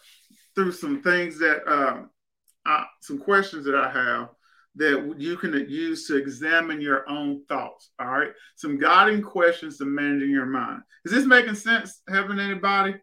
through 0.55 0.71
some 0.71 1.01
things 1.01 1.39
that, 1.39 1.67
um, 1.67 2.09
some 3.01 3.19
questions 3.19 3.65
that 3.65 3.75
I 3.75 3.91
have 3.91 4.29
that 4.77 5.15
you 5.17 5.37
can 5.37 5.53
use 5.69 6.07
to 6.07 6.17
examine 6.17 6.81
your 6.81 7.09
own 7.09 7.43
thoughts. 7.47 7.91
All 7.99 8.07
right. 8.07 8.31
Some 8.55 8.77
guiding 8.77 9.21
questions 9.21 9.77
to 9.77 9.85
managing 9.85 10.31
your 10.31 10.45
mind. 10.45 10.81
Is 11.05 11.11
this 11.11 11.25
making 11.25 11.55
sense? 11.55 12.01
Having 12.09 12.39
anybody? 12.39 12.95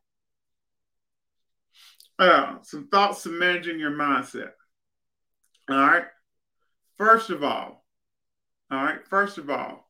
Uh, 2.19 2.57
some 2.63 2.89
thoughts 2.89 3.23
to 3.23 3.31
managing 3.31 3.79
your 3.79 3.93
mindset. 3.93 4.51
All 5.71 5.77
right. 5.77 6.05
First 6.99 7.31
of 7.31 7.43
all, 7.43 7.85
all 8.71 8.85
right. 8.85 9.07
First 9.09 9.39
of 9.39 9.49
all, 9.49 9.89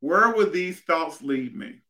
where 0.00 0.30
would 0.30 0.52
these 0.52 0.80
thoughts 0.80 1.20
lead 1.20 1.56
me? 1.56 1.80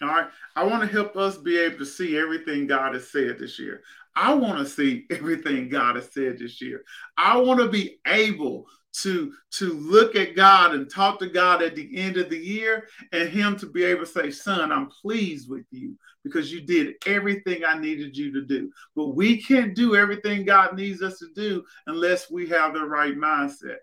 All 0.00 0.08
right. 0.08 0.28
I 0.56 0.64
want 0.64 0.82
to 0.82 0.88
help 0.88 1.16
us 1.16 1.36
be 1.36 1.58
able 1.58 1.78
to 1.78 1.84
see 1.84 2.16
everything 2.16 2.66
God 2.66 2.94
has 2.94 3.10
said 3.10 3.38
this 3.38 3.58
year. 3.58 3.82
I 4.16 4.34
want 4.34 4.58
to 4.58 4.66
see 4.66 5.06
everything 5.10 5.68
God 5.68 5.96
has 5.96 6.12
said 6.12 6.38
this 6.38 6.60
year. 6.60 6.82
I 7.16 7.36
want 7.38 7.60
to 7.60 7.68
be 7.68 7.98
able 8.06 8.66
to 8.92 9.32
to 9.52 9.72
look 9.74 10.16
at 10.16 10.34
God 10.34 10.74
and 10.74 10.90
talk 10.90 11.20
to 11.20 11.28
God 11.28 11.62
at 11.62 11.76
the 11.76 11.96
end 11.96 12.16
of 12.16 12.28
the 12.28 12.38
year 12.38 12.88
and 13.12 13.28
him 13.28 13.56
to 13.58 13.66
be 13.66 13.84
able 13.84 14.00
to 14.00 14.06
say, 14.06 14.30
"Son, 14.30 14.72
I'm 14.72 14.88
pleased 14.88 15.48
with 15.48 15.64
you 15.70 15.96
because 16.24 16.52
you 16.52 16.60
did 16.60 16.94
everything 17.06 17.64
I 17.64 17.78
needed 17.78 18.16
you 18.16 18.32
to 18.32 18.42
do." 18.42 18.72
But 18.96 19.14
we 19.14 19.40
can't 19.42 19.76
do 19.76 19.94
everything 19.94 20.44
God 20.44 20.74
needs 20.74 21.02
us 21.02 21.18
to 21.20 21.28
do 21.34 21.64
unless 21.86 22.30
we 22.30 22.48
have 22.48 22.74
the 22.74 22.84
right 22.84 23.16
mindset. 23.16 23.78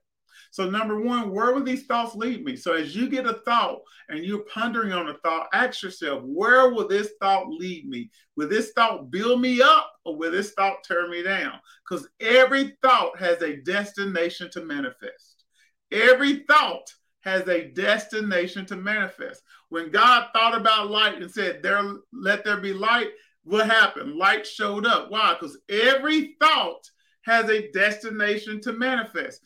So, 0.52 0.70
number 0.70 1.00
one, 1.00 1.32
where 1.32 1.54
will 1.54 1.64
these 1.64 1.86
thoughts 1.86 2.16
lead 2.16 2.44
me? 2.44 2.56
So, 2.56 2.74
as 2.74 2.96
you 2.96 3.10
get 3.10 3.28
a 3.28 3.34
thought 3.46 3.80
and 4.10 4.24
you're 4.24 4.46
pondering 4.46 4.94
on 4.94 5.10
a 5.10 5.18
thought, 5.20 5.48
ask 5.54 5.84
yourself, 5.84 6.24
where 6.26 6.70
will 6.70 6.88
this 6.88 7.12
thought 7.22 7.48
lead 7.50 7.88
me? 7.88 8.10
Will 8.36 8.48
this 8.48 8.72
thought 8.72 9.12
build 9.12 9.42
me 9.42 9.62
up 9.62 9.92
or 10.08 10.16
will 10.16 10.32
this 10.32 10.54
thought 10.54 10.84
tear 10.86 11.10
me 11.10 11.22
down? 11.22 11.60
Because 11.88 12.08
every 12.22 12.78
thought 12.82 13.20
has 13.20 13.42
a 13.42 13.58
destination 13.58 14.50
to 14.52 14.64
manifest. 14.64 15.44
Every 15.92 16.46
thought 16.48 16.94
has 17.22 17.46
a 17.50 17.68
destination 17.72 18.66
to 18.68 18.78
manifest. 18.78 19.44
When 19.68 19.92
God 19.92 20.30
thought 20.34 20.56
about 20.56 20.90
light 20.90 21.22
and 21.22 21.30
said, 21.30 21.62
"There, 21.62 21.82
let 22.14 22.46
there 22.46 22.62
be 22.62 22.72
light," 22.72 23.10
what 23.44 23.66
happened? 23.66 24.16
Light 24.16 24.48
showed 24.48 24.86
up. 24.86 25.12
Why? 25.12 25.34
Because 25.34 25.58
every 25.68 26.38
thought 26.40 26.90
has 27.24 27.50
a 27.50 27.70
destination 27.74 28.62
to 28.62 28.72
manifest. 28.72 29.42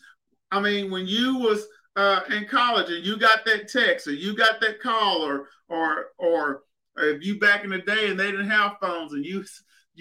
I 0.51 0.59
mean, 0.59 0.91
when 0.91 1.07
you 1.07 1.39
was 1.39 1.65
uh, 1.95 2.21
in 2.29 2.45
college 2.45 2.91
and 2.91 3.03
you 3.03 3.17
got 3.17 3.45
that 3.45 3.67
text 3.67 4.07
or 4.07 4.13
you 4.13 4.35
got 4.35 4.61
that 4.61 4.79
call 4.79 5.23
or 5.23 5.47
or 5.69 6.07
or 6.19 6.63
if 6.97 7.23
you 7.23 7.39
back 7.39 7.63
in 7.63 7.71
the 7.71 7.79
day 7.79 8.09
and 8.09 8.19
they 8.19 8.29
didn't 8.29 8.49
have 8.49 8.77
phones 8.79 9.13
and 9.13 9.25
you 9.25 9.43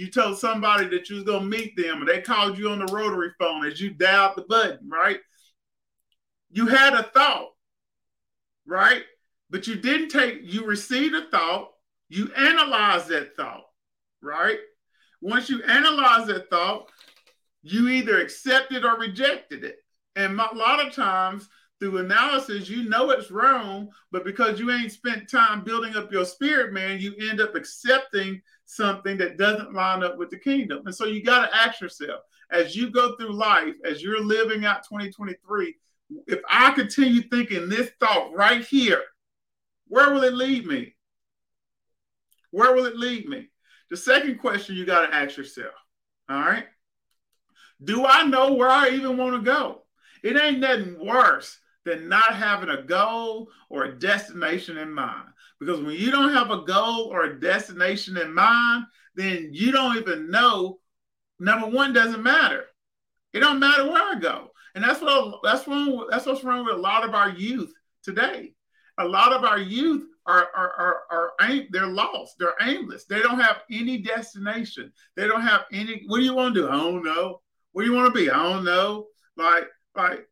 you 0.00 0.10
told 0.10 0.38
somebody 0.38 0.88
that 0.88 1.10
you 1.10 1.16
was 1.16 1.24
gonna 1.24 1.44
meet 1.44 1.76
them 1.76 1.98
and 1.98 2.08
they 2.08 2.22
called 2.22 2.56
you 2.56 2.70
on 2.70 2.78
the 2.78 2.90
rotary 2.90 3.32
phone 3.38 3.66
as 3.66 3.78
you 3.78 3.90
dialed 3.90 4.32
the 4.34 4.42
button, 4.48 4.88
right? 4.88 5.20
You 6.50 6.66
had 6.68 6.94
a 6.94 7.02
thought, 7.02 7.50
right? 8.66 9.02
But 9.50 9.66
you 9.66 9.76
didn't 9.76 10.08
take, 10.08 10.38
you 10.40 10.64
received 10.64 11.14
a 11.14 11.28
thought, 11.28 11.72
you 12.08 12.32
analyzed 12.34 13.08
that 13.08 13.36
thought, 13.36 13.66
right? 14.22 14.56
Once 15.20 15.50
you 15.50 15.62
analyze 15.64 16.26
that 16.28 16.48
thought, 16.48 16.90
you 17.62 17.90
either 17.90 18.22
accepted 18.22 18.86
or 18.86 18.96
rejected 18.96 19.64
it. 19.64 19.76
And 20.16 20.40
a 20.40 20.54
lot 20.54 20.84
of 20.84 20.94
times 20.94 21.46
through 21.78 21.98
analysis, 21.98 22.70
you 22.70 22.88
know 22.88 23.10
it's 23.10 23.30
wrong, 23.30 23.90
but 24.10 24.24
because 24.24 24.58
you 24.58 24.70
ain't 24.70 24.92
spent 24.92 25.30
time 25.30 25.62
building 25.62 25.94
up 25.94 26.10
your 26.10 26.24
spirit, 26.24 26.72
man, 26.72 27.00
you 27.00 27.14
end 27.20 27.38
up 27.38 27.54
accepting 27.54 28.40
something 28.70 29.18
that 29.18 29.36
doesn't 29.36 29.74
line 29.74 30.04
up 30.04 30.16
with 30.16 30.30
the 30.30 30.38
kingdom. 30.38 30.86
And 30.86 30.94
so 30.94 31.06
you 31.06 31.24
got 31.24 31.46
to 31.46 31.56
ask 31.56 31.80
yourself 31.80 32.20
as 32.52 32.76
you 32.76 32.90
go 32.90 33.16
through 33.16 33.32
life, 33.32 33.74
as 33.84 34.00
you're 34.00 34.22
living 34.22 34.64
out 34.64 34.84
2023, 34.84 35.74
if 36.28 36.40
I 36.48 36.70
continue 36.70 37.22
thinking 37.22 37.68
this 37.68 37.90
thought 37.98 38.32
right 38.32 38.64
here, 38.64 39.02
where 39.88 40.12
will 40.12 40.22
it 40.22 40.34
lead 40.34 40.66
me? 40.66 40.94
Where 42.52 42.74
will 42.74 42.86
it 42.86 42.96
lead 42.96 43.28
me? 43.28 43.48
The 43.90 43.96
second 43.96 44.38
question 44.38 44.76
you 44.76 44.86
got 44.86 45.06
to 45.06 45.14
ask 45.14 45.36
yourself, 45.36 45.74
all 46.28 46.38
right? 46.38 46.66
Do 47.82 48.06
I 48.06 48.24
know 48.24 48.52
where 48.52 48.68
I 48.68 48.90
even 48.90 49.16
want 49.16 49.34
to 49.34 49.42
go? 49.42 49.82
It 50.22 50.40
ain't 50.40 50.60
nothing 50.60 51.04
worse 51.04 51.58
than 51.84 52.08
not 52.08 52.34
having 52.34 52.68
a 52.68 52.82
goal 52.82 53.48
or 53.68 53.84
a 53.84 53.98
destination 53.98 54.76
in 54.76 54.92
mind. 54.92 55.28
Because 55.60 55.80
when 55.80 55.94
you 55.94 56.10
don't 56.10 56.32
have 56.32 56.50
a 56.50 56.62
goal 56.62 57.04
or 57.12 57.24
a 57.24 57.38
destination 57.38 58.16
in 58.16 58.34
mind, 58.34 58.86
then 59.14 59.50
you 59.52 59.70
don't 59.70 59.98
even 59.98 60.30
know. 60.30 60.80
Number 61.38 61.68
one 61.68 61.92
doesn't 61.92 62.22
matter. 62.22 62.64
It 63.32 63.40
don't 63.40 63.60
matter 63.60 63.84
where 63.84 64.16
I 64.16 64.18
go, 64.18 64.50
and 64.74 64.82
that's 64.82 65.00
what 65.00 65.40
that's 65.44 65.68
wrong. 65.68 66.08
That's 66.10 66.26
what's 66.26 66.42
wrong 66.42 66.64
with 66.64 66.74
a 66.74 66.80
lot 66.80 67.04
of 67.04 67.14
our 67.14 67.30
youth 67.30 67.72
today. 68.02 68.54
A 68.98 69.04
lot 69.04 69.32
of 69.32 69.44
our 69.44 69.58
youth 69.58 70.04
are 70.26 70.48
are 70.54 70.72
are, 70.72 70.96
are 71.10 71.32
aim, 71.42 71.68
they're 71.70 71.86
lost. 71.86 72.36
They're 72.38 72.56
aimless. 72.60 73.04
They 73.04 73.20
don't 73.20 73.38
have 73.38 73.62
any 73.70 73.98
destination. 73.98 74.92
They 75.16 75.28
don't 75.28 75.42
have 75.42 75.64
any. 75.72 76.02
What 76.06 76.18
do 76.18 76.24
you 76.24 76.34
want 76.34 76.54
to 76.54 76.62
do? 76.62 76.68
I 76.68 76.76
don't 76.76 77.04
know. 77.04 77.40
What 77.72 77.82
do 77.82 77.90
you 77.90 77.94
want 77.94 78.12
to 78.12 78.18
be? 78.18 78.30
I 78.30 78.42
don't 78.42 78.64
know. 78.64 79.06
Like 79.36 79.68
like, 79.96 80.26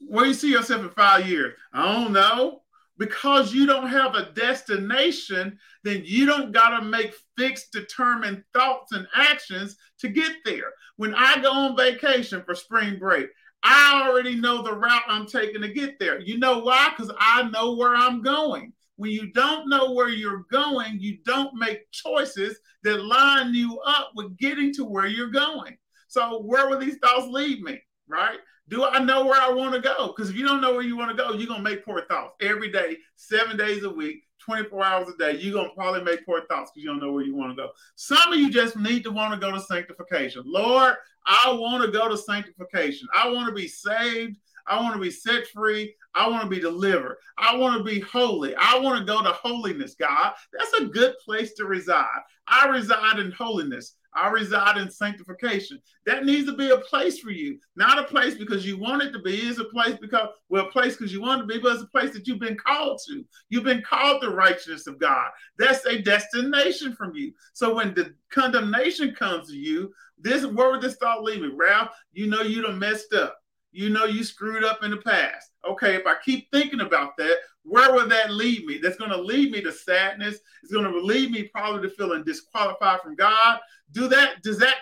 where 0.00 0.24
do 0.24 0.28
you 0.28 0.34
see 0.34 0.50
yourself 0.50 0.82
in 0.82 0.90
five 0.90 1.28
years? 1.28 1.54
I 1.72 1.92
don't 1.92 2.12
know. 2.12 2.61
Because 2.98 3.54
you 3.54 3.66
don't 3.66 3.88
have 3.88 4.14
a 4.14 4.32
destination, 4.32 5.58
then 5.82 6.02
you 6.04 6.26
don't 6.26 6.52
got 6.52 6.78
to 6.78 6.84
make 6.84 7.14
fixed, 7.36 7.72
determined 7.72 8.44
thoughts 8.52 8.92
and 8.92 9.06
actions 9.14 9.76
to 10.00 10.08
get 10.08 10.32
there. 10.44 10.72
When 10.96 11.14
I 11.14 11.40
go 11.40 11.50
on 11.50 11.76
vacation 11.76 12.42
for 12.44 12.54
spring 12.54 12.98
break, 12.98 13.28
I 13.62 14.04
already 14.06 14.34
know 14.34 14.62
the 14.62 14.74
route 14.74 15.02
I'm 15.08 15.26
taking 15.26 15.62
to 15.62 15.72
get 15.72 15.98
there. 15.98 16.20
You 16.20 16.38
know 16.38 16.58
why? 16.58 16.90
Because 16.90 17.12
I 17.18 17.44
know 17.44 17.74
where 17.74 17.94
I'm 17.94 18.22
going. 18.22 18.72
When 18.96 19.10
you 19.10 19.32
don't 19.32 19.68
know 19.68 19.92
where 19.92 20.10
you're 20.10 20.44
going, 20.50 20.98
you 21.00 21.18
don't 21.24 21.54
make 21.54 21.90
choices 21.90 22.58
that 22.84 23.04
line 23.04 23.54
you 23.54 23.80
up 23.80 24.10
with 24.14 24.36
getting 24.36 24.72
to 24.74 24.84
where 24.84 25.06
you're 25.06 25.30
going. 25.30 25.76
So, 26.08 26.42
where 26.42 26.68
will 26.68 26.78
these 26.78 26.98
thoughts 26.98 27.26
lead 27.28 27.62
me? 27.62 27.80
right? 28.12 28.38
Do 28.68 28.84
I 28.84 29.00
know 29.00 29.24
where 29.24 29.40
I 29.40 29.50
want 29.50 29.74
to 29.74 29.80
go? 29.80 30.08
Because 30.08 30.30
if 30.30 30.36
you 30.36 30.46
don't 30.46 30.60
know 30.60 30.72
where 30.72 30.82
you 30.82 30.96
want 30.96 31.10
to 31.10 31.16
go, 31.16 31.32
you're 31.32 31.48
gonna 31.48 31.62
make 31.62 31.84
poor 31.84 32.02
thoughts 32.08 32.34
every 32.40 32.70
day, 32.70 32.96
seven 33.16 33.56
days 33.56 33.82
a 33.82 33.90
week, 33.90 34.22
24 34.38 34.84
hours 34.84 35.08
a 35.08 35.16
day. 35.18 35.38
You're 35.38 35.54
gonna 35.54 35.74
probably 35.74 36.02
make 36.02 36.24
poor 36.24 36.42
thoughts 36.48 36.70
because 36.70 36.84
you 36.84 36.88
don't 36.88 37.00
know 37.00 37.12
where 37.12 37.24
you 37.24 37.34
want 37.34 37.52
to 37.52 37.56
go. 37.56 37.70
Some 37.96 38.32
of 38.32 38.38
you 38.38 38.50
just 38.50 38.76
need 38.76 39.02
to 39.04 39.10
want 39.10 39.34
to 39.34 39.40
go 39.40 39.52
to 39.52 39.60
sanctification. 39.60 40.42
Lord, 40.46 40.94
I 41.26 41.52
want 41.52 41.84
to 41.84 41.90
go 41.90 42.08
to 42.08 42.16
sanctification. 42.16 43.08
I 43.14 43.28
want 43.28 43.48
to 43.48 43.54
be 43.54 43.68
saved. 43.68 44.38
I 44.66 44.80
want 44.80 44.94
to 44.94 45.00
be 45.00 45.10
set 45.10 45.48
free. 45.48 45.94
I 46.14 46.28
want 46.28 46.44
to 46.44 46.48
be 46.48 46.60
delivered. 46.60 47.16
I 47.38 47.56
want 47.56 47.78
to 47.78 47.84
be 47.84 48.00
holy. 48.00 48.54
I 48.56 48.78
want 48.78 48.98
to 48.98 49.04
go 49.04 49.22
to 49.22 49.32
holiness, 49.32 49.94
God. 49.94 50.34
That's 50.52 50.72
a 50.74 50.86
good 50.86 51.14
place 51.24 51.54
to 51.54 51.64
reside. 51.64 52.20
I 52.46 52.68
reside 52.68 53.18
in 53.18 53.32
holiness. 53.32 53.96
I 54.14 54.28
reside 54.28 54.76
in 54.76 54.90
sanctification. 54.90 55.80
That 56.06 56.24
needs 56.24 56.46
to 56.46 56.56
be 56.56 56.70
a 56.70 56.78
place 56.78 57.18
for 57.18 57.30
you, 57.30 57.58
not 57.76 57.98
a 57.98 58.04
place 58.04 58.34
because 58.34 58.66
you 58.66 58.78
want 58.78 59.02
it 59.02 59.12
to 59.12 59.18
be. 59.20 59.36
It's 59.36 59.58
a 59.58 59.64
place 59.64 59.96
because, 60.00 60.28
well, 60.48 60.66
a 60.66 60.70
place 60.70 60.96
because 60.96 61.12
you 61.12 61.22
want 61.22 61.40
it 61.40 61.46
to 61.46 61.48
be, 61.48 61.58
but 61.58 61.72
it's 61.72 61.82
a 61.82 61.86
place 61.86 62.12
that 62.12 62.26
you've 62.26 62.40
been 62.40 62.56
called 62.56 63.00
to. 63.08 63.24
You've 63.48 63.64
been 63.64 63.82
called 63.82 64.22
the 64.22 64.30
righteousness 64.30 64.86
of 64.86 64.98
God. 64.98 65.30
That's 65.58 65.84
a 65.86 66.00
destination 66.00 66.94
from 66.94 67.14
you. 67.14 67.32
So 67.52 67.74
when 67.74 67.94
the 67.94 68.14
condemnation 68.30 69.14
comes 69.14 69.48
to 69.48 69.56
you, 69.56 69.92
this 70.18 70.46
where 70.46 70.70
would 70.70 70.82
this 70.82 70.96
thought 70.96 71.22
leave 71.22 71.40
me? 71.40 71.50
Ralph, 71.54 71.90
you 72.12 72.28
know 72.28 72.42
you 72.42 72.62
done 72.62 72.78
messed 72.78 73.12
up 73.12 73.38
you 73.72 73.88
know 73.88 74.04
you 74.04 74.22
screwed 74.22 74.64
up 74.64 74.84
in 74.84 74.90
the 74.90 74.98
past. 74.98 75.50
Okay, 75.68 75.96
if 75.96 76.06
I 76.06 76.14
keep 76.22 76.50
thinking 76.50 76.80
about 76.80 77.16
that, 77.16 77.36
where 77.64 77.92
will 77.92 78.08
that 78.08 78.32
lead 78.32 78.64
me? 78.66 78.78
That's 78.82 78.96
going 78.96 79.10
to 79.10 79.20
lead 79.20 79.52
me 79.52 79.60
to 79.62 79.72
sadness. 79.72 80.38
It's 80.62 80.72
going 80.72 80.90
to 80.90 81.00
lead 81.00 81.30
me 81.30 81.44
probably 81.44 81.88
to 81.88 81.94
feeling 81.94 82.24
disqualified 82.24 83.00
from 83.00 83.14
God. 83.14 83.60
Do 83.92 84.08
that? 84.08 84.42
Does 84.42 84.58
that 84.58 84.76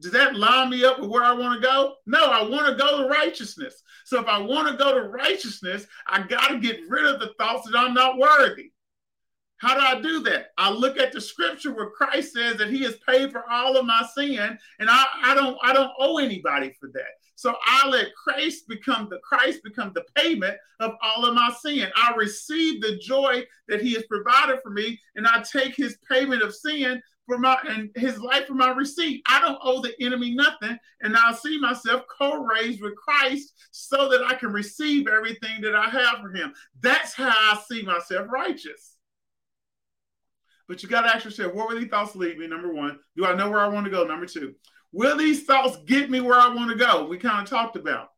does 0.00 0.12
that 0.12 0.36
line 0.36 0.70
me 0.70 0.84
up 0.84 1.00
with 1.00 1.10
where 1.10 1.24
I 1.24 1.32
want 1.32 1.60
to 1.60 1.66
go? 1.66 1.94
No, 2.06 2.26
I 2.26 2.42
want 2.42 2.66
to 2.66 2.76
go 2.76 3.02
to 3.02 3.08
righteousness. 3.08 3.82
So 4.04 4.20
if 4.20 4.28
I 4.28 4.38
want 4.38 4.68
to 4.68 4.76
go 4.76 4.94
to 4.94 5.08
righteousness, 5.08 5.86
I 6.06 6.22
got 6.22 6.48
to 6.48 6.58
get 6.58 6.78
rid 6.88 7.04
of 7.04 7.18
the 7.20 7.32
thoughts 7.38 7.68
that 7.68 7.76
I'm 7.76 7.94
not 7.94 8.16
worthy. 8.16 8.70
How 9.58 9.74
do 9.74 9.80
I 9.80 10.00
do 10.00 10.20
that? 10.20 10.50
I 10.56 10.70
look 10.70 10.98
at 10.98 11.12
the 11.12 11.20
scripture 11.20 11.74
where 11.74 11.90
Christ 11.90 12.32
says 12.32 12.56
that 12.56 12.70
He 12.70 12.82
has 12.84 12.96
paid 13.08 13.32
for 13.32 13.44
all 13.50 13.76
of 13.76 13.86
my 13.86 14.06
sin, 14.14 14.58
and 14.78 14.88
I, 14.88 15.04
I 15.22 15.34
don't 15.34 15.58
I 15.62 15.72
don't 15.72 15.92
owe 15.98 16.18
anybody 16.18 16.74
for 16.78 16.88
that. 16.94 17.18
So 17.34 17.54
I 17.64 17.88
let 17.88 18.14
Christ 18.14 18.68
become 18.68 19.08
the 19.10 19.18
Christ 19.18 19.62
become 19.64 19.92
the 19.94 20.04
payment 20.16 20.56
of 20.80 20.92
all 21.02 21.24
of 21.24 21.34
my 21.34 21.52
sin. 21.60 21.88
I 21.96 22.14
receive 22.16 22.80
the 22.80 22.98
joy 22.98 23.44
that 23.68 23.82
He 23.82 23.94
has 23.94 24.04
provided 24.04 24.60
for 24.62 24.70
me, 24.70 24.98
and 25.16 25.26
I 25.26 25.42
take 25.42 25.74
His 25.74 25.98
payment 26.10 26.42
of 26.42 26.54
sin 26.54 27.02
for 27.26 27.38
my 27.38 27.58
and 27.68 27.90
His 27.96 28.20
life 28.20 28.46
for 28.46 28.54
my 28.54 28.70
receipt. 28.70 29.22
I 29.26 29.40
don't 29.40 29.58
owe 29.62 29.80
the 29.80 29.94
enemy 30.00 30.34
nothing, 30.34 30.78
and 31.00 31.16
I 31.16 31.32
see 31.32 31.58
myself 31.58 32.02
co-raised 32.16 32.80
with 32.80 32.94
Christ 32.96 33.54
so 33.72 34.08
that 34.08 34.22
I 34.22 34.34
can 34.34 34.52
receive 34.52 35.08
everything 35.08 35.60
that 35.62 35.74
I 35.74 35.88
have 35.88 36.20
for 36.20 36.32
Him. 36.32 36.52
That's 36.80 37.12
how 37.12 37.28
I 37.30 37.60
see 37.68 37.82
myself 37.82 38.28
righteous. 38.30 38.97
But 40.68 40.82
you 40.82 40.88
got 40.88 41.02
to 41.02 41.14
ask 41.14 41.24
yourself, 41.24 41.54
what 41.54 41.68
will 41.68 41.80
these 41.80 41.88
thoughts 41.88 42.14
lead 42.14 42.38
me? 42.38 42.46
Number 42.46 42.72
one, 42.72 42.98
do 43.16 43.24
I 43.24 43.34
know 43.34 43.50
where 43.50 43.60
I 43.60 43.68
want 43.68 43.86
to 43.86 43.90
go? 43.90 44.04
Number 44.04 44.26
two, 44.26 44.54
Will 44.92 45.16
these 45.16 45.44
thoughts 45.44 45.76
get 45.86 46.10
me 46.10 46.20
where 46.20 46.38
I 46.38 46.54
want 46.54 46.70
to 46.70 46.76
go? 46.76 47.06
We 47.06 47.18
kind 47.18 47.42
of 47.42 47.50
talked 47.50 47.76
about. 47.76 48.08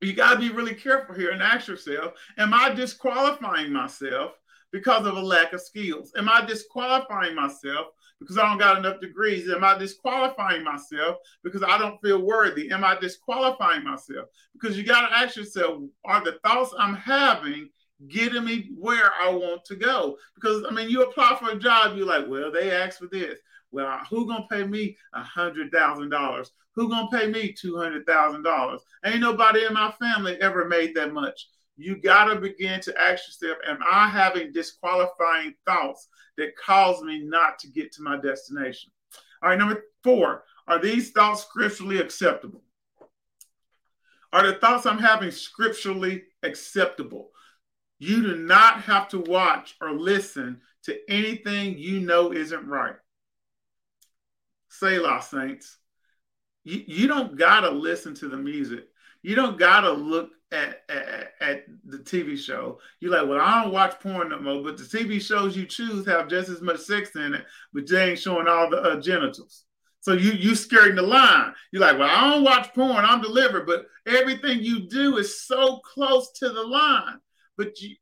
You 0.00 0.12
got 0.12 0.34
to 0.34 0.38
be 0.38 0.50
really 0.50 0.74
careful 0.74 1.14
here 1.14 1.30
and 1.30 1.42
ask 1.42 1.68
yourself 1.68 2.14
Am 2.38 2.54
I 2.54 2.70
disqualifying 2.70 3.72
myself 3.72 4.32
because 4.72 5.06
of 5.06 5.16
a 5.16 5.20
lack 5.20 5.52
of 5.52 5.60
skills? 5.60 6.12
Am 6.16 6.28
I 6.28 6.44
disqualifying 6.44 7.34
myself 7.34 7.88
because 8.20 8.38
I 8.38 8.42
don't 8.42 8.58
got 8.58 8.78
enough 8.78 9.00
degrees? 9.00 9.50
Am 9.50 9.64
I 9.64 9.76
disqualifying 9.76 10.64
myself 10.64 11.16
because 11.44 11.62
I 11.62 11.78
don't 11.78 12.00
feel 12.02 12.22
worthy? 12.22 12.70
Am 12.70 12.84
I 12.84 12.96
disqualifying 12.98 13.84
myself? 13.84 14.28
Because 14.54 14.78
you 14.78 14.84
got 14.84 15.08
to 15.08 15.16
ask 15.16 15.36
yourself 15.36 15.82
Are 16.04 16.24
the 16.24 16.38
thoughts 16.44 16.74
I'm 16.78 16.96
having 16.96 17.68
getting 18.08 18.44
me 18.44 18.70
where 18.76 19.10
I 19.22 19.30
want 19.30 19.64
to 19.66 19.76
go? 19.76 20.16
Because, 20.34 20.64
I 20.68 20.72
mean, 20.72 20.90
you 20.90 21.02
apply 21.02 21.36
for 21.40 21.50
a 21.50 21.58
job, 21.58 21.96
you're 21.96 22.06
like, 22.06 22.28
Well, 22.28 22.52
they 22.52 22.70
asked 22.70 22.98
for 22.98 23.06
this 23.06 23.38
well, 23.76 23.98
who 24.08 24.26
gonna 24.26 24.46
pay 24.50 24.64
me 24.64 24.96
a 25.12 25.22
hundred 25.22 25.72
thousand 25.72 26.10
dollars? 26.10 26.50
Who 26.74 26.88
gonna 26.88 27.08
pay 27.10 27.26
me 27.26 27.52
two 27.52 27.76
hundred 27.76 28.06
thousand 28.06 28.42
dollars? 28.42 28.82
Ain't 29.04 29.20
nobody 29.20 29.64
in 29.64 29.74
my 29.74 29.92
family 30.00 30.40
ever 30.40 30.66
made 30.66 30.94
that 30.94 31.12
much. 31.12 31.48
You 31.76 32.00
gotta 32.00 32.40
begin 32.40 32.80
to 32.80 32.98
ask 32.98 33.26
yourself, 33.28 33.58
am 33.66 33.78
I 33.86 34.08
having 34.08 34.52
disqualifying 34.52 35.54
thoughts 35.66 36.08
that 36.38 36.56
cause 36.56 37.02
me 37.02 37.20
not 37.22 37.58
to 37.60 37.68
get 37.68 37.92
to 37.92 38.02
my 38.02 38.16
destination? 38.18 38.90
All 39.42 39.50
right, 39.50 39.58
number 39.58 39.84
four, 40.02 40.44
are 40.66 40.78
these 40.78 41.10
thoughts 41.10 41.42
scripturally 41.42 41.98
acceptable? 41.98 42.62
Are 44.32 44.46
the 44.46 44.54
thoughts 44.54 44.86
I'm 44.86 44.98
having 44.98 45.30
scripturally 45.30 46.24
acceptable? 46.42 47.30
You 47.98 48.22
do 48.22 48.36
not 48.36 48.82
have 48.82 49.08
to 49.08 49.20
watch 49.20 49.76
or 49.80 49.92
listen 49.92 50.60
to 50.84 50.98
anything 51.08 51.78
you 51.78 52.00
know 52.00 52.32
isn't 52.32 52.66
right. 52.66 52.96
Selah, 54.68 55.22
saints. 55.22 55.78
You, 56.64 56.82
you 56.86 57.06
don't 57.06 57.36
got 57.36 57.60
to 57.60 57.70
listen 57.70 58.14
to 58.16 58.28
the 58.28 58.36
music. 58.36 58.86
You 59.22 59.34
don't 59.34 59.58
got 59.58 59.80
to 59.82 59.92
look 59.92 60.30
at, 60.52 60.82
at, 60.88 61.32
at, 61.40 61.64
the 61.84 61.98
TV 61.98 62.38
show. 62.38 62.78
You're 63.00 63.12
like, 63.12 63.28
well, 63.28 63.40
I 63.40 63.62
don't 63.62 63.72
watch 63.72 63.98
porn 64.00 64.28
no 64.28 64.40
more, 64.40 64.62
but 64.62 64.76
the 64.76 64.84
TV 64.84 65.20
shows 65.20 65.56
you 65.56 65.66
choose 65.66 66.06
have 66.06 66.28
just 66.28 66.48
as 66.48 66.60
much 66.60 66.78
sex 66.78 67.14
in 67.16 67.34
it, 67.34 67.44
but 67.72 67.88
they 67.88 68.10
ain't 68.10 68.18
showing 68.18 68.46
all 68.46 68.70
the 68.70 68.76
uh, 68.76 69.00
genitals. 69.00 69.64
So 70.00 70.12
you 70.12 70.32
you 70.32 70.54
skirting 70.54 70.94
the 70.94 71.02
line. 71.02 71.52
You're 71.72 71.82
like, 71.82 71.98
well, 71.98 72.08
I 72.08 72.30
don't 72.30 72.44
watch 72.44 72.72
porn. 72.74 73.04
I'm 73.04 73.20
delivered, 73.20 73.66
but 73.66 73.86
everything 74.06 74.60
you 74.60 74.88
do 74.88 75.16
is 75.16 75.40
so 75.40 75.78
close 75.78 76.30
to 76.38 76.48
the 76.48 76.62
line. 76.62 77.18
But 77.56 77.80
you, 77.80 77.96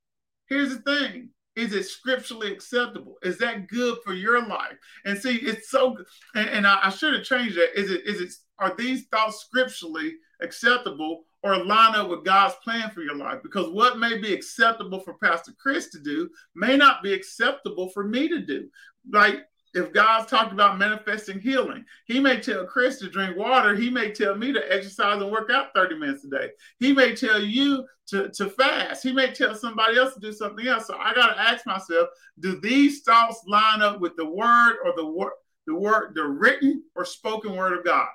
here's 0.49 0.77
the 0.77 0.83
thing: 0.83 1.31
is 1.57 1.73
it 1.73 1.85
scripturally 1.85 2.53
acceptable? 2.53 3.17
Is 3.23 3.39
that 3.39 3.69
good 3.69 3.99
for 4.05 4.13
your 4.13 4.47
life? 4.47 4.77
And 5.05 5.19
see, 5.19 5.37
it's 5.37 5.71
so 5.71 5.97
and, 6.35 6.49
and 6.49 6.67
I, 6.67 6.79
I 6.85 6.91
should 6.91 7.15
have 7.15 7.25
changed 7.25 7.57
that. 7.57 7.79
Is 7.79 7.91
it 7.91 8.03
is 8.07 8.21
it 8.21 8.33
are 8.59 8.75
these 8.77 9.07
thoughts 9.07 9.41
scripturally 9.41 10.15
acceptable 10.43 11.25
or 11.43 11.65
line 11.65 11.95
up 11.95 12.09
with 12.09 12.25
God's 12.25 12.55
plan 12.65 12.91
for 12.91 13.03
your 13.03 13.17
life? 13.17 13.41
Because 13.43 13.69
what 13.71 13.99
may 13.99 14.19
be 14.19 14.33
acceptable 14.33 15.01
for 15.01 15.15
Pastor 15.15 15.53
Chris 15.61 15.91
to 15.91 16.01
do 16.01 16.29
may 16.55 16.77
not 16.77 17.03
be 17.03 17.13
acceptable 17.13 17.89
for 17.91 18.05
me 18.05 18.29
to 18.29 18.41
do. 18.41 18.69
Like 19.13 19.47
if 19.75 19.93
God's 19.93 20.31
talked 20.31 20.53
about 20.53 20.79
manifesting 20.79 21.41
healing, 21.41 21.85
He 22.07 22.21
may 22.21 22.41
tell 22.41 22.65
Chris 22.65 22.99
to 23.01 23.11
drink 23.11 23.37
water. 23.37 23.75
He 23.75 23.91
may 23.91 24.13
tell 24.13 24.37
me 24.37 24.53
to 24.53 24.73
exercise 24.73 25.21
and 25.21 25.31
work 25.31 25.51
out 25.51 25.75
30 25.75 25.99
minutes 25.99 26.25
a 26.25 26.29
day. 26.29 26.51
He 26.79 26.93
may 26.93 27.15
tell 27.15 27.41
you 27.41 27.85
to, 28.09 28.31
to 28.31 28.51
fast. 28.51 29.03
He 29.03 29.13
may 29.13 29.33
tell 29.33 29.55
somebody 29.55 29.99
else 29.99 30.15
to 30.15 30.21
do 30.21 30.33
something 30.33 30.67
else. 30.67 30.87
So 30.87 30.97
I 30.97 31.13
got 31.15 31.35
to 31.35 31.41
ask 31.41 31.67
myself, 31.67 32.09
do 32.41 32.61
these 32.61 33.03
thoughts 33.03 33.43
line 33.47 33.83
up 33.83 34.01
with 34.01 34.17
the 34.17 34.27
word 34.27 34.77
or 34.85 34.95
the 34.97 35.07
word, 35.07 35.33
the 35.67 35.75
word, 35.75 36.13
the 36.15 36.25
written 36.25 36.85
or 36.95 37.05
spoken 37.05 37.57
word 37.57 37.77
of 37.77 37.85
God? 37.85 38.09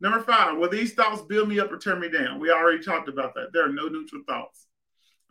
Number 0.00 0.20
five, 0.20 0.56
will 0.56 0.70
these 0.70 0.94
thoughts 0.94 1.22
build 1.22 1.48
me 1.48 1.60
up 1.60 1.70
or 1.70 1.76
tear 1.76 1.96
me 1.96 2.08
down? 2.08 2.40
We 2.40 2.50
already 2.50 2.82
talked 2.82 3.08
about 3.08 3.34
that. 3.34 3.52
There 3.52 3.64
are 3.64 3.72
no 3.72 3.88
neutral 3.88 4.22
thoughts. 4.26 4.66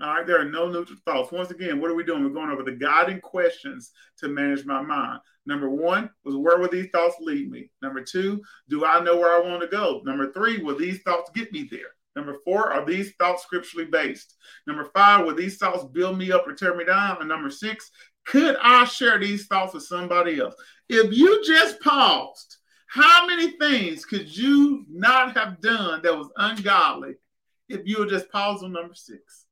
All 0.02 0.14
right, 0.14 0.26
there 0.26 0.39
are 0.39 0.45
no 0.45 0.70
neutral 0.70 0.97
thoughts. 1.04 1.32
Once 1.32 1.52
again, 1.52 1.82
what 1.82 1.91
are 1.91 1.95
we 1.95 2.06
doing? 2.06 2.24
We're 2.24 2.30
going 2.30 2.50
over 2.50 2.64
the 2.64 2.72
guiding 2.72 3.20
questions 3.20 3.91
to 4.20 4.30
manage 4.30 4.66
my 4.66 4.82
mind. 4.82 5.20
Number 5.45 5.70
one 5.70 6.10
was 6.24 6.38
where 6.38 6.58
will 6.58 6.70
these 6.70 6.89
thoughts 6.93 7.18
lead 7.20 7.52
me? 7.52 7.70
Number 7.82 8.02
two, 8.02 8.41
do 8.70 8.86
I 8.86 9.04
know 9.04 9.18
where 9.18 9.36
I 9.36 9.45
want 9.45 9.62
to 9.62 9.68
go? 9.68 10.02
Number 10.06 10.32
three, 10.32 10.60
will 10.62 10.78
these 10.78 11.02
thoughts 11.02 11.32
get 11.36 11.52
me 11.52 11.68
there? 11.70 11.91
Number 12.16 12.38
four, 12.45 12.72
are 12.72 12.86
these 12.86 13.14
thoughts 13.20 13.43
scripturally 13.43 13.89
based? 13.89 14.36
Number 14.68 14.86
five, 14.93 15.26
will 15.26 15.36
these 15.36 15.58
thoughts 15.58 15.84
build 15.91 16.18
me 16.18 16.32
up 16.32 16.47
or 16.47 16.54
tear 16.54 16.76
me 16.76 16.86
down? 16.86 17.18
And 17.20 17.28
number 17.28 17.50
six, 17.50 17.91
could 18.26 18.56
I 18.62 18.86
share 18.86 19.20
these 19.20 19.47
thoughts 19.47 19.74
with 19.74 19.84
somebody 19.84 20.39
else? 20.39 20.56
If 20.88 21.12
you 21.12 21.43
just 21.45 21.82
paused, 21.82 22.58
how 22.88 23.28
many 23.28 23.52
things 23.58 24.06
could 24.06 24.36
you 24.36 24.86
not 24.89 25.36
have 25.36 25.60
done 25.60 26.02
that 26.04 26.18
was 26.18 26.30
ungodly 26.38 27.16
if 27.68 27.82
you 27.86 28.00
would 28.00 28.10
just 28.10 28.32
pause 28.32 28.64
on 28.64 28.72
number 28.72 28.95
six? 28.95 29.45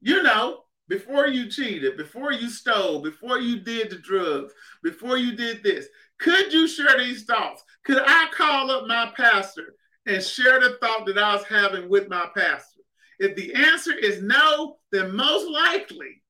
You 0.00 0.22
know, 0.22 0.64
before 0.88 1.26
you 1.26 1.50
cheated, 1.50 1.96
before 1.96 2.32
you 2.32 2.48
stole, 2.48 3.02
before 3.02 3.38
you 3.38 3.60
did 3.60 3.90
the 3.90 3.98
drugs, 3.98 4.52
before 4.82 5.18
you 5.18 5.36
did 5.36 5.62
this, 5.62 5.86
could 6.18 6.52
you 6.52 6.66
share 6.66 6.98
these 6.98 7.24
thoughts? 7.24 7.62
Could 7.84 8.02
I 8.04 8.28
call 8.32 8.70
up 8.70 8.86
my 8.86 9.12
pastor 9.16 9.74
and 10.06 10.22
share 10.22 10.60
the 10.60 10.78
thought 10.80 11.06
that 11.06 11.18
I 11.18 11.34
was 11.34 11.44
having 11.44 11.88
with 11.88 12.08
my 12.08 12.26
pastor? 12.34 12.80
If 13.18 13.36
the 13.36 13.52
answer 13.54 13.94
is 13.94 14.22
no, 14.22 14.78
then 14.90 15.14
most 15.14 15.48
likely 15.50 16.22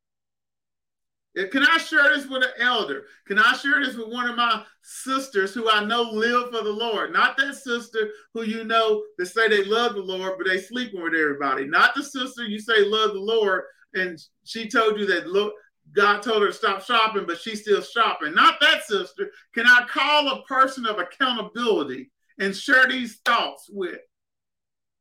can 1.47 1.65
I 1.65 1.79
share 1.79 2.15
this 2.15 2.27
with 2.27 2.43
an 2.43 2.51
elder? 2.61 3.05
Can 3.27 3.39
I 3.39 3.53
share 3.55 3.85
this 3.85 3.97
with 3.97 4.09
one 4.09 4.29
of 4.29 4.37
my 4.37 4.65
sisters 4.83 5.55
who 5.55 5.71
I 5.71 5.85
know 5.85 6.03
live 6.03 6.51
for 6.51 6.63
the 6.63 6.71
Lord? 6.71 7.13
Not 7.13 7.37
that 7.37 7.55
sister 7.55 8.11
who 8.35 8.43
you 8.43 8.65
know 8.65 9.03
that 9.19 9.27
say 9.27 9.49
they 9.49 9.65
love 9.65 9.95
the 9.95 10.01
Lord, 10.01 10.35
but 10.39 10.47
they 10.49 10.59
sleeping 10.59 11.03
with 11.03 11.15
everybody. 11.15 11.67
Not 11.67 11.95
the 11.95 12.03
sister 12.03 12.45
you 12.45 12.59
say 12.59 12.85
love 12.85 13.13
the 13.13 13.21
Lord 13.21 13.65
and 13.95 14.19
she 14.45 14.69
told 14.69 14.99
you 14.99 15.07
that 15.07 15.29
look, 15.29 15.55
God 15.95 16.23
told 16.23 16.43
her 16.43 16.49
to 16.49 16.53
stop 16.53 16.83
shopping, 16.83 17.25
but 17.27 17.41
she's 17.41 17.63
still 17.63 17.81
shopping. 17.81 18.35
Not 18.35 18.61
that 18.61 18.85
sister. 18.85 19.31
Can 19.55 19.67
I 19.67 19.87
call 19.89 20.29
a 20.29 20.43
person 20.43 20.85
of 20.85 20.99
accountability 20.99 22.11
and 22.39 22.55
share 22.55 22.87
these 22.87 23.21
thoughts 23.25 23.71
with? 23.71 23.99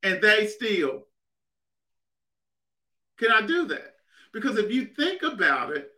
and 0.03 0.21
they 0.21 0.47
still. 0.47 1.03
Can 3.17 3.31
I 3.31 3.45
do 3.45 3.65
that? 3.67 3.93
Because 4.33 4.57
if 4.57 4.71
you 4.71 4.85
think 4.85 5.23
about 5.23 5.75
it, 5.75 5.89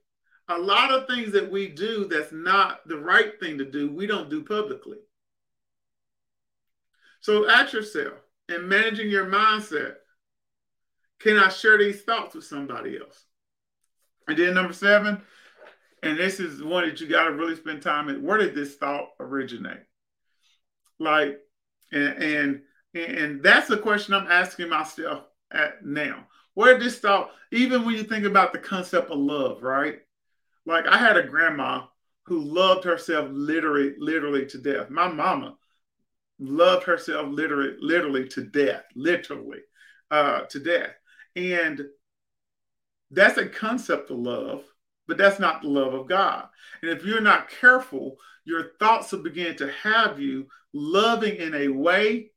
a 0.49 0.57
lot 0.57 0.91
of 0.91 1.07
things 1.07 1.31
that 1.33 1.49
we 1.49 1.67
do 1.67 2.07
that's 2.07 2.31
not 2.31 2.85
the 2.87 2.97
right 2.97 3.39
thing 3.39 3.59
to 3.59 3.65
do, 3.65 3.91
we 3.91 4.07
don't 4.07 4.29
do 4.29 4.43
publicly. 4.43 4.97
So 7.21 7.47
ask 7.49 7.71
yourself 7.71 8.13
in 8.47 8.67
managing 8.67 9.09
your 9.09 9.27
mindset, 9.27 9.95
can 11.19 11.37
I 11.37 11.49
share 11.49 11.77
these 11.77 12.01
thoughts 12.01 12.33
with 12.33 12.45
somebody 12.45 12.97
else? 12.97 13.25
And 14.27 14.37
then 14.37 14.55
number 14.55 14.73
seven, 14.73 15.21
and 16.01 16.17
this 16.17 16.39
is 16.39 16.63
one 16.63 16.87
that 16.87 16.99
you 16.99 17.07
got 17.07 17.25
to 17.25 17.33
really 17.33 17.55
spend 17.55 17.81
time 17.81 18.09
in. 18.09 18.23
Where 18.23 18.37
did 18.37 18.55
this 18.55 18.75
thought 18.75 19.09
originate? 19.19 19.83
Like, 20.97 21.39
and 21.91 22.23
and 22.23 22.61
and 22.95 23.43
that's 23.43 23.67
the 23.67 23.77
question 23.77 24.13
I'm 24.13 24.31
asking 24.31 24.69
myself 24.69 25.23
at 25.51 25.85
now. 25.85 26.27
Where 26.53 26.73
did 26.73 26.85
this 26.85 26.99
thought? 26.99 27.31
Even 27.51 27.85
when 27.85 27.95
you 27.95 28.03
think 28.03 28.25
about 28.25 28.53
the 28.53 28.59
concept 28.59 29.11
of 29.11 29.19
love, 29.19 29.61
right? 29.61 29.99
Like 30.69 30.85
I 30.85 30.99
had 30.99 31.17
a 31.17 31.23
grandma 31.23 31.87
who 32.27 32.41
loved 32.41 32.83
herself 32.83 33.27
literally, 33.31 33.95
literally 33.97 34.45
to 34.45 34.59
death. 34.59 34.91
My 34.91 35.07
mama 35.07 35.55
loved 36.37 36.83
herself 36.83 37.27
literally, 37.27 37.75
literally 37.79 38.27
to 38.29 38.43
death, 38.43 38.83
literally 38.95 39.61
uh, 40.11 40.41
to 40.41 40.59
death. 40.59 40.91
And 41.35 41.81
that's 43.09 43.39
a 43.39 43.49
concept 43.49 44.11
of 44.11 44.19
love, 44.19 44.63
but 45.07 45.17
that's 45.17 45.39
not 45.39 45.63
the 45.63 45.69
love 45.69 45.95
of 45.95 46.07
God. 46.07 46.45
And 46.83 46.91
if 46.91 47.03
you're 47.03 47.19
not 47.19 47.49
careful, 47.49 48.17
your 48.45 48.73
thoughts 48.79 49.11
will 49.11 49.23
begin 49.23 49.55
to 49.55 49.71
have 49.71 50.19
you 50.19 50.45
loving 50.71 51.37
in 51.37 51.55
a 51.55 51.69
way 51.69 52.29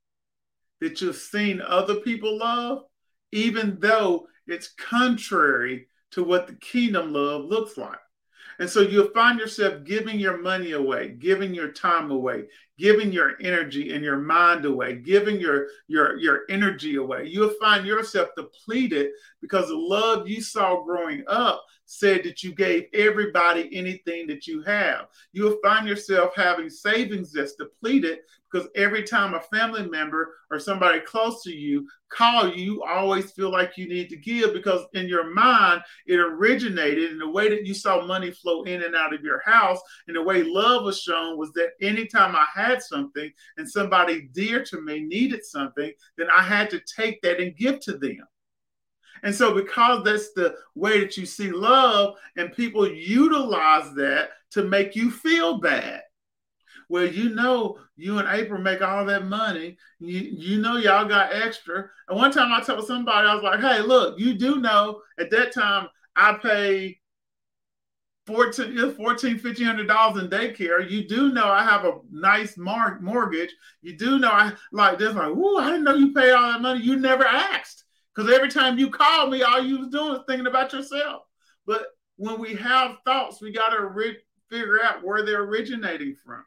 that 0.80 1.03
you've 1.03 1.16
seen 1.16 1.61
other 1.61 1.97
people 1.97 2.39
love, 2.39 2.85
even 3.30 3.76
though 3.78 4.26
it's 4.47 4.68
contrary 4.68 5.89
to 6.12 6.24
what 6.24 6.47
the 6.47 6.55
kingdom 6.55 7.12
love 7.12 7.45
looks 7.45 7.76
like. 7.76 7.99
And 8.59 8.68
so 8.68 8.80
you'll 8.80 9.11
find 9.11 9.38
yourself 9.38 9.84
giving 9.84 10.18
your 10.18 10.38
money 10.38 10.72
away, 10.72 11.11
giving 11.18 11.55
your 11.55 11.72
time 11.72 12.11
away, 12.11 12.44
giving 12.78 13.12
your 13.12 13.32
energy 13.40 13.92
and 13.92 14.05
your 14.05 14.18
mind 14.18 14.64
away, 14.64 14.96
giving 14.96 15.40
your 15.40 15.68
your 15.88 16.18
your 16.18 16.42
energy 16.48 16.96
away. 16.96 17.26
You'll 17.26 17.55
find 17.61 17.86
yourself 17.86 18.30
depleted 18.36 19.11
because 19.40 19.68
the 19.68 19.76
love 19.76 20.28
you 20.28 20.40
saw 20.40 20.82
growing 20.82 21.24
up 21.26 21.64
said 21.93 22.24
that 22.24 22.43
you 22.43 22.55
gave 22.55 22.86
everybody 22.95 23.68
anything 23.72 24.26
that 24.26 24.47
you 24.47 24.62
have. 24.62 25.09
You'll 25.32 25.59
find 25.62 25.86
yourself 25.86 26.32
having 26.34 26.70
savings 26.70 27.32
that's 27.32 27.55
depleted 27.55 28.20
because 28.51 28.68
every 28.74 29.03
time 29.03 29.34
a 29.34 29.40
family 29.40 29.86
member 29.88 30.34
or 30.51 30.59
somebody 30.59 31.01
close 31.01 31.43
to 31.43 31.53
you 31.53 31.86
call 32.09 32.49
you, 32.49 32.62
you 32.62 32.82
always 32.82 33.32
feel 33.32 33.51
like 33.51 33.76
you 33.76 33.88
need 33.88 34.09
to 34.11 34.16
give 34.16 34.53
because 34.53 34.86
in 34.95 35.09
your 35.09 35.32
mind 35.32 35.80
it 36.07 36.16
originated 36.16 37.11
in 37.11 37.18
the 37.18 37.28
way 37.28 37.49
that 37.49 37.66
you 37.66 37.74
saw 37.74 38.07
money 38.07 38.30
flow 38.30 38.62
in 38.64 38.82
and 38.82 38.95
out 38.95 39.14
of 39.14 39.22
your 39.22 39.40
house 39.45 39.80
and 40.07 40.16
the 40.16 40.22
way 40.22 40.43
love 40.43 40.84
was 40.84 41.01
shown 41.01 41.38
was 41.38 41.53
that 41.53 41.70
anytime 41.80 42.36
I 42.36 42.47
had 42.55 42.82
something 42.82 43.30
and 43.57 43.68
somebody 43.68 44.28
dear 44.32 44.62
to 44.64 44.80
me 44.80 45.01
needed 45.01 45.45
something, 45.45 45.93
then 46.16 46.28
I 46.30 46.43
had 46.43 46.70
to 46.70 46.80
take 46.80 47.22
that 47.22 47.40
and 47.40 47.57
give 47.57 47.80
to 47.80 47.97
them. 47.97 48.20
And 49.23 49.35
so, 49.35 49.55
because 49.55 50.05
that's 50.05 50.33
the 50.33 50.57
way 50.75 51.01
that 51.01 51.16
you 51.16 51.27
see 51.27 51.51
love, 51.51 52.16
and 52.37 52.53
people 52.53 52.89
utilize 52.89 53.95
that 53.95 54.31
to 54.51 54.64
make 54.64 54.97
you 54.97 55.11
feel 55.11 55.59
bad. 55.59 56.03
Well, 56.89 57.07
you 57.07 57.31
know, 57.31 57.79
you 57.97 58.18
and 58.18 58.29
April 58.29 58.61
make 58.61 58.83
all 58.83 59.07
that 59.07 59.25
money. 59.27 59.79
You, 59.99 60.18
you 60.20 60.61
know, 60.61 60.77
y'all 60.77 61.09
got 61.09 61.33
extra. 61.33 61.89
And 62.09 62.18
one 62.18 62.33
time 62.33 62.53
I 62.53 62.61
told 62.61 62.87
somebody, 62.87 63.27
I 63.27 63.35
was 63.35 63.43
like, 63.43 63.61
hey, 63.61 63.81
look, 63.81 64.18
you 64.18 64.35
do 64.35 64.57
know 64.61 65.01
at 65.18 65.31
that 65.31 65.53
time 65.53 65.89
I 66.16 66.35
paid 66.35 66.97
14 68.27 68.95
14 68.95 69.39
1500 69.39 69.89
dollars 69.89 70.23
in 70.23 70.31
daycare 70.31 70.89
you 70.89 71.09
do 71.09 71.33
know 71.33 71.47
i 71.47 71.64
have 71.64 71.85
a 71.85 71.99
nice 72.12 72.57
mar- 72.57 73.01
mortgage 73.01 73.51
you 73.81 73.97
do 73.97 74.18
know 74.20 74.31
i 74.31 74.53
like 74.70 74.97
this 74.97 75.12
like 75.12 75.33
oh 75.35 75.59
i 75.59 75.70
didn't 75.70 75.83
know 75.83 75.95
you 75.95 76.12
pay 76.14 76.31
all 76.31 76.53
that 76.53 76.61
money 76.61 76.81
you 76.81 76.97
never 76.97 77.25
asked 77.25 77.82
because 78.14 78.32
every 78.32 78.50
time 78.50 78.78
you 78.78 78.90
call 78.90 79.28
me 79.28 79.42
all 79.42 79.62
you 79.62 79.78
was 79.78 79.88
doing 79.88 80.14
is 80.14 80.22
thinking 80.26 80.46
about 80.46 80.72
yourself. 80.72 81.22
But 81.66 81.86
when 82.16 82.38
we 82.40 82.54
have 82.56 82.98
thoughts 83.04 83.40
we 83.40 83.52
got 83.52 83.70
to 83.70 83.84
re- 83.86 84.18
figure 84.50 84.82
out 84.82 85.02
where 85.02 85.24
they're 85.24 85.42
originating 85.42 86.16
from. 86.24 86.44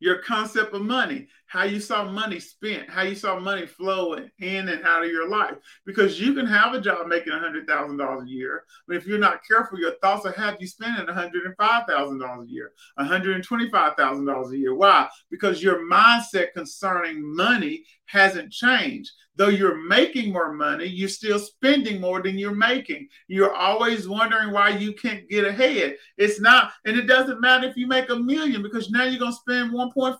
Your 0.00 0.18
concept 0.18 0.74
of 0.74 0.82
money, 0.82 1.28
how 1.46 1.64
you 1.64 1.80
saw 1.80 2.04
money 2.04 2.40
spent, 2.40 2.90
how 2.90 3.02
you 3.02 3.14
saw 3.14 3.38
money 3.38 3.66
flowing 3.66 4.30
in 4.40 4.68
and 4.68 4.84
out 4.84 5.04
of 5.04 5.10
your 5.10 5.28
life. 5.28 5.54
Because 5.86 6.20
you 6.20 6.34
can 6.34 6.46
have 6.46 6.74
a 6.74 6.80
job 6.80 7.06
making 7.06 7.32
$100,000 7.32 8.22
a 8.22 8.28
year, 8.28 8.64
but 8.86 8.96
if 8.96 9.06
you're 9.06 9.18
not 9.18 9.40
careful, 9.46 9.78
your 9.78 9.94
thoughts 10.02 10.24
will 10.24 10.32
have 10.32 10.56
you 10.60 10.66
spending 10.66 11.06
$105,000 11.06 12.42
a 12.42 12.48
year, 12.48 12.72
$125,000 12.98 14.50
a 14.50 14.56
year. 14.56 14.74
Why? 14.74 15.08
Because 15.30 15.62
your 15.62 15.88
mindset 15.88 16.52
concerning 16.54 17.34
money 17.34 17.84
hasn't 18.06 18.52
changed. 18.52 19.10
Though 19.36 19.48
you're 19.48 19.76
making 19.88 20.32
more 20.32 20.52
money, 20.52 20.86
you're 20.86 21.08
still 21.08 21.40
spending 21.40 22.00
more 22.00 22.22
than 22.22 22.38
you're 22.38 22.54
making. 22.54 23.08
You're 23.26 23.54
always 23.54 24.06
wondering 24.06 24.52
why 24.52 24.70
you 24.70 24.92
can't 24.92 25.28
get 25.28 25.44
ahead. 25.44 25.96
It's 26.16 26.40
not, 26.40 26.70
and 26.84 26.96
it 26.96 27.06
doesn't 27.06 27.40
matter 27.40 27.66
if 27.66 27.76
you 27.76 27.88
make 27.88 28.10
a 28.10 28.16
million 28.16 28.62
because 28.62 28.90
now 28.90 29.04
you're 29.04 29.18
going 29.18 29.32
to 29.32 29.36
spend 29.36 29.72
1.5. 29.72 30.18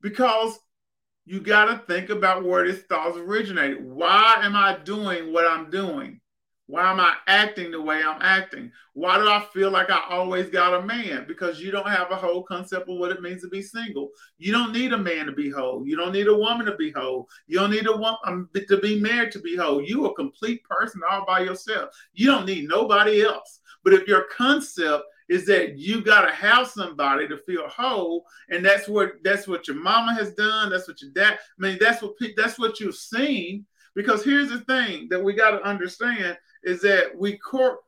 Because 0.00 0.58
you 1.24 1.40
got 1.40 1.66
to 1.66 1.78
think 1.86 2.10
about 2.10 2.44
where 2.44 2.66
this 2.66 2.82
thoughts 2.84 3.18
originated. 3.18 3.84
Why 3.84 4.36
am 4.40 4.56
I 4.56 4.78
doing 4.78 5.32
what 5.32 5.46
I'm 5.46 5.70
doing? 5.70 6.20
Why 6.68 6.90
am 6.90 7.00
I 7.00 7.14
acting 7.26 7.70
the 7.70 7.80
way 7.80 8.02
I'm 8.02 8.20
acting? 8.20 8.70
Why 8.92 9.16
do 9.16 9.26
I 9.26 9.42
feel 9.54 9.70
like 9.70 9.90
I 9.90 10.02
always 10.10 10.50
got 10.50 10.74
a 10.74 10.82
man? 10.82 11.24
Because 11.26 11.60
you 11.60 11.70
don't 11.70 11.88
have 11.88 12.10
a 12.10 12.16
whole 12.16 12.42
concept 12.42 12.90
of 12.90 12.98
what 12.98 13.10
it 13.10 13.22
means 13.22 13.40
to 13.40 13.48
be 13.48 13.62
single. 13.62 14.10
You 14.36 14.52
don't 14.52 14.72
need 14.72 14.92
a 14.92 14.98
man 14.98 15.24
to 15.26 15.32
be 15.32 15.48
whole. 15.48 15.86
You 15.86 15.96
don't 15.96 16.12
need 16.12 16.28
a 16.28 16.36
woman 16.36 16.66
to 16.66 16.76
be 16.76 16.90
whole. 16.90 17.26
You 17.46 17.58
don't 17.58 17.70
need 17.70 17.86
a 17.86 17.96
woman 17.96 18.18
um, 18.26 18.50
to 18.54 18.76
be 18.76 19.00
married 19.00 19.32
to 19.32 19.40
be 19.40 19.56
whole. 19.56 19.82
You 19.82 20.04
are 20.04 20.10
a 20.10 20.14
complete 20.14 20.62
person 20.64 21.00
all 21.10 21.24
by 21.24 21.40
yourself. 21.40 21.88
You 22.12 22.26
don't 22.26 22.44
need 22.44 22.68
nobody 22.68 23.22
else. 23.22 23.60
But 23.82 23.94
if 23.94 24.06
your 24.06 24.26
concept 24.36 25.04
is 25.28 25.44
that 25.46 25.78
you 25.78 26.02
got 26.02 26.22
to 26.22 26.30
have 26.30 26.68
somebody 26.68 27.28
to 27.28 27.36
feel 27.36 27.68
whole, 27.68 28.24
and 28.48 28.64
that's 28.64 28.88
what 28.88 29.12
that's 29.22 29.46
what 29.46 29.68
your 29.68 29.76
mama 29.76 30.14
has 30.14 30.34
done. 30.34 30.70
That's 30.70 30.88
what 30.88 31.02
your 31.02 31.10
dad. 31.12 31.38
I 31.58 31.62
mean, 31.62 31.78
that's 31.80 32.02
what 32.02 32.12
that's 32.36 32.58
what 32.58 32.80
you've 32.80 32.94
seen. 32.94 33.66
Because 33.94 34.24
here's 34.24 34.50
the 34.50 34.60
thing 34.60 35.08
that 35.10 35.22
we 35.22 35.34
got 35.34 35.50
to 35.50 35.62
understand 35.62 36.38
is 36.62 36.80
that 36.82 37.16
we 37.16 37.36
cor- 37.38 37.80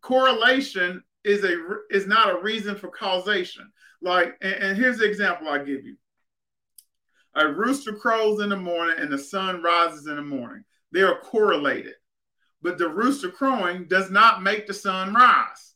correlation 0.00 1.02
is 1.24 1.44
a 1.44 1.56
is 1.90 2.06
not 2.06 2.30
a 2.30 2.42
reason 2.42 2.76
for 2.76 2.88
causation. 2.88 3.70
Like, 4.00 4.36
and, 4.40 4.54
and 4.54 4.78
here's 4.78 4.98
the 4.98 5.08
example 5.08 5.48
I 5.48 5.58
give 5.58 5.84
you: 5.84 5.96
a 7.34 7.48
rooster 7.48 7.92
crows 7.92 8.40
in 8.40 8.50
the 8.50 8.56
morning 8.56 8.96
and 8.98 9.10
the 9.10 9.18
sun 9.18 9.62
rises 9.62 10.06
in 10.06 10.16
the 10.16 10.22
morning. 10.22 10.64
They 10.92 11.02
are 11.02 11.20
correlated, 11.20 11.94
but 12.62 12.78
the 12.78 12.88
rooster 12.88 13.30
crowing 13.30 13.86
does 13.88 14.10
not 14.10 14.42
make 14.42 14.66
the 14.66 14.74
sun 14.74 15.12
rise. 15.12 15.67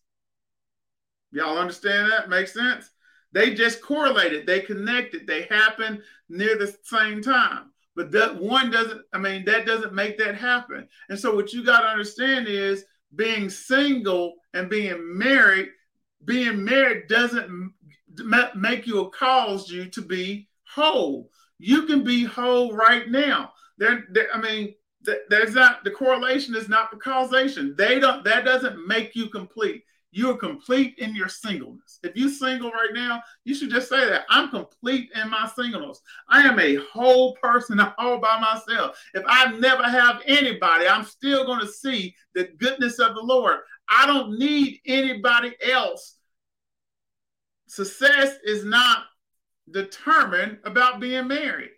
Y'all 1.33 1.59
understand 1.59 2.11
that? 2.11 2.29
Makes 2.29 2.55
sense? 2.55 2.91
They 3.33 3.55
just 3.55 3.81
correlated. 3.81 4.47
They 4.47 4.61
connected. 4.61 5.27
They 5.27 5.43
happen 5.43 6.03
near 6.29 6.57
the 6.57 6.77
same 6.83 7.23
time. 7.23 7.71
But 7.97 8.11
that 8.13 8.37
one 8.37 8.71
doesn't, 8.71 9.03
I 9.13 9.19
mean, 9.19 9.45
that 9.47 9.67
doesn't 9.67 9.93
make 9.93 10.19
that 10.19 10.35
happen. 10.35 10.89
And 11.09 11.19
so 11.19 11.35
what 11.35 11.53
you 11.53 11.65
got 11.65 11.81
to 11.81 11.89
understand 11.89 12.47
is 12.49 12.85
being 13.15 13.51
single 13.51 14.35
and 14.55 14.71
being 14.71 15.19
married, 15.19 15.69
being 16.25 16.65
married 16.65 17.09
doesn't 17.09 17.73
make 18.55 18.87
you 18.87 19.01
or 19.01 19.11
cause 19.11 19.71
you 19.71 19.87
to 19.87 20.03
be 20.03 20.49
whole. 20.65 21.31
You 21.59 21.83
can 21.87 22.03
be 22.03 22.25
whole 22.25 22.73
right 22.73 23.09
now. 23.11 23.53
There, 23.79 24.05
I 24.33 24.41
mean, 24.41 24.75
there's 25.29 25.55
not 25.55 25.85
the 25.85 25.91
correlation 25.91 26.55
is 26.55 26.69
not 26.69 26.91
the 26.91 26.97
causation. 26.97 27.75
They 27.77 27.99
don't. 27.99 28.25
That 28.25 28.45
doesn't 28.45 28.87
make 28.87 29.15
you 29.17 29.29
complete. 29.29 29.85
You're 30.15 30.37
complete 30.37 30.99
in 30.99 31.17
your 31.17 31.31
singleness. 31.31 31.99
If 32.03 32.15
you're 32.17 32.29
single 32.29 32.71
right 32.71 32.91
now, 32.93 33.23
you 33.45 33.55
should 33.55 33.71
just 33.71 33.89
say 33.89 34.05
that 34.05 34.27
I'm 34.29 34.51
complete 34.51 35.11
in 35.15 35.31
my 35.31 35.51
singleness. 35.57 36.03
I 36.29 36.43
am 36.43 36.61
a 36.61 36.77
whole 36.93 37.35
person 37.37 37.81
all 37.99 38.19
by 38.19 38.39
myself. 38.39 39.03
If 39.15 39.25
I 39.27 39.53
never 39.53 39.85
have 39.85 40.21
anybody, 40.27 40.87
I'm 40.87 41.05
still 41.05 41.47
going 41.47 41.61
to 41.61 41.67
see 41.67 42.15
the 42.35 42.51
goodness 42.59 42.99
of 42.99 43.15
the 43.15 43.23
Lord. 43.23 43.61
I 43.89 44.07
don't 44.07 44.39
need 44.39 44.81
anybody 44.87 45.55
else. 45.73 46.17
Success 47.67 48.37
is 48.45 48.67
not 48.67 49.05
determined 49.71 50.59
about 50.65 51.01
being 51.01 51.27
married. 51.27 51.71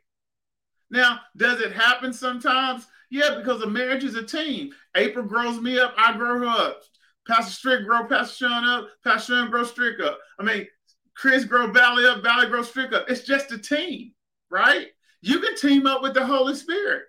Now, 0.91 1.21
does 1.37 1.61
it 1.61 1.73
happen 1.73 2.13
sometimes? 2.13 2.85
Yeah, 3.11 3.37
because 3.37 3.63
a 3.63 3.67
marriage 3.69 4.03
is 4.03 4.17
a 4.17 4.25
team. 4.25 4.73
April 4.97 5.25
grows 5.25 5.61
me 5.61 5.79
up, 5.79 5.95
I 5.97 6.17
grow 6.17 6.41
her 6.41 6.47
up. 6.47 6.83
Pastor 7.27 7.53
Strick 7.53 7.87
grow 7.87 8.07
Pastor 8.07 8.47
Sean 8.47 8.65
up, 8.65 8.89
Pastor 9.03 9.35
Sean 9.35 9.51
grow 9.51 9.65
Strick 9.65 10.01
up. 10.01 10.19
I 10.39 10.43
mean, 10.43 10.67
Chris 11.15 11.45
grow 11.45 11.71
Valley 11.71 12.07
up, 12.07 12.23
Valley 12.23 12.49
grow 12.49 12.63
Strick 12.63 12.93
up. 12.93 13.07
It's 13.09 13.23
just 13.23 13.53
a 13.53 13.59
team, 13.59 14.13
right? 14.51 14.89
You 15.23 15.41
can 15.41 15.57
team 15.57 15.87
up 15.87 16.03
with 16.03 16.15
the 16.15 16.27
Holy 16.27 16.55
Spirit. 16.55 17.05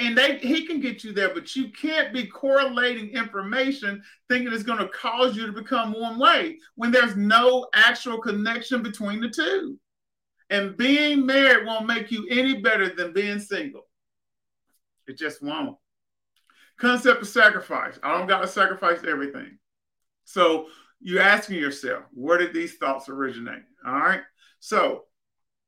And 0.00 0.16
they 0.16 0.38
he 0.38 0.64
can 0.64 0.80
get 0.80 1.02
you 1.02 1.12
there, 1.12 1.34
but 1.34 1.56
you 1.56 1.72
can't 1.72 2.12
be 2.12 2.24
correlating 2.24 3.08
information 3.08 4.00
thinking 4.28 4.52
it's 4.52 4.62
going 4.62 4.78
to 4.78 4.88
cause 4.88 5.36
you 5.36 5.44
to 5.46 5.52
become 5.52 5.92
one 5.92 6.20
way 6.20 6.58
when 6.76 6.92
there's 6.92 7.16
no 7.16 7.66
actual 7.74 8.18
connection 8.18 8.80
between 8.80 9.20
the 9.20 9.28
two. 9.28 9.76
And 10.50 10.76
being 10.76 11.26
married 11.26 11.66
won't 11.66 11.86
make 11.86 12.12
you 12.12 12.26
any 12.30 12.60
better 12.60 12.94
than 12.94 13.12
being 13.12 13.40
single. 13.40 13.88
It 15.08 15.18
just 15.18 15.42
won't. 15.42 15.76
Concept 16.78 17.22
of 17.22 17.28
sacrifice. 17.28 17.98
I 18.02 18.16
don't 18.16 18.28
got 18.28 18.40
to 18.40 18.48
sacrifice 18.48 19.04
everything. 19.04 19.58
So 20.24 20.66
you're 21.00 21.22
asking 21.22 21.56
yourself, 21.56 22.04
where 22.12 22.38
did 22.38 22.52
these 22.52 22.76
thoughts 22.76 23.08
originate? 23.08 23.62
All 23.86 23.94
right. 23.94 24.20
So 24.60 25.04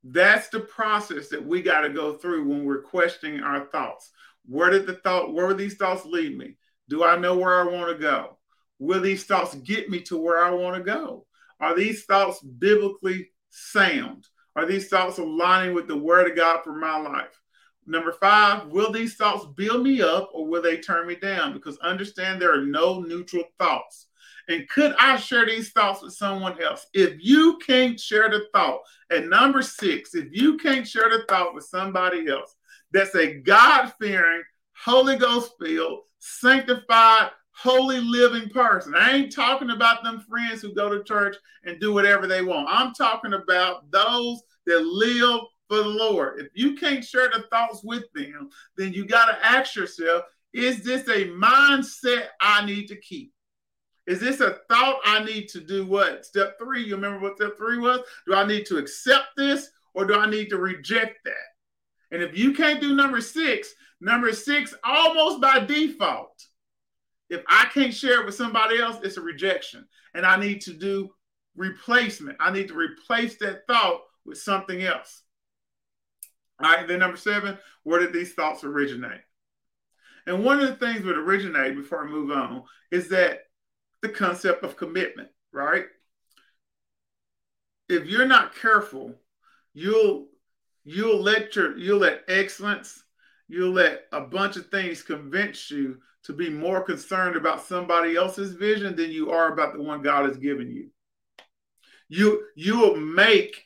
that's 0.04 0.48
the 0.48 0.60
process 0.60 1.28
that 1.28 1.44
we 1.44 1.62
got 1.62 1.82
to 1.82 1.90
go 1.90 2.14
through 2.14 2.48
when 2.48 2.64
we're 2.64 2.82
questioning 2.82 3.40
our 3.40 3.66
thoughts. 3.66 4.10
Where 4.46 4.70
did 4.70 4.86
the 4.86 4.94
thought, 4.94 5.32
where 5.34 5.46
will 5.46 5.56
these 5.56 5.76
thoughts 5.76 6.04
lead 6.04 6.36
me? 6.36 6.56
Do 6.88 7.04
I 7.04 7.16
know 7.16 7.36
where 7.36 7.60
I 7.60 7.72
want 7.72 7.90
to 7.90 8.02
go? 8.02 8.38
Will 8.78 9.00
these 9.00 9.24
thoughts 9.24 9.54
get 9.56 9.90
me 9.90 10.00
to 10.02 10.16
where 10.16 10.42
I 10.44 10.50
want 10.50 10.76
to 10.76 10.82
go? 10.82 11.26
Are 11.60 11.76
these 11.76 12.04
thoughts 12.04 12.40
biblically 12.40 13.30
sound? 13.50 14.26
Are 14.56 14.66
these 14.66 14.88
thoughts 14.88 15.18
aligning 15.18 15.74
with 15.74 15.86
the 15.86 15.96
word 15.96 16.30
of 16.30 16.36
God 16.36 16.62
for 16.64 16.74
my 16.74 16.96
life? 16.98 17.38
Number 17.90 18.12
five, 18.12 18.68
will 18.68 18.92
these 18.92 19.16
thoughts 19.16 19.46
build 19.56 19.82
me 19.82 20.00
up 20.00 20.30
or 20.32 20.46
will 20.46 20.62
they 20.62 20.76
turn 20.76 21.08
me 21.08 21.16
down? 21.16 21.52
Because 21.52 21.76
understand 21.78 22.40
there 22.40 22.54
are 22.54 22.64
no 22.64 23.00
neutral 23.00 23.42
thoughts. 23.58 24.06
And 24.48 24.68
could 24.68 24.94
I 24.96 25.16
share 25.16 25.44
these 25.44 25.72
thoughts 25.72 26.00
with 26.00 26.12
someone 26.12 26.62
else? 26.62 26.86
If 26.94 27.16
you 27.18 27.58
can't 27.66 27.98
share 27.98 28.30
the 28.30 28.46
thought, 28.52 28.82
at 29.10 29.26
number 29.26 29.60
six, 29.60 30.14
if 30.14 30.28
you 30.30 30.56
can't 30.56 30.86
share 30.86 31.10
the 31.10 31.24
thought 31.28 31.52
with 31.52 31.64
somebody 31.64 32.28
else 32.28 32.54
that's 32.92 33.16
a 33.16 33.40
God 33.40 33.92
fearing, 34.00 34.44
Holy 34.76 35.16
Ghost 35.16 35.54
filled, 35.60 36.02
sanctified, 36.20 37.30
holy 37.50 38.00
living 38.00 38.50
person, 38.50 38.94
I 38.94 39.16
ain't 39.16 39.34
talking 39.34 39.70
about 39.70 40.04
them 40.04 40.20
friends 40.20 40.62
who 40.62 40.72
go 40.74 40.88
to 40.88 41.02
church 41.02 41.36
and 41.64 41.80
do 41.80 41.92
whatever 41.92 42.28
they 42.28 42.42
want. 42.42 42.68
I'm 42.70 42.94
talking 42.94 43.32
about 43.32 43.90
those 43.90 44.42
that 44.66 44.80
live 44.84 45.40
for 45.70 45.76
the 45.76 45.88
Lord. 45.88 46.40
If 46.40 46.48
you 46.52 46.74
can't 46.74 47.04
share 47.04 47.28
the 47.28 47.44
thoughts 47.48 47.84
with 47.84 48.02
them, 48.12 48.50
then 48.76 48.92
you 48.92 49.06
got 49.06 49.26
to 49.26 49.46
ask 49.46 49.76
yourself, 49.76 50.24
is 50.52 50.82
this 50.82 51.06
a 51.06 51.28
mindset 51.28 52.26
I 52.40 52.66
need 52.66 52.88
to 52.88 52.96
keep? 52.96 53.32
Is 54.08 54.18
this 54.18 54.40
a 54.40 54.58
thought 54.68 54.98
I 55.04 55.22
need 55.22 55.46
to 55.50 55.60
do 55.60 55.86
what? 55.86 56.26
Step 56.26 56.58
three, 56.58 56.82
you 56.82 56.96
remember 56.96 57.20
what 57.20 57.36
step 57.36 57.56
three 57.56 57.78
was? 57.78 58.00
Do 58.26 58.34
I 58.34 58.44
need 58.44 58.66
to 58.66 58.78
accept 58.78 59.28
this 59.36 59.70
or 59.94 60.04
do 60.04 60.16
I 60.16 60.28
need 60.28 60.48
to 60.48 60.58
reject 60.58 61.18
that? 61.24 61.34
And 62.10 62.20
if 62.20 62.36
you 62.36 62.52
can't 62.52 62.80
do 62.80 62.96
number 62.96 63.20
six, 63.20 63.72
number 64.00 64.32
six, 64.32 64.74
almost 64.82 65.40
by 65.40 65.60
default, 65.60 66.42
if 67.28 67.44
I 67.46 67.66
can't 67.72 67.94
share 67.94 68.20
it 68.20 68.26
with 68.26 68.34
somebody 68.34 68.80
else, 68.80 68.96
it's 69.04 69.18
a 69.18 69.22
rejection. 69.22 69.86
And 70.14 70.26
I 70.26 70.36
need 70.36 70.62
to 70.62 70.72
do 70.72 71.10
replacement. 71.54 72.38
I 72.40 72.50
need 72.50 72.66
to 72.68 72.74
replace 72.74 73.36
that 73.36 73.68
thought 73.68 74.00
with 74.24 74.38
something 74.38 74.82
else. 74.82 75.22
All 76.62 76.70
right, 76.70 76.86
then 76.86 76.98
number 76.98 77.16
seven, 77.16 77.58
where 77.84 78.00
did 78.00 78.12
these 78.12 78.34
thoughts 78.34 78.64
originate? 78.64 79.20
And 80.26 80.44
one 80.44 80.60
of 80.60 80.68
the 80.68 80.76
things 80.76 81.04
that 81.04 81.16
originate 81.16 81.74
before 81.74 82.06
I 82.06 82.10
move 82.10 82.30
on 82.30 82.64
is 82.90 83.08
that 83.08 83.40
the 84.02 84.08
concept 84.08 84.64
of 84.64 84.76
commitment, 84.76 85.28
right? 85.52 85.84
If 87.88 88.06
you're 88.06 88.26
not 88.26 88.54
careful, 88.54 89.14
you'll 89.72 90.28
you'll 90.84 91.20
let 91.20 91.56
your 91.56 91.76
you'll 91.76 91.98
let 91.98 92.24
excellence, 92.28 93.02
you'll 93.48 93.72
let 93.72 94.04
a 94.12 94.20
bunch 94.20 94.56
of 94.56 94.66
things 94.66 95.02
convince 95.02 95.70
you 95.70 95.98
to 96.24 96.32
be 96.32 96.50
more 96.50 96.82
concerned 96.82 97.36
about 97.36 97.64
somebody 97.64 98.16
else's 98.16 98.52
vision 98.52 98.94
than 98.94 99.10
you 99.10 99.30
are 99.30 99.52
about 99.52 99.72
the 99.72 99.82
one 99.82 100.02
God 100.02 100.26
has 100.28 100.36
given 100.36 100.70
you. 100.70 100.90
You 102.08 102.44
you 102.54 102.78
will 102.78 102.96
make 102.96 103.64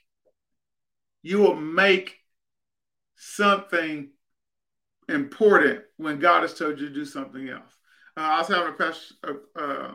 you 1.22 1.38
will 1.38 1.56
make 1.56 2.18
something 3.24 4.10
important 5.08 5.80
when 5.96 6.18
God 6.18 6.42
has 6.42 6.54
told 6.54 6.78
you 6.78 6.88
to 6.88 6.94
do 6.94 7.04
something 7.04 7.48
else. 7.48 7.72
Uh, 8.16 8.20
I 8.20 8.38
was 8.38 8.48
having 8.48 8.72
a, 8.72 8.76
past, 8.76 9.14
uh, 9.24 9.94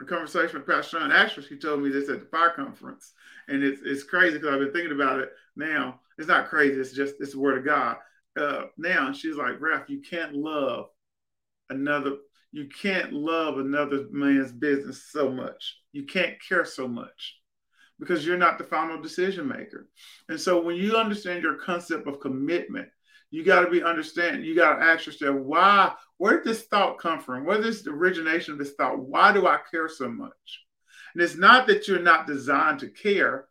a 0.00 0.04
conversation 0.04 0.58
with 0.58 0.66
Pastor 0.66 0.98
Sean 0.98 1.12
Asher. 1.12 1.40
He 1.42 1.56
told 1.56 1.82
me 1.82 1.90
this 1.90 2.08
at 2.08 2.20
the 2.20 2.26
fire 2.26 2.50
conference, 2.50 3.12
and 3.48 3.62
it's 3.62 3.80
it's 3.84 4.02
crazy 4.02 4.38
because 4.38 4.52
I've 4.52 4.60
been 4.60 4.72
thinking 4.72 4.92
about 4.92 5.20
it 5.20 5.30
now. 5.54 6.00
It's 6.18 6.28
not 6.28 6.48
crazy. 6.48 6.80
It's 6.80 6.92
just 6.92 7.14
it's 7.20 7.32
the 7.32 7.40
word 7.40 7.58
of 7.58 7.64
God. 7.64 7.96
Uh, 8.38 8.64
now 8.76 9.12
she's 9.12 9.36
like, 9.36 9.60
Ralph, 9.60 9.88
you 9.88 10.00
can't 10.00 10.34
love 10.34 10.86
another. 11.70 12.16
You 12.52 12.68
can't 12.68 13.12
love 13.12 13.58
another 13.58 14.06
man's 14.10 14.52
business 14.52 15.10
so 15.10 15.30
much. 15.30 15.78
You 15.92 16.04
can't 16.04 16.36
care 16.46 16.64
so 16.64 16.86
much 16.86 17.36
because 17.98 18.26
you're 18.26 18.36
not 18.36 18.58
the 18.58 18.64
final 18.64 19.00
decision 19.00 19.48
maker. 19.48 19.88
And 20.28 20.40
so 20.40 20.60
when 20.60 20.76
you 20.76 20.96
understand 20.96 21.42
your 21.42 21.56
concept 21.56 22.06
of 22.06 22.20
commitment, 22.20 22.88
you 23.30 23.44
got 23.44 23.62
to 23.62 23.70
be 23.70 23.82
understanding. 23.82 24.44
You 24.44 24.54
got 24.54 24.76
to 24.76 24.84
ask 24.84 25.06
yourself, 25.06 25.36
why? 25.36 25.92
Where 26.18 26.36
did 26.36 26.44
this 26.44 26.64
thought 26.64 26.98
come 26.98 27.20
from? 27.20 27.44
What 27.44 27.60
is 27.60 27.82
the 27.82 27.90
origination 27.90 28.52
of 28.52 28.58
this 28.58 28.74
thought? 28.74 28.98
Why 28.98 29.32
do 29.32 29.46
I 29.46 29.58
care 29.70 29.88
so 29.88 30.08
much? 30.08 30.30
And 31.14 31.22
it's 31.22 31.36
not 31.36 31.66
that 31.66 31.88
you're 31.88 32.00
not 32.00 32.26
designed 32.26 32.80
to 32.80 32.88
care, 32.88 33.46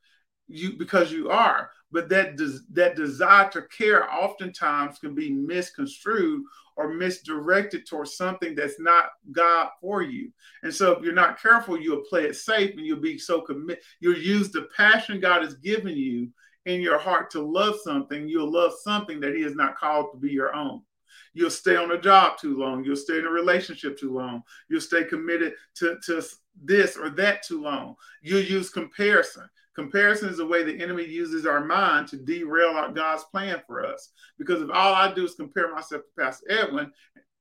you 0.48 0.78
because 0.78 1.12
you 1.12 1.30
are, 1.30 1.70
but 1.92 2.10
that 2.10 2.36
des, 2.36 2.60
that 2.72 2.96
desire 2.96 3.50
to 3.50 3.62
care 3.64 4.12
oftentimes 4.12 5.00
can 5.00 5.16
be 5.16 5.32
misconstrued 5.32 6.44
or 6.78 6.94
misdirected 6.94 7.88
towards 7.88 8.18
something 8.18 8.54
that's 8.54 8.80
not 8.80 9.06
God 9.32 9.70
for 9.80 10.02
you. 10.02 10.32
And 10.64 10.74
so 10.74 10.92
if 10.92 11.04
you're 11.04 11.14
not 11.14 11.42
careful, 11.42 11.80
you'll 11.80 12.04
play 12.10 12.24
it 12.24 12.36
safe 12.36 12.76
and 12.76 12.86
you'll 12.86 13.00
be 13.00 13.18
so 13.18 13.42
committed. 13.42 13.84
You'll 14.02 14.18
use 14.18 14.52
the 14.52 14.68
passion 14.76 15.20
God 15.20 15.44
has 15.44 15.54
given 15.56 15.96
you 15.96 16.30
in 16.66 16.82
your 16.82 16.98
heart 16.98 17.30
to 17.32 17.42
love 17.42 17.76
something. 17.84 18.28
You'll 18.28 18.52
love 18.52 18.74
something 18.82 19.20
that 19.22 19.36
He 19.36 19.42
has 19.44 19.56
not 19.56 19.78
called 19.78 20.08
to 20.12 20.18
be 20.18 20.32
your 20.32 20.54
own. 20.54 20.82
You'll 21.34 21.50
stay 21.50 21.76
on 21.76 21.92
a 21.92 22.02
job 22.02 22.38
too 22.38 22.58
long. 22.58 22.84
You'll 22.84 22.96
stay 22.96 23.20
in 23.20 23.26
a 23.26 23.30
relationship 23.32 24.00
too 24.00 24.14
long. 24.14 24.42
You'll 24.70 24.82
stay 24.82 25.04
committed 25.04 25.54
to, 25.76 25.98
to 26.06 26.24
this 26.64 26.98
or 26.98 27.10
that 27.12 27.44
too 27.44 27.62
long. 27.62 27.96
You'll 28.22 28.42
use 28.42 28.70
comparison. 28.70 29.48
Comparison 29.76 30.30
is 30.30 30.38
the 30.38 30.46
way 30.46 30.64
the 30.64 30.82
enemy 30.82 31.04
uses 31.04 31.46
our 31.46 31.64
mind 31.64 32.08
to 32.08 32.18
derail 32.18 32.92
God's 32.92 33.26
plan 33.26 33.62
for 33.68 33.86
us. 33.86 34.10
Because 34.38 34.62
if 34.62 34.70
all 34.72 34.94
I 34.94 35.14
do 35.14 35.26
is 35.26 35.36
compare 35.36 35.74
myself 35.74 36.04
to 36.04 36.24
Pastor 36.24 36.46
Edwin, 36.50 36.92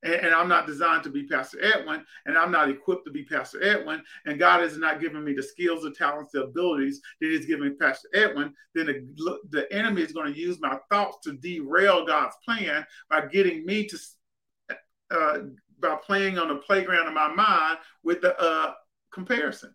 and, 0.03 0.15
and, 0.15 0.35
I'm 0.35 0.49
not 0.49 0.67
designed 0.67 1.05
to 1.05 1.11
be 1.11 1.27
Pastor 1.27 1.65
Edwin, 1.65 2.05
and 2.27 2.37
I'm 2.37 2.51
not 2.51 2.69
equipped 2.69 3.07
to 3.07 3.13
be 3.13 3.25
Pastor 3.25 3.63
Edwin, 3.63 4.03
and 4.27 4.39
God 4.39 4.61
has 4.61 4.77
not 4.77 5.01
given 5.01 5.25
me 5.25 5.33
the 5.33 5.43
skills, 5.43 5.83
the 5.83 5.93
talents, 5.93 6.33
the 6.33 6.43
abilities 6.43 7.01
that 7.21 7.29
He's 7.29 7.47
given 7.47 7.79
Pastor 7.81 8.09
Edwin, 8.13 8.53
then 8.75 8.87
the, 8.87 9.39
the 9.51 9.73
enemy 9.73 10.03
is 10.03 10.13
going 10.13 10.31
to 10.33 10.39
use 10.39 10.61
my 10.61 10.77
thoughts 10.91 11.19
to 11.25 11.35
derail 11.35 12.05
God's 12.05 12.37
plan 12.45 12.85
by 13.09 13.27
getting 13.27 13.65
me 13.65 13.87
to, 13.87 13.99
uh, 15.11 15.39
by 15.81 15.97
playing 16.05 16.39
on 16.39 16.49
the 16.49 16.57
playground 16.57 17.07
of 17.07 17.15
my 17.15 17.29
mind 17.33 17.79
with 18.03 18.21
the 18.21 18.39
uh, 18.39 18.73
comparison. 19.13 19.75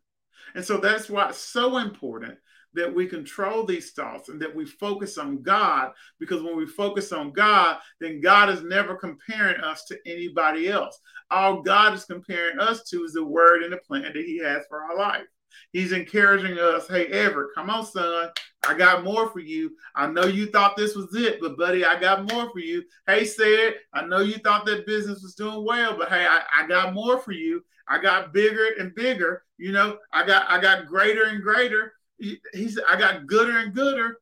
And 0.55 0.64
so 0.64 0.78
that's 0.78 1.10
why 1.10 1.30
it's 1.30 1.39
so 1.39 1.78
important 1.78 2.38
that 2.74 2.93
we 2.93 3.07
control 3.07 3.65
these 3.65 3.91
thoughts 3.91 4.30
and 4.30 4.41
that 4.41 4.55
we 4.55 4.65
focus 4.65 5.17
on 5.17 5.41
God. 5.41 5.91
Because 6.20 6.41
when 6.43 6.55
we 6.55 6.65
focus 6.65 7.11
on 7.11 7.32
God, 7.32 7.80
then 7.99 8.22
God 8.22 8.49
is 8.49 8.61
never 8.61 8.95
comparing 8.95 9.61
us 9.61 9.86
to 9.86 9.97
anybody 10.05 10.70
else. 10.70 10.99
All 11.32 11.61
God 11.61 11.93
is 11.93 12.05
comparing 12.05 12.59
us 12.59 12.84
to 12.89 13.03
is 13.03 13.13
the 13.13 13.24
word 13.24 13.63
and 13.63 13.74
the 13.74 13.78
plan 13.78 14.03
that 14.03 14.15
He 14.15 14.39
has 14.39 14.63
for 14.67 14.82
our 14.82 14.97
life. 14.97 15.26
He's 15.72 15.91
encouraging 15.91 16.57
us, 16.57 16.88
hey, 16.88 17.07
Everett, 17.07 17.53
come 17.55 17.70
on, 17.70 17.86
son. 17.86 18.30
I 18.67 18.74
got 18.76 19.03
more 19.03 19.30
for 19.30 19.39
you. 19.39 19.72
I 19.95 20.07
know 20.07 20.26
you 20.26 20.47
thought 20.47 20.76
this 20.76 20.95
was 20.95 21.13
it, 21.15 21.39
but 21.41 21.57
buddy, 21.57 21.86
I 21.86 21.99
got 21.99 22.32
more 22.32 22.49
for 22.51 22.59
you. 22.59 22.84
Hey, 23.07 23.26
said, 23.26 23.76
I 23.93 24.05
know 24.05 24.20
you 24.20 24.36
thought 24.36 24.65
that 24.65 24.86
business 24.86 25.22
was 25.22 25.36
doing 25.36 25.65
well, 25.65 25.97
but 25.97 26.09
hey, 26.09 26.26
I, 26.28 26.41
I 26.55 26.67
got 26.67 26.93
more 26.93 27.20
for 27.20 27.32
you. 27.32 27.63
I 27.88 27.99
got 27.99 28.34
bigger 28.34 28.67
and 28.80 28.93
bigger. 28.93 29.43
You 29.57 29.72
know, 29.72 29.97
I 30.13 30.26
got 30.26 30.49
I 30.49 30.61
got 30.61 30.86
greater 30.86 31.24
and 31.24 31.41
greater 31.41 31.93
he, 32.20 32.70
said, 32.70 32.84
I 32.89 32.97
got 32.97 33.28
gooder 33.28 33.57
and 33.57 33.74
gooder. 33.74 34.17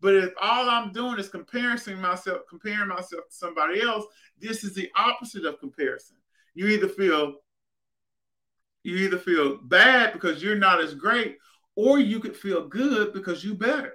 But 0.00 0.14
if 0.14 0.32
all 0.40 0.70
I'm 0.70 0.92
doing 0.92 1.18
is 1.18 1.28
comparing 1.28 2.00
myself, 2.00 2.42
comparing 2.48 2.88
myself 2.88 3.24
to 3.28 3.34
somebody 3.34 3.82
else, 3.82 4.04
this 4.38 4.62
is 4.62 4.74
the 4.74 4.88
opposite 4.94 5.44
of 5.44 5.58
comparison. 5.58 6.16
You 6.54 6.68
either 6.68 6.88
feel 6.88 7.34
you 8.84 8.96
either 8.96 9.18
feel 9.18 9.58
bad 9.64 10.12
because 10.12 10.42
you're 10.42 10.56
not 10.56 10.80
as 10.80 10.94
great, 10.94 11.36
or 11.74 11.98
you 11.98 12.20
could 12.20 12.36
feel 12.36 12.68
good 12.68 13.12
because 13.12 13.44
you 13.44 13.54
better. 13.54 13.94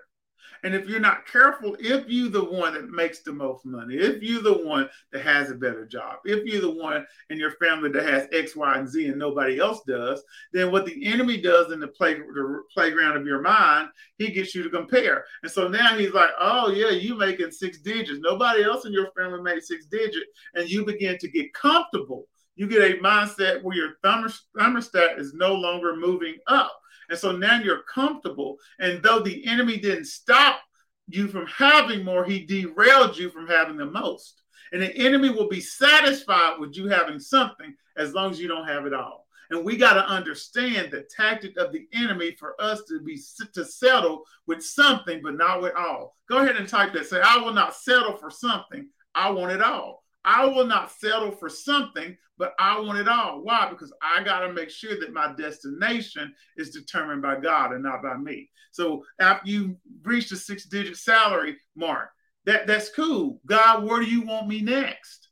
And 0.63 0.73
if 0.73 0.87
you're 0.87 0.99
not 0.99 1.27
careful, 1.27 1.75
if 1.79 2.09
you 2.09 2.29
the 2.29 2.43
one 2.43 2.73
that 2.73 2.89
makes 2.89 3.21
the 3.21 3.33
most 3.33 3.65
money, 3.65 3.95
if 3.95 4.23
you 4.23 4.41
the 4.41 4.65
one 4.65 4.89
that 5.11 5.21
has 5.21 5.51
a 5.51 5.55
better 5.55 5.85
job, 5.85 6.19
if 6.23 6.45
you're 6.45 6.61
the 6.61 6.71
one 6.71 7.05
in 7.29 7.37
your 7.37 7.51
family 7.51 7.89
that 7.91 8.05
has 8.05 8.27
X, 8.31 8.55
Y, 8.55 8.75
and 8.75 8.87
Z 8.87 9.07
and 9.07 9.19
nobody 9.19 9.59
else 9.59 9.81
does, 9.85 10.23
then 10.53 10.71
what 10.71 10.85
the 10.85 11.05
enemy 11.05 11.37
does 11.37 11.71
in 11.73 11.81
the 11.81 11.87
play 11.87 12.13
the 12.13 12.63
playground 12.73 13.17
of 13.17 13.25
your 13.25 13.41
mind, 13.41 13.89
he 14.17 14.31
gets 14.31 14.55
you 14.55 14.63
to 14.63 14.69
compare. 14.69 15.25
And 15.43 15.51
so 15.51 15.67
now 15.67 15.97
he's 15.97 16.13
like, 16.13 16.31
oh 16.39 16.71
yeah, 16.71 16.91
you 16.91 17.15
making 17.17 17.51
six 17.51 17.79
digits. 17.79 18.19
Nobody 18.21 18.63
else 18.63 18.85
in 18.85 18.93
your 18.93 19.11
family 19.17 19.41
made 19.41 19.63
six 19.63 19.85
digits, 19.85 20.31
and 20.53 20.69
you 20.69 20.85
begin 20.85 21.17
to 21.17 21.27
get 21.27 21.53
comfortable. 21.53 22.27
You 22.55 22.67
get 22.67 22.89
a 22.89 23.01
mindset 23.01 23.63
where 23.63 23.75
your 23.75 23.95
thermostat 24.03 25.19
is 25.19 25.33
no 25.33 25.55
longer 25.55 25.95
moving 25.95 26.35
up 26.47 26.79
and 27.13 27.19
so 27.19 27.31
now 27.31 27.59
you're 27.59 27.83
comfortable. 27.83 28.57
And 28.79 29.03
though 29.03 29.19
the 29.19 29.45
enemy 29.45 29.77
didn't 29.77 30.05
stop 30.05 30.59
you 31.07 31.27
from 31.27 31.45
having 31.45 32.03
more, 32.03 32.25
he 32.25 32.43
derailed 32.43 33.15
you 33.15 33.29
from 33.29 33.45
having 33.45 33.77
the 33.77 33.85
most. 33.85 34.41
And 34.71 34.81
the 34.81 34.91
enemy 34.97 35.29
will 35.29 35.47
be 35.47 35.61
satisfied 35.61 36.55
with 36.59 36.75
you 36.75 36.87
having 36.87 37.19
something 37.19 37.75
as 37.97 38.15
long 38.15 38.31
as 38.31 38.39
you 38.39 38.47
don't 38.47 38.67
have 38.67 38.87
it 38.87 38.95
all. 38.95 39.27
And 39.51 39.63
we 39.63 39.77
got 39.77 39.93
to 39.93 40.07
understand 40.07 40.89
the 40.89 41.05
tactic 41.15 41.55
of 41.57 41.71
the 41.71 41.87
enemy 41.93 42.35
for 42.39 42.59
us 42.59 42.81
to 42.85 42.99
be 42.99 43.21
to 43.53 43.63
settle 43.63 44.23
with 44.47 44.63
something, 44.63 45.21
but 45.21 45.37
not 45.37 45.61
with 45.61 45.75
all. 45.75 46.17
Go 46.27 46.39
ahead 46.39 46.55
and 46.55 46.67
type 46.67 46.93
that. 46.93 47.05
Say, 47.05 47.21
I 47.23 47.37
will 47.37 47.53
not 47.53 47.75
settle 47.75 48.17
for 48.17 48.31
something. 48.31 48.89
I 49.13 49.29
want 49.29 49.51
it 49.51 49.61
all. 49.61 50.02
I 50.25 50.45
will 50.45 50.65
not 50.65 50.91
settle 50.91 51.31
for 51.31 51.49
something, 51.49 52.17
but 52.37 52.53
I 52.59 52.79
want 52.79 52.99
it 52.99 53.07
all. 53.07 53.41
Why? 53.43 53.69
Because 53.69 53.93
I 54.01 54.23
got 54.23 54.39
to 54.39 54.53
make 54.53 54.69
sure 54.69 54.99
that 54.99 55.13
my 55.13 55.33
destination 55.33 56.33
is 56.57 56.71
determined 56.71 57.21
by 57.21 57.39
God 57.39 57.73
and 57.73 57.83
not 57.83 58.01
by 58.01 58.17
me. 58.17 58.49
So 58.71 59.05
after 59.19 59.49
you 59.49 59.77
reach 60.03 60.29
the 60.29 60.35
six 60.35 60.65
digit 60.65 60.97
salary 60.97 61.57
mark, 61.75 62.09
that, 62.45 62.67
that's 62.67 62.89
cool. 62.89 63.39
God, 63.45 63.83
where 63.83 63.99
do 63.99 64.05
you 64.05 64.21
want 64.21 64.47
me 64.47 64.61
next? 64.61 65.29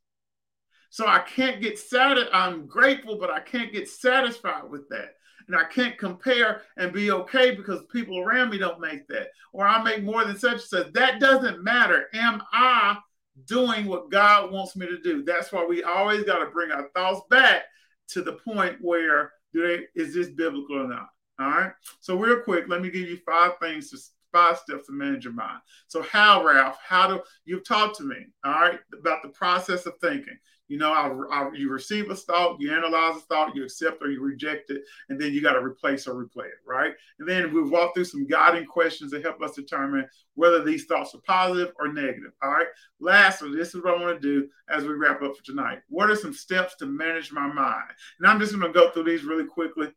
So 0.90 1.08
I 1.08 1.20
can't 1.20 1.62
get 1.62 1.80
satisfied. 1.80 2.34
I'm 2.34 2.68
grateful, 2.68 3.18
but 3.18 3.32
I 3.32 3.40
can't 3.40 3.72
get 3.72 3.90
satisfied 3.90 4.70
with 4.70 4.88
that. 4.90 5.16
And 5.48 5.56
I 5.56 5.64
can't 5.64 5.98
compare 5.98 6.62
and 6.78 6.94
be 6.94 7.12
okay 7.12 7.56
because 7.56 7.82
people 7.92 8.20
around 8.20 8.52
me 8.52 8.58
don't 8.58 8.80
make 8.80 9.08
that. 9.08 9.30
Or 9.54 9.66
I 9.66 9.82
make 9.84 10.04
more 10.04 10.24
than 10.24 10.38
such 10.38 10.54
and 10.54 10.62
such. 10.62 10.94
That 10.94 11.20
doesn't 11.20 11.64
matter. 11.64 12.08
Am 12.14 12.42
I 12.54 12.98
doing 13.46 13.86
what 13.86 14.12
God 14.12 14.52
wants 14.52 14.76
me 14.76 14.88
to 14.88 15.00
do. 15.02 15.24
That's 15.24 15.52
why 15.52 15.66
we 15.66 15.84
always 15.84 16.24
got 16.24 16.40
to 16.40 16.52
bring 16.52 16.72
our 16.72 16.90
thoughts 16.96 17.22
back 17.30 17.64
to 18.10 18.22
the 18.22 18.34
point 18.34 18.78
where 18.82 19.32
do 19.54 19.66
they, 19.66 20.02
is 20.02 20.14
this 20.14 20.30
biblical 20.30 20.82
or 20.82 20.88
not? 20.88 21.10
All 21.40 21.50
right. 21.50 21.72
So 22.00 22.18
real 22.18 22.42
quick, 22.42 22.66
let 22.68 22.82
me 22.82 22.90
give 22.90 23.10
you 23.10 23.18
five 23.26 23.54
things 23.60 23.90
to 23.92 23.98
five 24.32 24.58
steps 24.58 24.88
to 24.88 24.94
manage 24.94 25.24
your 25.24 25.34
mind. 25.34 25.60
So 25.88 26.02
how, 26.04 26.44
Ralph, 26.44 26.78
how 26.88 27.08
do 27.08 27.22
you've 27.46 27.68
talked 27.68 27.98
to 27.98 28.04
me, 28.04 28.18
all 28.44 28.54
right, 28.54 28.80
about 28.98 29.22
the 29.22 29.30
process 29.30 29.86
of 29.86 29.94
thinking. 30.02 30.38
You 30.68 30.78
know, 30.78 30.94
I, 30.94 31.10
I, 31.34 31.52
you 31.54 31.70
receive 31.70 32.10
a 32.10 32.16
thought, 32.16 32.62
you 32.62 32.74
analyze 32.74 33.18
a 33.18 33.20
thought, 33.22 33.58
you 33.58 33.66
accept 33.66 34.02
or 34.02 34.10
you 34.10 34.22
reject 34.22 34.70
it, 34.70 34.84
and 35.10 35.20
then 35.20 35.34
you 35.34 35.42
got 35.42 35.52
to 35.52 35.60
replace 35.60 36.08
or 36.08 36.14
replay 36.14 36.46
it, 36.46 36.62
right? 36.66 36.94
And 37.20 37.28
then 37.28 37.54
we 37.54 37.62
walk 37.62 37.94
through 37.94 38.06
some 38.06 38.26
guiding 38.26 38.66
questions 38.66 39.12
that 39.12 39.22
help 39.22 39.42
us 39.42 39.52
determine 39.52 40.08
whether 40.36 40.64
these 40.64 40.86
thoughts 40.86 41.14
are 41.14 41.20
positive 41.28 41.74
or 41.78 41.92
negative. 41.92 42.32
All 42.42 42.52
right. 42.52 42.68
Lastly, 43.02 43.54
this 43.54 43.76
is 43.76 43.84
what 43.84 43.98
I 43.98 44.02
want 44.02 44.22
to 44.22 44.26
do 44.26 44.48
as 44.70 44.86
we 44.86 44.94
wrap 44.94 45.22
up 45.22 45.36
for 45.36 45.44
tonight. 45.44 45.80
What 45.90 46.10
are 46.10 46.16
some 46.16 46.34
steps 46.34 46.78
to 46.78 46.86
manage 46.86 47.34
my 47.34 47.48
mind? 47.48 47.92
And 48.20 48.30
I'm 48.30 48.40
just 48.40 48.58
going 48.58 48.66
to 48.66 48.72
go 48.72 48.92
through 48.92 49.04
these 49.04 49.26
really 49.26 49.48
quickly, 49.48 49.90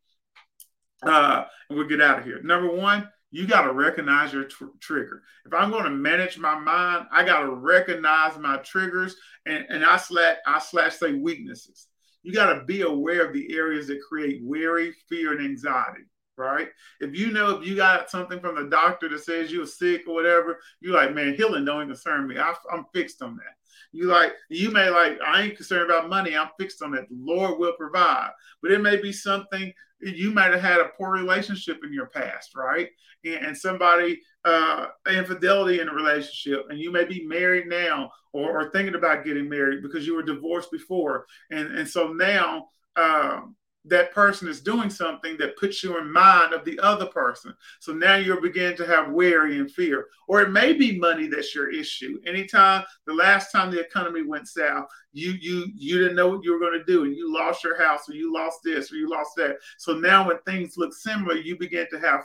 uh, 1.04 1.44
and 1.70 1.78
we'll 1.78 1.86
get 1.86 2.02
out 2.02 2.18
of 2.18 2.24
here. 2.24 2.42
Number 2.42 2.74
one, 2.74 3.08
you 3.34 3.48
got 3.48 3.62
to 3.62 3.72
recognize 3.72 4.32
your 4.32 4.44
tr- 4.44 4.66
trigger. 4.78 5.24
If 5.44 5.52
I'm 5.52 5.72
going 5.72 5.82
to 5.82 5.90
manage 5.90 6.38
my 6.38 6.56
mind, 6.56 7.08
I 7.10 7.24
got 7.24 7.40
to 7.40 7.50
recognize 7.50 8.38
my 8.38 8.58
triggers 8.58 9.16
and, 9.44 9.66
and 9.68 9.84
I 9.84 9.96
slash 9.96 10.36
I 10.46 10.60
slash 10.60 10.94
say 10.98 11.14
weaknesses. 11.14 11.88
You 12.22 12.32
got 12.32 12.54
to 12.54 12.64
be 12.64 12.82
aware 12.82 13.26
of 13.26 13.32
the 13.32 13.52
areas 13.56 13.88
that 13.88 14.00
create 14.08 14.44
worry, 14.44 14.94
fear, 15.08 15.32
and 15.32 15.44
anxiety. 15.44 16.02
Right? 16.36 16.68
If 17.00 17.16
you 17.16 17.32
know 17.32 17.58
if 17.58 17.66
you 17.66 17.74
got 17.74 18.08
something 18.08 18.38
from 18.38 18.54
the 18.54 18.70
doctor 18.70 19.08
that 19.08 19.24
says 19.24 19.50
you're 19.50 19.66
sick 19.66 20.02
or 20.06 20.14
whatever, 20.14 20.60
you're 20.80 20.94
like, 20.94 21.12
man, 21.12 21.34
healing 21.34 21.64
don't 21.64 21.88
concern 21.88 22.28
me. 22.28 22.38
I, 22.38 22.54
I'm 22.72 22.86
fixed 22.94 23.20
on 23.20 23.36
that. 23.36 23.54
You 23.90 24.06
like 24.06 24.32
you 24.48 24.70
may 24.70 24.90
like 24.90 25.18
I 25.26 25.42
ain't 25.42 25.56
concerned 25.56 25.90
about 25.90 26.08
money. 26.08 26.36
I'm 26.36 26.50
fixed 26.58 26.82
on 26.82 26.92
that. 26.92 27.08
The 27.08 27.16
Lord 27.18 27.58
will 27.58 27.74
provide. 27.76 28.30
But 28.62 28.70
it 28.70 28.80
may 28.80 28.96
be 28.96 29.12
something 29.12 29.72
you 30.04 30.30
might 30.30 30.52
have 30.52 30.60
had 30.60 30.80
a 30.80 30.90
poor 30.96 31.10
relationship 31.10 31.78
in 31.84 31.92
your 31.92 32.06
past, 32.06 32.54
right? 32.54 32.88
And, 33.24 33.46
and 33.46 33.56
somebody 33.56 34.20
uh, 34.44 34.86
infidelity 35.08 35.80
in 35.80 35.88
a 35.88 35.94
relationship, 35.94 36.66
and 36.68 36.78
you 36.78 36.92
may 36.92 37.04
be 37.04 37.24
married 37.26 37.66
now 37.66 38.10
or, 38.32 38.60
or, 38.60 38.70
thinking 38.70 38.94
about 38.94 39.24
getting 39.24 39.48
married 39.48 39.82
because 39.82 40.06
you 40.06 40.14
were 40.14 40.22
divorced 40.22 40.70
before, 40.70 41.26
and 41.50 41.76
and 41.76 41.88
so 41.88 42.08
now. 42.08 42.68
Um, 42.96 43.56
that 43.86 44.12
person 44.12 44.48
is 44.48 44.60
doing 44.60 44.88
something 44.88 45.36
that 45.36 45.56
puts 45.58 45.82
you 45.82 45.98
in 45.98 46.10
mind 46.10 46.54
of 46.54 46.64
the 46.64 46.78
other 46.80 47.06
person. 47.06 47.54
So 47.80 47.92
now 47.92 48.16
you're 48.16 48.40
beginning 48.40 48.76
to 48.78 48.86
have 48.86 49.10
worry 49.10 49.58
and 49.58 49.70
fear. 49.70 50.06
Or 50.26 50.40
it 50.40 50.50
may 50.50 50.72
be 50.72 50.98
money 50.98 51.26
that's 51.26 51.54
your 51.54 51.70
issue. 51.70 52.18
Anytime 52.26 52.84
the 53.06 53.12
last 53.12 53.52
time 53.52 53.70
the 53.70 53.80
economy 53.80 54.22
went 54.22 54.48
south, 54.48 54.86
you 55.12 55.32
you 55.32 55.66
you 55.76 55.98
didn't 55.98 56.16
know 56.16 56.28
what 56.28 56.44
you 56.44 56.52
were 56.52 56.58
going 56.58 56.78
to 56.78 56.84
do 56.84 57.04
and 57.04 57.14
you 57.14 57.32
lost 57.32 57.62
your 57.62 57.80
house 57.80 58.08
or 58.08 58.14
you 58.14 58.32
lost 58.32 58.60
this 58.64 58.90
or 58.90 58.96
you 58.96 59.08
lost 59.08 59.32
that. 59.36 59.58
So 59.78 59.92
now 59.94 60.26
when 60.26 60.38
things 60.46 60.76
look 60.76 60.94
similar, 60.94 61.36
you 61.36 61.58
begin 61.58 61.86
to 61.90 62.00
have 62.00 62.24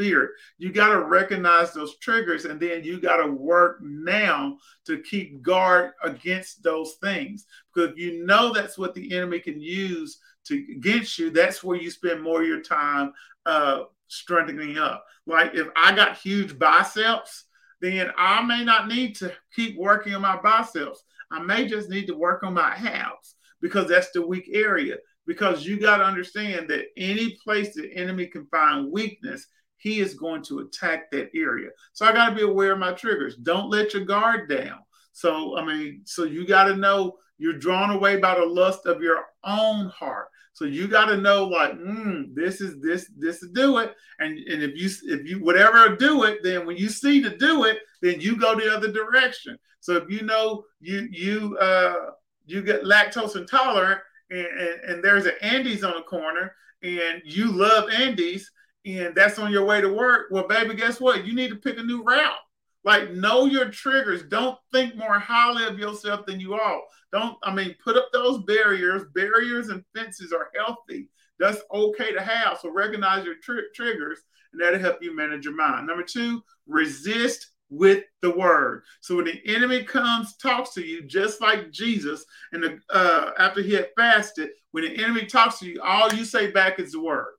fear. 0.00 0.32
You 0.56 0.72
got 0.72 0.92
to 0.92 1.04
recognize 1.04 1.74
those 1.74 1.98
triggers 1.98 2.46
and 2.46 2.58
then 2.58 2.82
you 2.84 3.00
got 3.00 3.18
to 3.18 3.30
work 3.30 3.80
now 3.82 4.56
to 4.86 5.02
keep 5.02 5.42
guard 5.42 5.92
against 6.02 6.62
those 6.62 6.94
things. 7.02 7.46
Because 7.74 7.96
you 7.96 8.24
know 8.24 8.52
that's 8.52 8.78
what 8.78 8.94
the 8.94 9.14
enemy 9.14 9.40
can 9.40 9.60
use 9.60 10.18
to 10.50 10.72
against 10.76 11.18
you, 11.18 11.30
that's 11.30 11.64
where 11.64 11.76
you 11.76 11.90
spend 11.90 12.22
more 12.22 12.42
of 12.42 12.48
your 12.48 12.60
time 12.60 13.12
uh, 13.46 13.84
strengthening 14.08 14.78
up. 14.78 15.04
Like 15.26 15.54
if 15.54 15.68
I 15.76 15.94
got 15.94 16.18
huge 16.18 16.58
biceps, 16.58 17.44
then 17.80 18.10
I 18.16 18.42
may 18.42 18.64
not 18.64 18.88
need 18.88 19.16
to 19.16 19.32
keep 19.54 19.78
working 19.78 20.14
on 20.14 20.22
my 20.22 20.38
biceps. 20.40 21.02
I 21.30 21.40
may 21.40 21.66
just 21.66 21.88
need 21.88 22.06
to 22.08 22.16
work 22.16 22.42
on 22.42 22.54
my 22.54 22.72
abs 22.74 23.36
because 23.60 23.88
that's 23.88 24.10
the 24.10 24.26
weak 24.26 24.50
area. 24.52 24.96
Because 25.26 25.64
you 25.64 25.78
got 25.78 25.98
to 25.98 26.04
understand 26.04 26.68
that 26.70 26.86
any 26.96 27.36
place 27.44 27.74
the 27.74 27.92
enemy 27.94 28.26
can 28.26 28.46
find 28.46 28.90
weakness, 28.90 29.46
he 29.76 30.00
is 30.00 30.14
going 30.14 30.42
to 30.44 30.60
attack 30.60 31.10
that 31.10 31.30
area. 31.34 31.70
So 31.92 32.04
I 32.04 32.12
got 32.12 32.30
to 32.30 32.34
be 32.34 32.42
aware 32.42 32.72
of 32.72 32.78
my 32.78 32.92
triggers. 32.92 33.36
Don't 33.36 33.70
let 33.70 33.94
your 33.94 34.04
guard 34.04 34.48
down. 34.48 34.78
So, 35.12 35.56
I 35.56 35.64
mean, 35.64 36.02
so 36.04 36.24
you 36.24 36.46
got 36.46 36.64
to 36.64 36.76
know 36.76 37.16
you're 37.38 37.54
drawn 37.54 37.90
away 37.90 38.16
by 38.16 38.34
the 38.34 38.44
lust 38.44 38.86
of 38.86 39.02
your 39.02 39.24
own 39.44 39.86
heart. 39.88 40.28
So 40.52 40.64
you 40.64 40.88
got 40.88 41.06
to 41.06 41.16
know, 41.16 41.46
like, 41.46 41.72
mm, 41.72 42.34
this 42.34 42.60
is 42.60 42.80
this 42.80 43.10
this 43.16 43.40
to 43.40 43.48
do 43.48 43.78
it, 43.78 43.94
and 44.18 44.36
and 44.36 44.62
if 44.62 44.76
you 44.76 44.90
if 45.14 45.26
you 45.26 45.42
whatever 45.42 45.96
do 45.96 46.24
it, 46.24 46.40
then 46.42 46.66
when 46.66 46.76
you 46.76 46.88
see 46.88 47.22
to 47.22 47.36
do 47.36 47.64
it, 47.64 47.78
then 48.02 48.20
you 48.20 48.36
go 48.36 48.54
the 48.54 48.74
other 48.74 48.92
direction. 48.92 49.56
So 49.80 49.96
if 49.96 50.10
you 50.10 50.22
know 50.22 50.64
you 50.80 51.08
you 51.10 51.56
uh 51.58 52.10
you 52.46 52.62
get 52.62 52.82
lactose 52.82 53.36
intolerant, 53.36 54.00
and 54.30 54.46
and, 54.46 54.80
and 54.84 55.04
there's 55.04 55.26
an 55.26 55.34
Andy's 55.40 55.84
on 55.84 55.94
the 55.94 56.02
corner, 56.02 56.54
and 56.82 57.22
you 57.24 57.50
love 57.52 57.88
Andy's, 57.90 58.50
and 58.84 59.14
that's 59.14 59.38
on 59.38 59.52
your 59.52 59.64
way 59.64 59.80
to 59.80 59.88
work. 59.88 60.26
Well, 60.30 60.48
baby, 60.48 60.74
guess 60.74 61.00
what? 61.00 61.24
You 61.24 61.34
need 61.34 61.50
to 61.50 61.56
pick 61.56 61.78
a 61.78 61.82
new 61.82 62.02
route. 62.02 62.38
Like, 62.82 63.12
know 63.12 63.44
your 63.44 63.70
triggers. 63.70 64.22
Don't 64.22 64.58
think 64.72 64.96
more 64.96 65.18
highly 65.18 65.64
of 65.66 65.78
yourself 65.78 66.24
than 66.26 66.40
you 66.40 66.54
are. 66.54 66.80
Don't, 67.12 67.36
I 67.42 67.52
mean, 67.54 67.74
put 67.82 67.96
up 67.96 68.08
those 68.12 68.42
barriers. 68.44 69.02
Barriers 69.14 69.68
and 69.68 69.84
fences 69.94 70.32
are 70.32 70.50
healthy. 70.56 71.08
That's 71.38 71.60
okay 71.72 72.12
to 72.12 72.22
have. 72.22 72.58
So 72.58 72.70
recognize 72.70 73.24
your 73.24 73.36
tr- 73.42 73.72
triggers, 73.74 74.20
and 74.52 74.60
that'll 74.60 74.78
help 74.78 75.02
you 75.02 75.14
manage 75.14 75.44
your 75.44 75.56
mind. 75.56 75.86
Number 75.86 76.02
two, 76.02 76.42
resist 76.66 77.48
with 77.70 78.04
the 78.20 78.30
word. 78.30 78.82
So 79.00 79.16
when 79.16 79.26
the 79.26 79.40
enemy 79.46 79.84
comes, 79.84 80.36
talks 80.36 80.74
to 80.74 80.82
you, 80.82 81.02
just 81.02 81.40
like 81.40 81.70
Jesus, 81.70 82.24
and 82.52 82.62
the, 82.62 82.78
uh, 82.90 83.30
after 83.38 83.62
he 83.62 83.72
had 83.74 83.88
fasted, 83.96 84.50
when 84.72 84.84
the 84.84 85.02
enemy 85.02 85.26
talks 85.26 85.58
to 85.60 85.66
you, 85.66 85.80
all 85.82 86.12
you 86.12 86.24
say 86.24 86.50
back 86.50 86.78
is 86.78 86.92
the 86.92 87.00
word. 87.00 87.32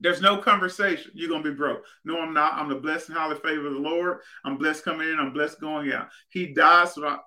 There's 0.00 0.20
no 0.20 0.38
conversation. 0.38 1.12
You're 1.14 1.30
gonna 1.30 1.42
be 1.42 1.54
broke. 1.54 1.82
No, 2.04 2.20
I'm 2.20 2.34
not. 2.34 2.54
I'm 2.54 2.68
the 2.68 2.74
blessed 2.74 3.08
and 3.08 3.18
highly 3.18 3.36
favored 3.36 3.66
of 3.66 3.74
the 3.74 3.80
Lord. 3.80 4.18
I'm 4.44 4.58
blessed 4.58 4.84
coming 4.84 5.08
in. 5.08 5.18
I'm 5.18 5.32
blessed 5.32 5.60
going 5.60 5.92
out. 5.92 6.08
He 6.28 6.52
dies 6.52 6.94
so 6.94 7.02
that 7.02 7.20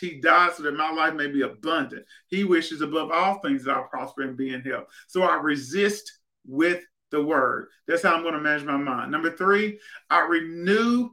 he 0.00 0.20
died 0.20 0.52
so 0.54 0.64
that 0.64 0.76
my 0.76 0.90
life 0.90 1.14
may 1.14 1.28
be 1.28 1.42
abundant. 1.42 2.04
He 2.28 2.44
wishes 2.44 2.80
above 2.80 3.10
all 3.10 3.38
things 3.38 3.64
that 3.64 3.76
I 3.76 3.82
prosper 3.90 4.22
and 4.22 4.36
be 4.36 4.52
in 4.52 4.60
health. 4.60 4.86
So 5.06 5.22
I 5.22 5.36
resist 5.36 6.10
with 6.46 6.82
the 7.10 7.22
word. 7.22 7.68
That's 7.86 8.02
how 8.02 8.14
I'm 8.14 8.22
going 8.22 8.34
to 8.34 8.40
manage 8.40 8.64
my 8.64 8.76
mind. 8.76 9.12
Number 9.12 9.30
three, 9.30 9.78
I 10.10 10.20
renew 10.20 11.10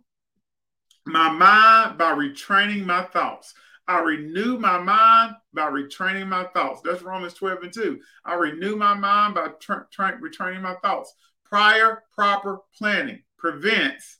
my 1.05 1.29
mind 1.29 1.97
by 1.97 2.13
retraining 2.13 2.85
my 2.85 3.03
thoughts. 3.03 3.53
I 3.89 4.01
renew 4.01 4.59
my 4.59 4.77
mind 4.77 5.33
by 5.51 5.63
retraining 5.63 6.27
my 6.27 6.43
thoughts. 6.53 6.81
That's 6.83 7.01
Romans 7.01 7.33
12 7.33 7.63
and 7.63 7.73
2. 7.73 7.99
I 8.23 8.35
renew 8.35 8.75
my 8.75 8.93
mind 8.93 9.33
by 9.33 9.47
tra- 9.59 9.87
tra- 9.91 10.19
retraining 10.21 10.61
my 10.61 10.75
thoughts. 10.83 11.15
Prior 11.43 12.03
proper 12.13 12.59
planning 12.77 13.23
prevents 13.39 14.19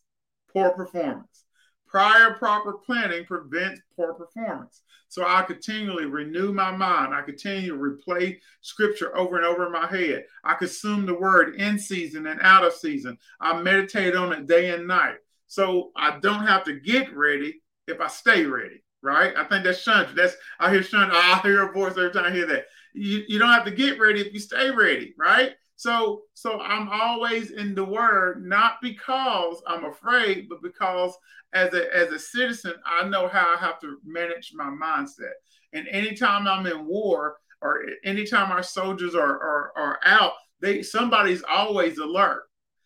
poor 0.51 0.71
performance. 0.71 1.45
Prior 1.85 2.33
proper 2.33 2.73
planning 2.73 3.25
prevents 3.25 3.79
poor 3.95 4.15
performance. 4.15 4.81
So 5.07 5.23
I 5.23 5.43
continually 5.43 6.05
renew 6.05 6.51
my 6.51 6.71
mind. 6.71 7.13
I 7.13 7.21
continue 7.21 7.69
to 7.69 7.77
replay 7.77 8.39
scripture 8.61 9.15
over 9.15 9.37
and 9.37 9.45
over 9.45 9.67
in 9.67 9.71
my 9.71 9.85
head. 9.85 10.25
I 10.43 10.55
consume 10.55 11.05
the 11.05 11.13
word 11.13 11.55
in 11.57 11.77
season 11.77 12.25
and 12.25 12.41
out 12.41 12.65
of 12.65 12.73
season. 12.73 13.19
I 13.39 13.61
meditate 13.61 14.15
on 14.15 14.33
it 14.33 14.47
day 14.47 14.71
and 14.71 14.87
night. 14.87 15.17
So 15.45 15.91
I 15.95 16.17
don't 16.19 16.47
have 16.47 16.63
to 16.63 16.79
get 16.79 17.15
ready 17.15 17.61
if 17.87 18.01
I 18.01 18.07
stay 18.07 18.45
ready, 18.45 18.83
right? 19.01 19.33
I 19.35 19.43
think 19.45 19.63
that's 19.63 19.83
Chandra. 19.83 20.13
That's 20.13 20.35
I 20.59 20.71
hear 20.71 20.83
Chandra, 20.83 21.15
I 21.15 21.39
hear 21.43 21.67
a 21.67 21.71
voice 21.71 21.91
every 21.97 22.11
time 22.11 22.25
I 22.25 22.31
hear 22.31 22.47
that. 22.47 22.65
You, 22.93 23.23
you 23.27 23.39
don't 23.39 23.51
have 23.51 23.65
to 23.65 23.71
get 23.71 23.99
ready 23.99 24.21
if 24.21 24.33
you 24.33 24.39
stay 24.39 24.71
ready, 24.71 25.13
right? 25.17 25.53
So 25.75 26.23
so 26.33 26.59
I'm 26.59 26.89
always 26.89 27.51
in 27.51 27.73
the 27.73 27.85
word, 27.85 28.45
not 28.45 28.81
because 28.81 29.61
I'm 29.65 29.85
afraid, 29.85 30.49
but 30.49 30.61
because 30.61 31.13
as 31.53 31.73
a 31.73 31.95
as 31.95 32.11
a 32.11 32.19
citizen, 32.19 32.73
I 32.85 33.07
know 33.07 33.27
how 33.27 33.55
I 33.55 33.59
have 33.59 33.79
to 33.81 33.97
manage 34.05 34.51
my 34.53 34.65
mindset. 34.65 35.31
And 35.73 35.87
anytime 35.87 36.47
I'm 36.47 36.65
in 36.65 36.85
war 36.85 37.37
or 37.61 37.83
anytime 38.03 38.51
our 38.51 38.63
soldiers 38.63 39.15
are, 39.15 39.21
are, 39.21 39.71
are 39.75 39.99
out, 40.03 40.33
they 40.59 40.81
somebody's 40.81 41.43
always 41.43 41.97
alert. 41.97 42.43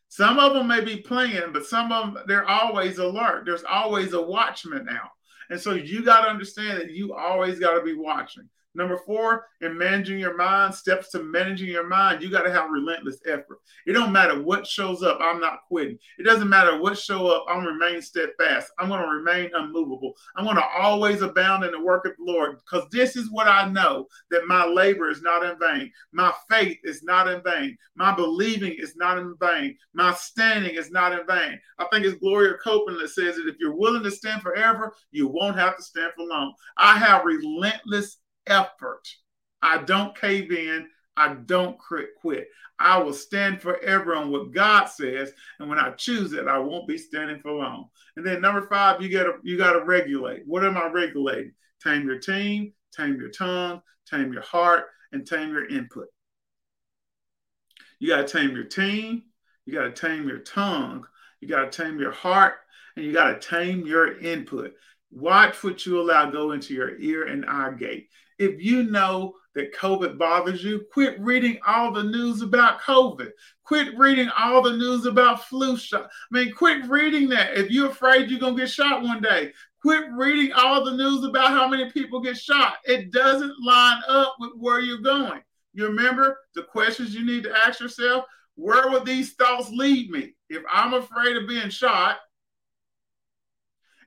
Some 0.09 0.37
of 0.37 0.53
them 0.53 0.67
may 0.67 0.81
be 0.81 0.97
playing, 0.97 1.51
but 1.53 1.65
some 1.65 1.91
of 1.91 2.13
them 2.13 2.23
they're 2.27 2.47
always 2.47 2.99
alert. 2.99 3.45
There's 3.45 3.63
always 3.63 4.13
a 4.13 4.21
watchman 4.21 4.87
out. 4.87 5.09
And 5.49 5.59
so 5.59 5.73
you 5.73 6.03
got 6.03 6.25
to 6.25 6.29
understand 6.29 6.79
that 6.79 6.91
you 6.91 7.13
always 7.13 7.59
got 7.59 7.73
to 7.73 7.81
be 7.81 7.93
watching. 7.93 8.49
Number 8.75 8.97
four, 9.05 9.45
in 9.61 9.77
managing 9.77 10.19
your 10.19 10.35
mind, 10.35 10.73
steps 10.73 11.09
to 11.11 11.23
managing 11.23 11.69
your 11.69 11.87
mind, 11.87 12.21
you 12.21 12.29
got 12.29 12.43
to 12.43 12.51
have 12.51 12.69
relentless 12.69 13.19
effort. 13.27 13.59
It 13.85 13.93
don't 13.93 14.11
matter 14.11 14.41
what 14.41 14.65
shows 14.65 15.03
up, 15.03 15.19
I'm 15.21 15.39
not 15.39 15.59
quitting. 15.67 15.97
It 16.17 16.23
doesn't 16.23 16.49
matter 16.49 16.79
what 16.79 16.97
show 16.97 17.27
up, 17.27 17.45
I'm 17.49 17.63
remain 17.63 18.01
steadfast. 18.01 18.71
I'm 18.79 18.89
going 18.89 19.01
to 19.01 19.07
remain 19.07 19.51
unmovable. 19.53 20.13
I'm 20.35 20.45
going 20.45 20.57
to 20.57 20.65
always 20.77 21.21
abound 21.21 21.63
in 21.63 21.71
the 21.71 21.81
work 21.81 22.05
of 22.05 22.13
the 22.17 22.31
Lord 22.31 22.57
because 22.59 22.87
this 22.91 23.15
is 23.15 23.31
what 23.31 23.47
I 23.47 23.69
know 23.69 24.07
that 24.31 24.47
my 24.47 24.65
labor 24.65 25.09
is 25.09 25.21
not 25.21 25.43
in 25.43 25.57
vain. 25.59 25.91
My 26.11 26.33
faith 26.49 26.77
is 26.83 27.03
not 27.03 27.27
in 27.27 27.41
vain. 27.43 27.77
My 27.95 28.13
believing 28.13 28.75
is 28.77 28.95
not 28.95 29.17
in 29.17 29.35
vain. 29.39 29.77
My 29.93 30.13
standing 30.13 30.75
is 30.75 30.91
not 30.91 31.17
in 31.17 31.25
vain. 31.27 31.59
I 31.79 31.85
think 31.91 32.05
it's 32.05 32.19
Gloria 32.19 32.55
Copeland 32.63 32.99
that 33.01 33.09
says 33.09 33.35
that 33.35 33.47
if 33.47 33.55
you're 33.59 33.75
willing 33.75 34.03
to 34.03 34.11
stand 34.11 34.41
forever, 34.41 34.93
you 35.11 35.27
won't 35.27 35.57
have 35.57 35.77
to 35.77 35.83
stand 35.83 36.11
for 36.15 36.25
long. 36.25 36.53
I 36.77 36.97
have 36.97 37.25
relentless 37.25 38.17
effort. 38.47 39.07
I 39.61 39.79
don't 39.79 40.15
cave 40.15 40.51
in. 40.51 40.87
I 41.15 41.35
don't 41.35 41.77
quit. 41.77 42.47
I 42.79 42.97
will 42.97 43.13
stand 43.13 43.61
forever 43.61 44.15
on 44.15 44.31
what 44.31 44.51
God 44.51 44.85
says, 44.85 45.31
and 45.59 45.69
when 45.69 45.79
I 45.79 45.91
choose 45.91 46.33
it, 46.33 46.47
I 46.47 46.57
won't 46.57 46.87
be 46.87 46.97
standing 46.97 47.39
for 47.39 47.51
long. 47.51 47.89
And 48.17 48.25
then 48.25 48.41
number 48.41 48.67
five, 48.67 49.01
you 49.01 49.09
gotta 49.09 49.33
you 49.43 49.57
gotta 49.57 49.85
regulate. 49.85 50.43
What 50.45 50.65
am 50.65 50.75
I 50.75 50.87
regulating? 50.87 51.53
Tame 51.83 52.07
your 52.07 52.19
team, 52.19 52.73
tame 52.95 53.19
your 53.19 53.29
tongue, 53.29 53.81
tame 54.09 54.33
your 54.33 54.41
heart, 54.41 54.85
and 55.11 55.25
tame 55.25 55.49
your 55.49 55.67
input. 55.67 56.07
You 57.99 58.09
gotta 58.09 58.27
tame 58.27 58.55
your 58.55 58.65
team. 58.65 59.23
You 59.65 59.73
gotta 59.73 59.91
tame 59.91 60.27
your 60.27 60.39
tongue. 60.39 61.05
You 61.39 61.47
gotta 61.47 61.69
tame 61.69 61.99
your 61.99 62.11
heart, 62.11 62.55
and 62.95 63.05
you 63.05 63.13
gotta 63.13 63.39
tame 63.39 63.85
your 63.85 64.19
input. 64.19 64.73
Watch 65.11 65.63
what 65.63 65.85
you 65.85 66.01
allow 66.01 66.29
go 66.29 66.51
into 66.51 66.73
your 66.73 66.97
ear 66.99 67.25
and 67.25 67.45
eye 67.45 67.73
gate. 67.77 68.09
If 68.39 68.61
you 68.61 68.83
know 68.83 69.35
that 69.55 69.73
COVID 69.73 70.17
bothers 70.17 70.63
you, 70.63 70.85
quit 70.91 71.19
reading 71.19 71.59
all 71.65 71.91
the 71.91 72.03
news 72.03 72.41
about 72.41 72.81
COVID. 72.81 73.29
Quit 73.63 73.97
reading 73.97 74.29
all 74.37 74.61
the 74.61 74.75
news 74.75 75.05
about 75.05 75.45
flu 75.45 75.77
shot. 75.77 76.05
I 76.05 76.07
mean, 76.31 76.53
quit 76.53 76.85
reading 76.89 77.29
that. 77.29 77.57
If 77.57 77.69
you're 77.69 77.89
afraid 77.89 78.29
you're 78.29 78.39
going 78.39 78.55
to 78.55 78.61
get 78.61 78.69
shot 78.69 79.03
one 79.03 79.21
day, 79.21 79.53
quit 79.81 80.05
reading 80.13 80.51
all 80.53 80.83
the 80.83 80.95
news 80.95 81.23
about 81.23 81.49
how 81.49 81.67
many 81.67 81.91
people 81.91 82.19
get 82.19 82.37
shot. 82.37 82.75
It 82.85 83.11
doesn't 83.11 83.53
line 83.63 84.01
up 84.07 84.35
with 84.39 84.53
where 84.57 84.79
you're 84.79 84.97
going. 84.99 85.41
You 85.73 85.87
remember 85.87 86.37
the 86.55 86.63
questions 86.63 87.13
you 87.13 87.25
need 87.25 87.43
to 87.43 87.55
ask 87.55 87.79
yourself? 87.79 88.25
Where 88.55 88.89
will 88.89 89.03
these 89.03 89.33
thoughts 89.33 89.69
lead 89.69 90.09
me? 90.09 90.35
If 90.49 90.63
I'm 90.71 90.93
afraid 90.93 91.35
of 91.37 91.47
being 91.47 91.69
shot, 91.69 92.17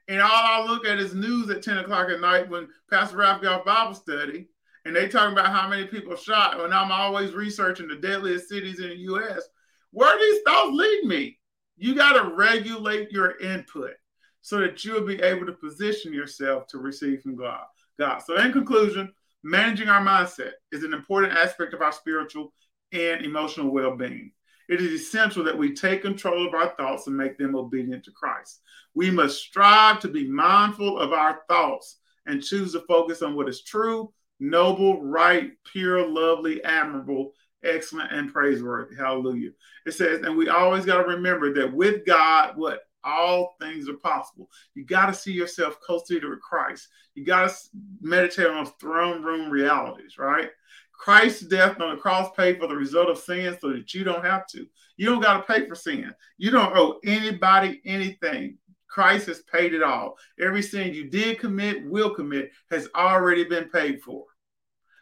and 0.08 0.20
all 0.20 0.30
I 0.30 0.64
look 0.66 0.86
at 0.86 0.98
is 0.98 1.14
news 1.14 1.50
at 1.50 1.62
10 1.62 1.78
o'clock 1.78 2.08
at 2.10 2.20
night 2.20 2.48
when 2.48 2.68
Pastor 2.90 3.16
Ralph 3.16 3.42
got 3.42 3.64
Bible 3.64 3.94
study, 3.94 4.48
and 4.84 4.94
they 4.94 5.08
talking 5.08 5.32
about 5.32 5.52
how 5.52 5.68
many 5.68 5.86
people 5.86 6.14
shot. 6.14 6.60
And 6.60 6.72
I'm 6.72 6.92
always 6.92 7.34
researching 7.34 7.88
the 7.88 7.96
deadliest 7.96 8.48
cities 8.48 8.78
in 8.78 8.90
the 8.90 8.96
U.S. 8.96 9.42
Where 9.90 10.16
these 10.18 10.42
thoughts 10.46 10.72
lead 10.72 11.04
me? 11.04 11.38
You 11.76 11.94
got 11.94 12.12
to 12.12 12.34
regulate 12.34 13.10
your 13.10 13.38
input 13.38 13.94
so 14.42 14.60
that 14.60 14.84
you'll 14.84 15.04
be 15.04 15.20
able 15.22 15.44
to 15.46 15.52
position 15.52 16.12
yourself 16.12 16.68
to 16.68 16.78
receive 16.78 17.20
from 17.20 17.34
God. 17.34 17.64
God. 17.98 18.20
So, 18.20 18.36
in 18.36 18.52
conclusion, 18.52 19.12
managing 19.42 19.88
our 19.88 20.00
mindset 20.00 20.52
is 20.70 20.84
an 20.84 20.94
important 20.94 21.36
aspect 21.36 21.74
of 21.74 21.82
our 21.82 21.92
spiritual 21.92 22.52
and 22.92 23.24
emotional 23.24 23.72
well-being. 23.72 24.30
It 24.68 24.80
is 24.80 25.00
essential 25.00 25.44
that 25.44 25.56
we 25.56 25.74
take 25.74 26.02
control 26.02 26.46
of 26.46 26.54
our 26.54 26.74
thoughts 26.76 27.06
and 27.06 27.16
make 27.16 27.38
them 27.38 27.54
obedient 27.54 28.04
to 28.04 28.10
Christ. 28.10 28.60
We 28.94 29.10
must 29.10 29.38
strive 29.38 30.00
to 30.00 30.08
be 30.08 30.28
mindful 30.28 30.98
of 30.98 31.12
our 31.12 31.40
thoughts 31.48 31.98
and 32.26 32.42
choose 32.42 32.72
to 32.72 32.80
focus 32.88 33.22
on 33.22 33.36
what 33.36 33.48
is 33.48 33.62
true, 33.62 34.12
noble, 34.40 35.02
right, 35.02 35.52
pure, 35.64 36.06
lovely, 36.06 36.62
admirable, 36.64 37.32
excellent, 37.64 38.12
and 38.12 38.32
praiseworthy. 38.32 38.96
Hallelujah. 38.96 39.50
It 39.86 39.92
says, 39.92 40.22
and 40.22 40.36
we 40.36 40.48
always 40.48 40.84
got 40.84 41.02
to 41.02 41.08
remember 41.08 41.54
that 41.54 41.72
with 41.72 42.04
God, 42.04 42.56
what? 42.56 42.80
All 43.04 43.54
things 43.60 43.88
are 43.88 43.94
possible. 43.94 44.48
You 44.74 44.84
got 44.84 45.06
to 45.06 45.14
see 45.14 45.30
yourself 45.30 45.78
close 45.80 46.08
to 46.08 46.38
Christ. 46.42 46.88
You 47.14 47.24
got 47.24 47.48
to 47.48 47.54
meditate 48.00 48.48
on 48.48 48.66
throne 48.80 49.22
room 49.22 49.48
realities, 49.48 50.18
right? 50.18 50.50
Christ's 50.98 51.42
death 51.42 51.80
on 51.80 51.94
the 51.94 52.00
cross 52.00 52.30
paid 52.36 52.58
for 52.58 52.66
the 52.66 52.76
result 52.76 53.10
of 53.10 53.18
sin 53.18 53.56
so 53.60 53.72
that 53.72 53.94
you 53.94 54.04
don't 54.04 54.24
have 54.24 54.46
to. 54.48 54.66
You 54.96 55.06
don't 55.06 55.22
got 55.22 55.46
to 55.46 55.52
pay 55.52 55.68
for 55.68 55.74
sin. 55.74 56.12
You 56.38 56.50
don't 56.50 56.76
owe 56.76 56.98
anybody 57.04 57.80
anything. 57.84 58.58
Christ 58.88 59.26
has 59.26 59.42
paid 59.42 59.74
it 59.74 59.82
all. 59.82 60.16
Every 60.40 60.62
sin 60.62 60.94
you 60.94 61.10
did 61.10 61.38
commit, 61.38 61.84
will 61.88 62.14
commit, 62.14 62.50
has 62.70 62.88
already 62.96 63.44
been 63.44 63.68
paid 63.68 64.00
for. 64.00 64.24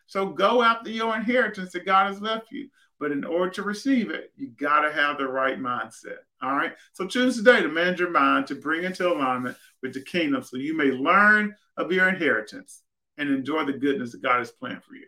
So 0.07 0.27
go 0.27 0.63
after 0.63 0.91
your 0.91 1.15
inheritance 1.17 1.73
that 1.73 1.87
God 1.87 2.09
has 2.09 2.21
left 2.21 2.51
you. 2.51 2.69
But 3.01 3.13
in 3.13 3.25
order 3.25 3.51
to 3.53 3.63
receive 3.63 4.11
it, 4.11 4.33
you 4.37 4.49
got 4.49 4.81
to 4.81 4.93
have 4.93 5.19
the 5.19 5.29
right 5.29 5.59
mindset. 5.59 6.19
All 6.43 6.55
right. 6.55 6.73
So 6.93 7.07
choose 7.07 7.37
today 7.37 7.63
to 7.63 7.69
manage 7.69 8.01
your 8.01 8.11
mind 8.11 8.47
to 8.49 8.55
bring 8.55 8.85
into 8.85 9.09
alignment 9.09 9.57
with 9.83 9.95
the 9.95 10.03
kingdom 10.03 10.43
so 10.43 10.57
you 10.57 10.77
may 10.77 10.87
learn 10.87 11.55
of 11.77 11.93
your 11.93 12.09
inheritance 12.09 12.83
and 13.19 13.29
enjoy 13.29 13.65
the 13.65 13.73
goodness 13.73 14.13
that 14.13 14.23
God 14.23 14.39
has 14.39 14.53
planned 14.53 14.83
for 14.85 14.95
you. 14.95 15.07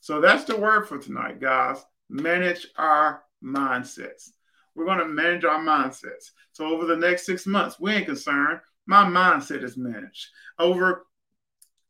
So 0.00 0.20
that's 0.20 0.44
the 0.44 0.56
word 0.56 0.88
for 0.88 0.98
tonight, 0.98 1.40
guys. 1.40 1.84
Manage 2.08 2.66
our 2.76 3.22
mindsets. 3.44 4.30
We're 4.74 4.86
going 4.86 4.98
to 4.98 5.06
manage 5.06 5.44
our 5.44 5.60
mindsets. 5.60 6.30
So 6.52 6.66
over 6.66 6.86
the 6.86 6.96
next 6.96 7.26
six 7.26 7.46
months, 7.46 7.78
we 7.78 7.92
ain't 7.92 8.06
concerned. 8.06 8.60
My 8.86 9.04
mindset 9.04 9.62
is 9.62 9.76
managed. 9.76 10.28
Over, 10.58 11.06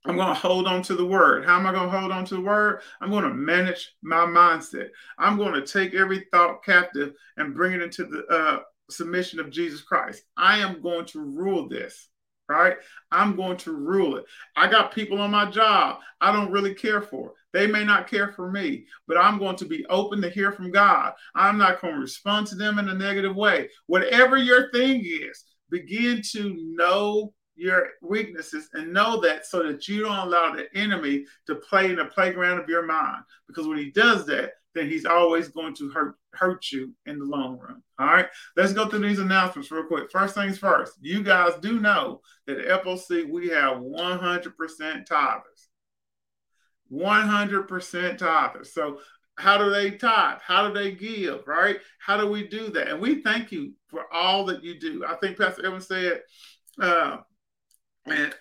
I'm 0.05 0.17
going 0.17 0.29
to 0.29 0.35
hold 0.35 0.67
on 0.67 0.83
to 0.83 0.95
the 0.95 1.07
word. 1.07 1.45
How 1.45 1.59
am 1.59 1.67
I 1.67 1.73
going 1.73 1.91
to 1.91 1.99
hold 1.99 2.11
on 2.11 2.25
to 2.27 2.35
the 2.35 2.41
word? 2.41 2.81
I'm 3.01 3.11
going 3.11 3.25
to 3.25 3.35
manage 3.35 3.93
my 4.03 4.27
mindset. 4.27 4.89
I'm 5.19 5.37
going 5.37 5.55
to 5.55 5.67
take 5.67 5.95
every 5.95 6.27
thought 6.33 6.65
captive 6.65 7.13
and 7.37 7.55
bring 7.55 7.73
it 7.75 7.83
into 7.83 8.05
the 8.05 8.27
uh, 8.27 8.61
submission 8.91 9.41
of 9.41 9.51
Jesus 9.51 9.83
Christ. 9.83 10.25
I 10.37 10.59
am 10.59 10.83
going 10.83 11.07
to 11.07 11.21
rule 11.21 11.69
this 11.69 12.09
right? 12.51 12.77
I'm 13.11 13.37
going 13.37 13.57
to 13.59 13.73
rule 13.73 14.17
it. 14.17 14.25
I 14.57 14.69
got 14.69 14.95
people 14.95 15.21
on 15.21 15.31
my 15.31 15.51
job 15.51 16.01
I 16.21 16.33
don't 16.33 16.51
really 16.51 16.75
care 16.75 17.01
for. 17.01 17.33
They 17.53 17.67
may 17.67 17.85
not 17.85 18.09
care 18.09 18.33
for 18.33 18.51
me, 18.51 18.87
but 19.09 19.17
I'm 19.17 19.39
going 19.39 19.57
to 19.57 19.65
be 19.65 19.87
open 19.87 20.21
to 20.23 20.31
hear 20.31 20.53
from 20.53 20.71
God. 20.71 21.13
I'm 21.35 21.59
not 21.59 21.81
going 21.81 21.95
to 21.95 22.01
respond 22.01 22.47
to 22.49 22.55
them 22.57 22.79
in 22.79 22.89
a 22.89 22.95
negative 22.95 23.35
way. 23.35 23.69
Whatever 23.87 24.37
your 24.37 24.71
thing 24.71 25.03
is, 25.05 25.45
begin 25.71 26.23
to 26.33 26.57
know 26.77 27.33
your 27.57 27.89
weaknesses 28.03 28.69
and 28.73 28.93
know 28.93 29.21
that 29.21 29.47
so 29.47 29.63
that 29.63 29.87
you 29.89 30.03
don't 30.03 30.29
allow 30.29 30.55
the 30.55 30.67
enemy 30.75 31.25
to 31.47 31.57
play 31.57 31.91
in 31.91 31.97
the 31.97 32.07
playground 32.07 32.59
of 32.59 32.69
your 32.69 32.87
mind. 32.87 33.23
Because 33.47 33.67
when 33.67 33.79
he 33.79 33.91
does 33.91 34.27
that, 34.27 34.53
then 34.75 34.89
he's 34.89 35.05
always 35.05 35.49
going 35.49 35.75
to 35.75 35.89
hurt 35.91 36.17
hurt 36.33 36.71
you 36.71 36.95
in 37.07 37.19
the 37.19 37.25
long 37.25 37.59
run. 37.59 37.83
All 37.99 38.07
right, 38.07 38.27
let's 38.57 38.73
go 38.73 38.89
through 38.89 39.01
these 39.01 39.19
announcements 39.19 39.71
real 39.71 39.85
quick. 39.85 40.11
First 40.11 40.35
things 40.35 40.59
first, 40.59 40.95
you 41.01 41.23
guys 41.23 41.53
do 41.61 41.81
know 41.81 42.21
that 42.47 42.59
at 42.59 42.85
FOC 42.85 43.29
we 43.29 43.49
have 43.49 43.79
100% 43.79 44.55
tithers. 45.09 45.69
100% 46.93 48.19
tithers. 48.19 48.67
So 48.67 48.99
how 49.37 49.59
do 49.59 49.71
they 49.71 49.93
tithe? 49.93 50.39
How 50.45 50.69
do 50.69 50.75
they 50.75 50.93
give? 50.93 51.47
Right? 51.47 51.79
How 51.99 52.17
do 52.17 52.27
we 52.27 52.47
do 52.47 52.71
that? 52.71 52.89
And 52.89 53.01
we 53.01 53.23
thank 53.23 53.53
you 53.53 53.73
for 53.89 54.13
all 54.13 54.45
that 54.47 54.63
you 54.63 54.79
do. 54.79 55.05
I 55.07 55.15
think 55.17 55.39
Pastor 55.39 55.67
Evans 55.67 55.89
said, 55.89 56.23
uh, 56.81 57.19
and 58.07 58.35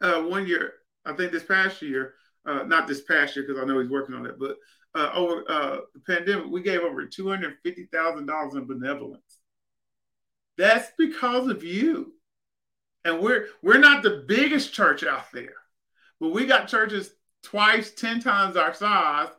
uh, 0.00 0.22
one 0.22 0.46
year, 0.46 0.74
I 1.04 1.14
think 1.14 1.32
this 1.32 1.44
past 1.44 1.80
year, 1.82 2.14
uh, 2.46 2.62
not 2.64 2.88
this 2.88 3.02
past 3.02 3.36
year 3.36 3.44
because 3.46 3.62
I 3.62 3.66
know 3.66 3.80
he's 3.80 3.90
working 3.90 4.14
on 4.14 4.26
it, 4.26 4.38
but 4.38 4.56
uh, 4.94 5.10
over 5.14 5.44
uh, 5.48 5.76
the 5.94 6.00
pandemic, 6.06 6.46
we 6.50 6.62
gave 6.62 6.80
over 6.80 7.06
two 7.06 7.28
hundred 7.28 7.56
fifty 7.62 7.86
thousand 7.92 8.26
dollars 8.26 8.54
in 8.54 8.66
benevolence. 8.66 9.22
That's 10.58 10.90
because 10.98 11.48
of 11.48 11.62
you. 11.64 12.14
And 13.04 13.20
we're 13.20 13.46
we're 13.62 13.78
not 13.78 14.02
the 14.02 14.24
biggest 14.26 14.74
church 14.74 15.04
out 15.04 15.32
there, 15.32 15.54
but 16.20 16.30
we 16.30 16.46
got 16.46 16.68
churches 16.68 17.10
twice, 17.42 17.92
ten 17.92 18.20
times 18.20 18.56
our 18.56 18.74
size, 18.74 19.30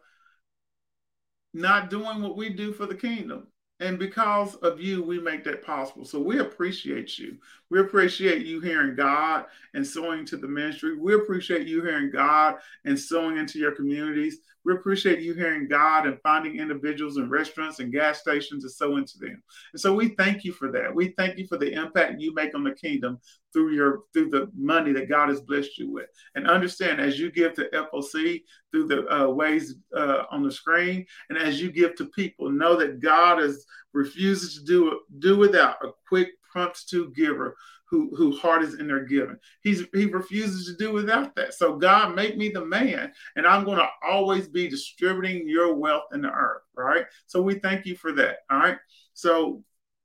not 1.54 1.89
doing 1.89 2.22
what 2.22 2.36
we 2.36 2.49
do 2.49 2.74
for 2.74 2.88
the 2.88 2.95
kingdom. 2.95 3.47
And 3.80 3.99
because 3.99 4.56
of 4.56 4.80
you, 4.80 5.04
we 5.04 5.20
make 5.20 5.43
that 5.43 5.66
possible. 5.66 6.06
So 6.06 6.20
we 6.20 6.39
appreciate 6.39 7.18
you. 7.18 7.38
We 7.72 7.80
appreciate 7.80 8.45
you 8.45 8.59
hearing 8.59 8.95
God 8.95 9.45
and 9.74 9.88
sowing 9.88 10.26
to 10.26 10.36
the 10.36 10.47
ministry. 10.47 10.97
We 10.97 11.15
appreciate 11.15 11.65
you 11.65 11.82
hearing 11.82 12.11
God 12.11 12.55
and 12.84 12.99
sowing 12.99 13.38
into 13.38 13.59
your 13.59 13.72
communities. 13.72 14.39
We 14.65 14.74
appreciate 14.74 15.19
you 15.19 15.34
hearing 15.34 15.69
God 15.69 16.05
and 16.05 16.19
finding 16.22 16.59
individuals 16.59 17.15
in 17.15 17.30
restaurants 17.30 17.80
and 17.80 17.91
gas 17.91 18.19
stations 18.19 18.63
to 18.63 18.69
sow 18.69 18.97
into 18.97 19.17
them. 19.17 19.41
And 19.72 19.80
so 19.80 19.93
we 19.93 20.09
thank 20.09 20.43
you 20.43 20.51
for 20.51 20.69
that. 20.74 20.93
We 20.93 21.13
thank 21.17 21.38
you 21.38 21.47
for 21.47 21.57
the 21.57 21.72
impact 21.72 22.19
you 22.19 22.34
make 22.34 22.53
on 22.53 22.65
the 22.65 22.74
kingdom 22.74 23.19
through 23.53 23.72
your 23.72 24.01
through 24.13 24.30
the 24.30 24.51
money 24.53 24.91
that 24.91 25.09
God 25.09 25.30
has 25.30 25.39
blessed 25.39 25.78
you 25.78 25.89
with. 25.89 26.07
And 26.36 26.47
understand 26.47 26.99
as 26.99 27.17
you 27.17 27.32
give 27.32 27.53
to 27.53 27.69
FOC 27.74 28.43
through 28.72 28.88
the 28.88 29.07
uh, 29.07 29.30
ways 29.30 29.76
uh, 29.95 30.24
on 30.30 30.43
the 30.43 30.51
screen, 30.51 31.05
and 31.30 31.38
as 31.38 31.61
you 31.61 31.72
give 31.72 31.95
to 31.95 32.05
people, 32.07 32.51
know 32.51 32.76
that 32.76 32.99
God 32.99 33.39
is 33.39 33.65
refuses 33.93 34.55
to 34.57 34.65
do 34.65 34.99
do 35.19 35.38
without 35.38 35.76
a 35.84 35.89
quick, 36.07 36.30
prompt 36.52 36.89
to 36.89 37.12
giver 37.16 37.56
who 37.91 38.10
who 38.16 38.36
heart 38.38 38.64
is 38.64 38.80
in 38.80 38.88
their 38.88 39.06
giving. 39.06 39.38
He's 39.62 39.84
he 39.93 40.06
refuses 40.06 40.66
to 40.66 40.76
do 40.78 40.93
without 40.93 41.36
that. 41.36 41.54
So 41.54 41.76
God, 41.76 42.16
make 42.16 42.38
me 42.38 42.49
the 42.49 42.66
man, 42.66 43.12
and 43.36 43.45
I'm 43.45 43.66
going 43.66 43.78
to 43.78 43.88
always 44.08 44.47
be 44.47 44.70
distributing 44.70 45.47
your 45.47 45.76
wealth 45.76 46.06
in 46.14 46.22
the 46.22 46.32
earth. 46.32 46.64
Right. 46.76 47.06
So 47.28 47.41
we 47.41 47.56
thank 47.56 47.86
you 47.86 47.95
for 47.95 48.14
that. 48.14 48.38
All 48.49 48.60
right. 48.60 48.78
So 49.14 49.64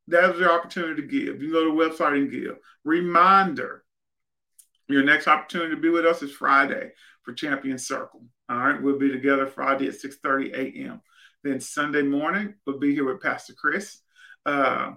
that 0.08 0.30
is 0.30 0.40
your 0.40 0.52
opportunity 0.52 1.00
to 1.00 1.08
give. 1.08 1.40
You 1.40 1.48
can 1.48 1.52
go 1.52 1.64
to 1.64 1.70
the 1.70 1.96
website 1.96 2.16
and 2.16 2.30
give. 2.30 2.56
Reminder: 2.84 3.84
your 4.88 5.04
next 5.04 5.28
opportunity 5.28 5.74
to 5.74 5.80
be 5.80 5.88
with 5.88 6.06
us 6.06 6.22
is 6.22 6.32
Friday 6.32 6.90
for 7.22 7.32
Champion 7.34 7.78
Circle. 7.78 8.24
All 8.48 8.58
right, 8.58 8.82
we'll 8.82 8.98
be 8.98 9.10
together 9.10 9.46
Friday 9.46 9.86
at 9.86 9.94
6:30 9.94 10.54
a.m. 10.54 11.00
Then 11.44 11.60
Sunday 11.60 12.02
morning 12.02 12.54
we'll 12.66 12.80
be 12.80 12.92
here 12.92 13.04
with 13.04 13.22
Pastor 13.22 13.54
Chris. 13.56 14.00
Uh, 14.44 14.94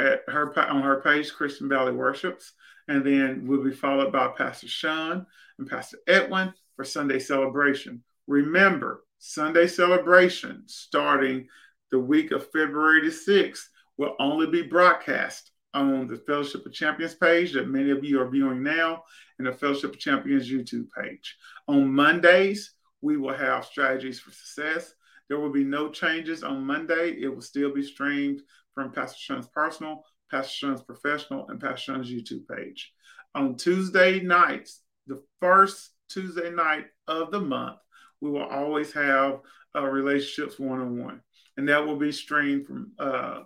at 0.00 0.22
her 0.28 0.58
on 0.58 0.82
her 0.82 1.00
page, 1.00 1.32
Christian 1.32 1.68
Valley 1.68 1.92
Worships, 1.92 2.52
and 2.88 3.04
then 3.04 3.46
we'll 3.46 3.62
be 3.62 3.72
followed 3.72 4.12
by 4.12 4.28
Pastor 4.28 4.68
Sean 4.68 5.26
and 5.58 5.68
Pastor 5.68 5.98
Edwin 6.08 6.52
for 6.74 6.84
Sunday 6.84 7.18
celebration. 7.18 8.02
Remember, 8.26 9.04
Sunday 9.18 9.66
celebration 9.66 10.62
starting 10.66 11.46
the 11.90 11.98
week 11.98 12.30
of 12.30 12.50
February 12.50 13.02
the 13.02 13.14
6th 13.14 13.64
will 13.96 14.16
only 14.18 14.46
be 14.46 14.62
broadcast 14.62 15.50
on 15.74 16.06
the 16.08 16.16
Fellowship 16.16 16.64
of 16.64 16.72
Champions 16.72 17.14
page 17.14 17.52
that 17.52 17.68
many 17.68 17.90
of 17.90 18.02
you 18.02 18.20
are 18.20 18.30
viewing 18.30 18.62
now 18.62 19.04
and 19.38 19.46
the 19.46 19.52
Fellowship 19.52 19.92
of 19.92 19.98
Champions 19.98 20.50
YouTube 20.50 20.86
page. 20.98 21.36
On 21.68 21.92
Mondays, 21.92 22.72
we 23.02 23.16
will 23.16 23.34
have 23.34 23.64
strategies 23.64 24.18
for 24.18 24.30
success. 24.30 24.94
There 25.28 25.38
will 25.38 25.52
be 25.52 25.64
no 25.64 25.90
changes 25.90 26.42
on 26.42 26.66
Monday. 26.66 27.16
It 27.20 27.28
will 27.28 27.42
still 27.42 27.72
be 27.72 27.82
streamed 27.82 28.40
from 28.74 28.92
Pastor 28.92 29.18
Sean's 29.18 29.48
personal, 29.48 30.04
Pastor 30.30 30.52
Sean's 30.52 30.82
professional, 30.82 31.48
and 31.48 31.60
Pastor 31.60 31.92
Sean's 31.92 32.10
YouTube 32.10 32.46
page. 32.48 32.92
On 33.34 33.56
Tuesday 33.56 34.20
nights, 34.20 34.82
the 35.06 35.22
first 35.40 35.90
Tuesday 36.08 36.50
night 36.50 36.86
of 37.06 37.30
the 37.30 37.40
month, 37.40 37.78
we 38.20 38.30
will 38.30 38.44
always 38.44 38.92
have 38.92 39.40
uh, 39.74 39.86
relationships 39.86 40.58
one 40.58 40.80
on 40.80 41.02
one, 41.02 41.20
and 41.56 41.68
that 41.68 41.84
will 41.84 41.96
be 41.96 42.12
streamed 42.12 42.66
from 42.66 42.92
uh, 42.98 43.40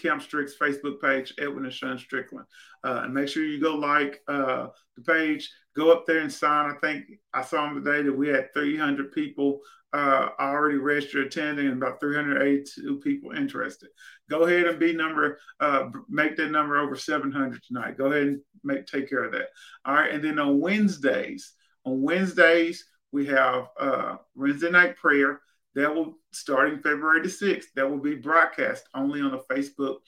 Camp 0.00 0.22
Strick's 0.22 0.56
Facebook 0.56 1.00
page, 1.00 1.34
Edwin 1.38 1.64
and 1.64 1.74
Sean 1.74 1.98
Strickland. 1.98 2.46
Uh, 2.82 3.02
and 3.04 3.14
make 3.14 3.28
sure 3.28 3.44
you 3.44 3.60
go 3.60 3.74
like 3.74 4.20
uh, 4.28 4.68
the 4.96 5.02
page, 5.02 5.50
go 5.76 5.92
up 5.92 6.06
there 6.06 6.20
and 6.20 6.32
sign. 6.32 6.70
I 6.70 6.78
think 6.80 7.04
I 7.34 7.42
saw 7.42 7.66
them 7.66 7.84
today 7.84 8.02
that 8.02 8.16
we 8.16 8.28
had 8.28 8.52
300 8.54 9.12
people 9.12 9.60
uh, 9.92 10.28
already 10.38 10.76
registered 10.76 11.26
attending 11.26 11.66
and 11.66 11.82
about 11.82 12.00
382 12.00 12.98
people 12.98 13.32
interested. 13.32 13.88
Go 14.28 14.44
ahead 14.44 14.66
and 14.66 14.78
be 14.78 14.92
number, 14.92 15.38
uh, 15.58 15.88
make 16.08 16.36
that 16.36 16.50
number 16.50 16.78
over 16.78 16.96
700 16.96 17.62
tonight. 17.62 17.98
Go 17.98 18.06
ahead 18.06 18.28
and 18.28 18.40
make 18.62 18.86
take 18.86 19.08
care 19.08 19.24
of 19.24 19.32
that. 19.32 19.48
All 19.84 19.94
right. 19.94 20.12
And 20.12 20.22
then 20.22 20.38
on 20.38 20.60
Wednesdays, 20.60 21.54
on 21.84 22.02
Wednesdays, 22.02 22.84
we 23.12 23.26
have 23.26 23.68
uh, 23.78 24.16
Wednesday 24.36 24.70
night 24.70 24.96
prayer 24.96 25.40
that 25.74 25.92
will 25.92 26.18
starting 26.32 26.78
February 26.78 27.22
the 27.22 27.28
6th. 27.28 27.66
That 27.74 27.90
will 27.90 27.98
be 27.98 28.14
broadcast 28.14 28.84
only 28.94 29.20
on 29.20 29.32
the 29.32 29.54
Facebook 29.54 29.98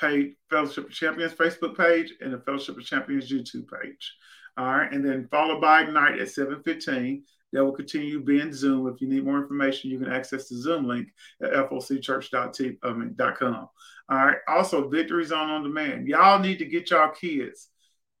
page, 0.00 0.34
Fellowship 0.50 0.86
of 0.86 0.92
Champions 0.92 1.32
Facebook 1.32 1.76
page 1.76 2.14
and 2.20 2.32
the 2.32 2.38
Fellowship 2.38 2.76
of 2.76 2.84
Champions 2.84 3.30
YouTube 3.30 3.66
page. 3.68 4.14
All 4.56 4.66
right, 4.66 4.92
and 4.92 5.04
then 5.04 5.28
followed 5.30 5.60
by 5.60 5.82
Ignite 5.82 6.20
at 6.20 6.28
7:15. 6.28 7.22
That 7.52 7.64
will 7.64 7.72
continue 7.72 8.20
being 8.22 8.52
Zoom. 8.52 8.88
If 8.88 9.00
you 9.00 9.08
need 9.08 9.24
more 9.24 9.38
information, 9.38 9.90
you 9.90 9.98
can 9.98 10.12
access 10.12 10.48
the 10.48 10.56
Zoom 10.56 10.86
link 10.86 11.08
at 11.42 11.70
focchurch.com. 11.70 13.54
Um, 13.54 13.68
All 14.10 14.16
right. 14.16 14.36
Also, 14.46 14.88
Victory 14.88 15.24
Zone 15.24 15.48
on 15.48 15.62
Demand. 15.62 16.06
Y'all 16.08 16.38
need 16.38 16.58
to 16.58 16.66
get 16.66 16.90
y'all 16.90 17.10
kids 17.10 17.68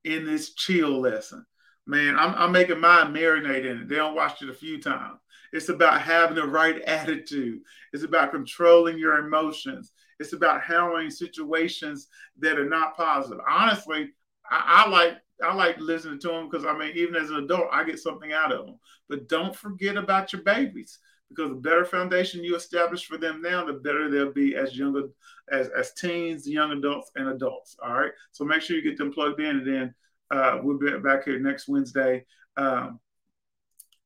in 0.04 0.24
this 0.24 0.54
chill 0.54 1.00
lesson. 1.00 1.44
Man, 1.86 2.18
I'm, 2.18 2.34
I'm 2.34 2.52
making 2.52 2.80
mine 2.80 3.14
marinate 3.14 3.64
in 3.64 3.82
it. 3.82 3.88
They 3.88 3.96
don't 3.96 4.14
watch 4.14 4.42
it 4.42 4.50
a 4.50 4.54
few 4.54 4.80
times. 4.80 5.20
It's 5.52 5.70
about 5.70 6.02
having 6.02 6.36
the 6.36 6.46
right 6.46 6.80
attitude. 6.82 7.60
It's 7.92 8.04
about 8.04 8.32
controlling 8.32 8.98
your 8.98 9.18
emotions. 9.18 9.92
It's 10.20 10.32
about 10.32 10.62
handling 10.62 11.10
situations 11.10 12.08
that 12.40 12.58
are 12.58 12.68
not 12.68 12.96
positive. 12.96 13.40
Honestly, 13.48 14.10
I, 14.50 14.84
I 14.86 14.90
like 14.90 15.14
I 15.44 15.54
like 15.54 15.78
listening 15.78 16.18
to 16.20 16.28
them 16.28 16.48
because 16.48 16.66
I 16.66 16.76
mean, 16.76 16.92
even 16.96 17.16
as 17.16 17.30
an 17.30 17.44
adult, 17.44 17.68
I 17.72 17.84
get 17.84 17.98
something 17.98 18.32
out 18.32 18.52
of 18.52 18.66
them. 18.66 18.78
But 19.08 19.28
don't 19.28 19.54
forget 19.54 19.96
about 19.96 20.32
your 20.32 20.42
babies 20.42 20.98
because 21.28 21.50
the 21.50 21.56
better 21.56 21.84
foundation 21.84 22.42
you 22.42 22.56
establish 22.56 23.06
for 23.06 23.18
them 23.18 23.42
now, 23.42 23.64
the 23.64 23.74
better 23.74 24.10
they'll 24.10 24.32
be 24.32 24.56
as 24.56 24.76
younger 24.76 25.08
as 25.50 25.68
as 25.68 25.92
teens, 25.94 26.48
young 26.48 26.72
adults, 26.72 27.10
and 27.16 27.28
adults. 27.28 27.76
All 27.82 27.92
right. 27.92 28.12
So 28.32 28.44
make 28.44 28.62
sure 28.62 28.76
you 28.76 28.82
get 28.82 28.96
them 28.96 29.12
plugged 29.12 29.40
in, 29.40 29.58
and 29.58 29.66
then 29.66 29.94
uh, 30.30 30.58
we'll 30.62 30.78
be 30.78 30.90
back 30.98 31.24
here 31.24 31.38
next 31.38 31.68
Wednesday 31.68 32.24
um, 32.56 33.00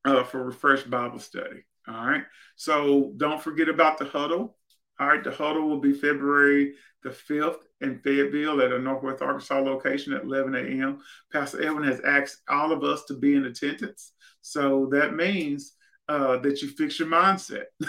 uh, 0.05 0.23
for 0.23 0.43
refresh 0.43 0.83
Bible 0.83 1.19
study. 1.19 1.65
All 1.87 2.05
right. 2.05 2.23
So 2.55 3.13
don't 3.17 3.41
forget 3.41 3.69
about 3.69 3.97
the 3.97 4.05
huddle. 4.05 4.57
All 4.99 5.07
right. 5.07 5.23
The 5.23 5.31
huddle 5.31 5.67
will 5.67 5.79
be 5.79 5.93
February 5.93 6.73
the 7.03 7.09
5th 7.09 7.59
in 7.81 7.99
Fayetteville 7.99 8.61
at 8.61 8.71
a 8.71 8.79
Northwest 8.79 9.21
Arkansas 9.21 9.59
location 9.59 10.13
at 10.13 10.23
11 10.23 10.55
a.m. 10.55 10.99
Pastor 11.31 11.63
Edwin 11.63 11.83
has 11.83 11.99
asked 12.01 12.41
all 12.49 12.71
of 12.71 12.83
us 12.83 13.03
to 13.05 13.13
be 13.13 13.35
in 13.35 13.45
attendance. 13.45 14.13
So 14.41 14.87
that 14.91 15.13
means 15.13 15.73
uh, 16.09 16.37
that 16.37 16.61
you 16.61 16.69
fix 16.69 16.99
your 16.99 17.09
mindset. 17.09 17.65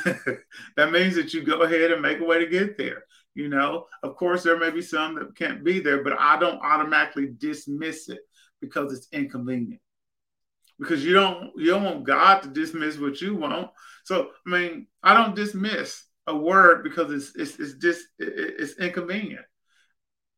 that 0.77 0.93
means 0.93 1.15
that 1.17 1.33
you 1.33 1.43
go 1.43 1.63
ahead 1.63 1.93
and 1.93 2.03
make 2.03 2.21
a 2.21 2.25
way 2.25 2.39
to 2.39 2.47
get 2.47 2.77
there. 2.77 3.05
You 3.35 3.49
know, 3.49 3.87
of 4.03 4.17
course, 4.17 4.43
there 4.43 4.59
may 4.59 4.71
be 4.71 4.83
some 4.83 5.17
that 5.17 5.37
can't 5.37 5.65
be 5.65 5.81
there, 5.81 6.05
but 6.05 6.19
I 6.19 6.39
don't 6.39 6.61
automatically 6.61 7.35
dismiss 7.37 8.09
it 8.09 8.21
because 8.61 8.93
it's 8.93 9.09
inconvenient. 9.13 9.81
Because 10.79 11.05
you 11.05 11.15
don't 11.15 11.53
you 11.57 11.67
don't 11.67 11.85
want 11.85 12.05
God 12.05 12.43
to 12.43 12.49
dismiss 12.49 12.99
what 12.99 13.21
you 13.21 13.35
want. 13.35 13.71
So 14.05 14.31
I 14.47 14.51
mean, 14.51 14.87
I 15.03 15.15
don't 15.15 15.35
dismiss 15.35 16.05
a 16.27 16.37
word 16.37 16.83
because 16.83 17.13
it's 17.13 17.35
it's 17.37 17.59
it's 17.61 17.75
just 17.75 18.07
it's 18.19 18.79
inconvenient 18.79 19.45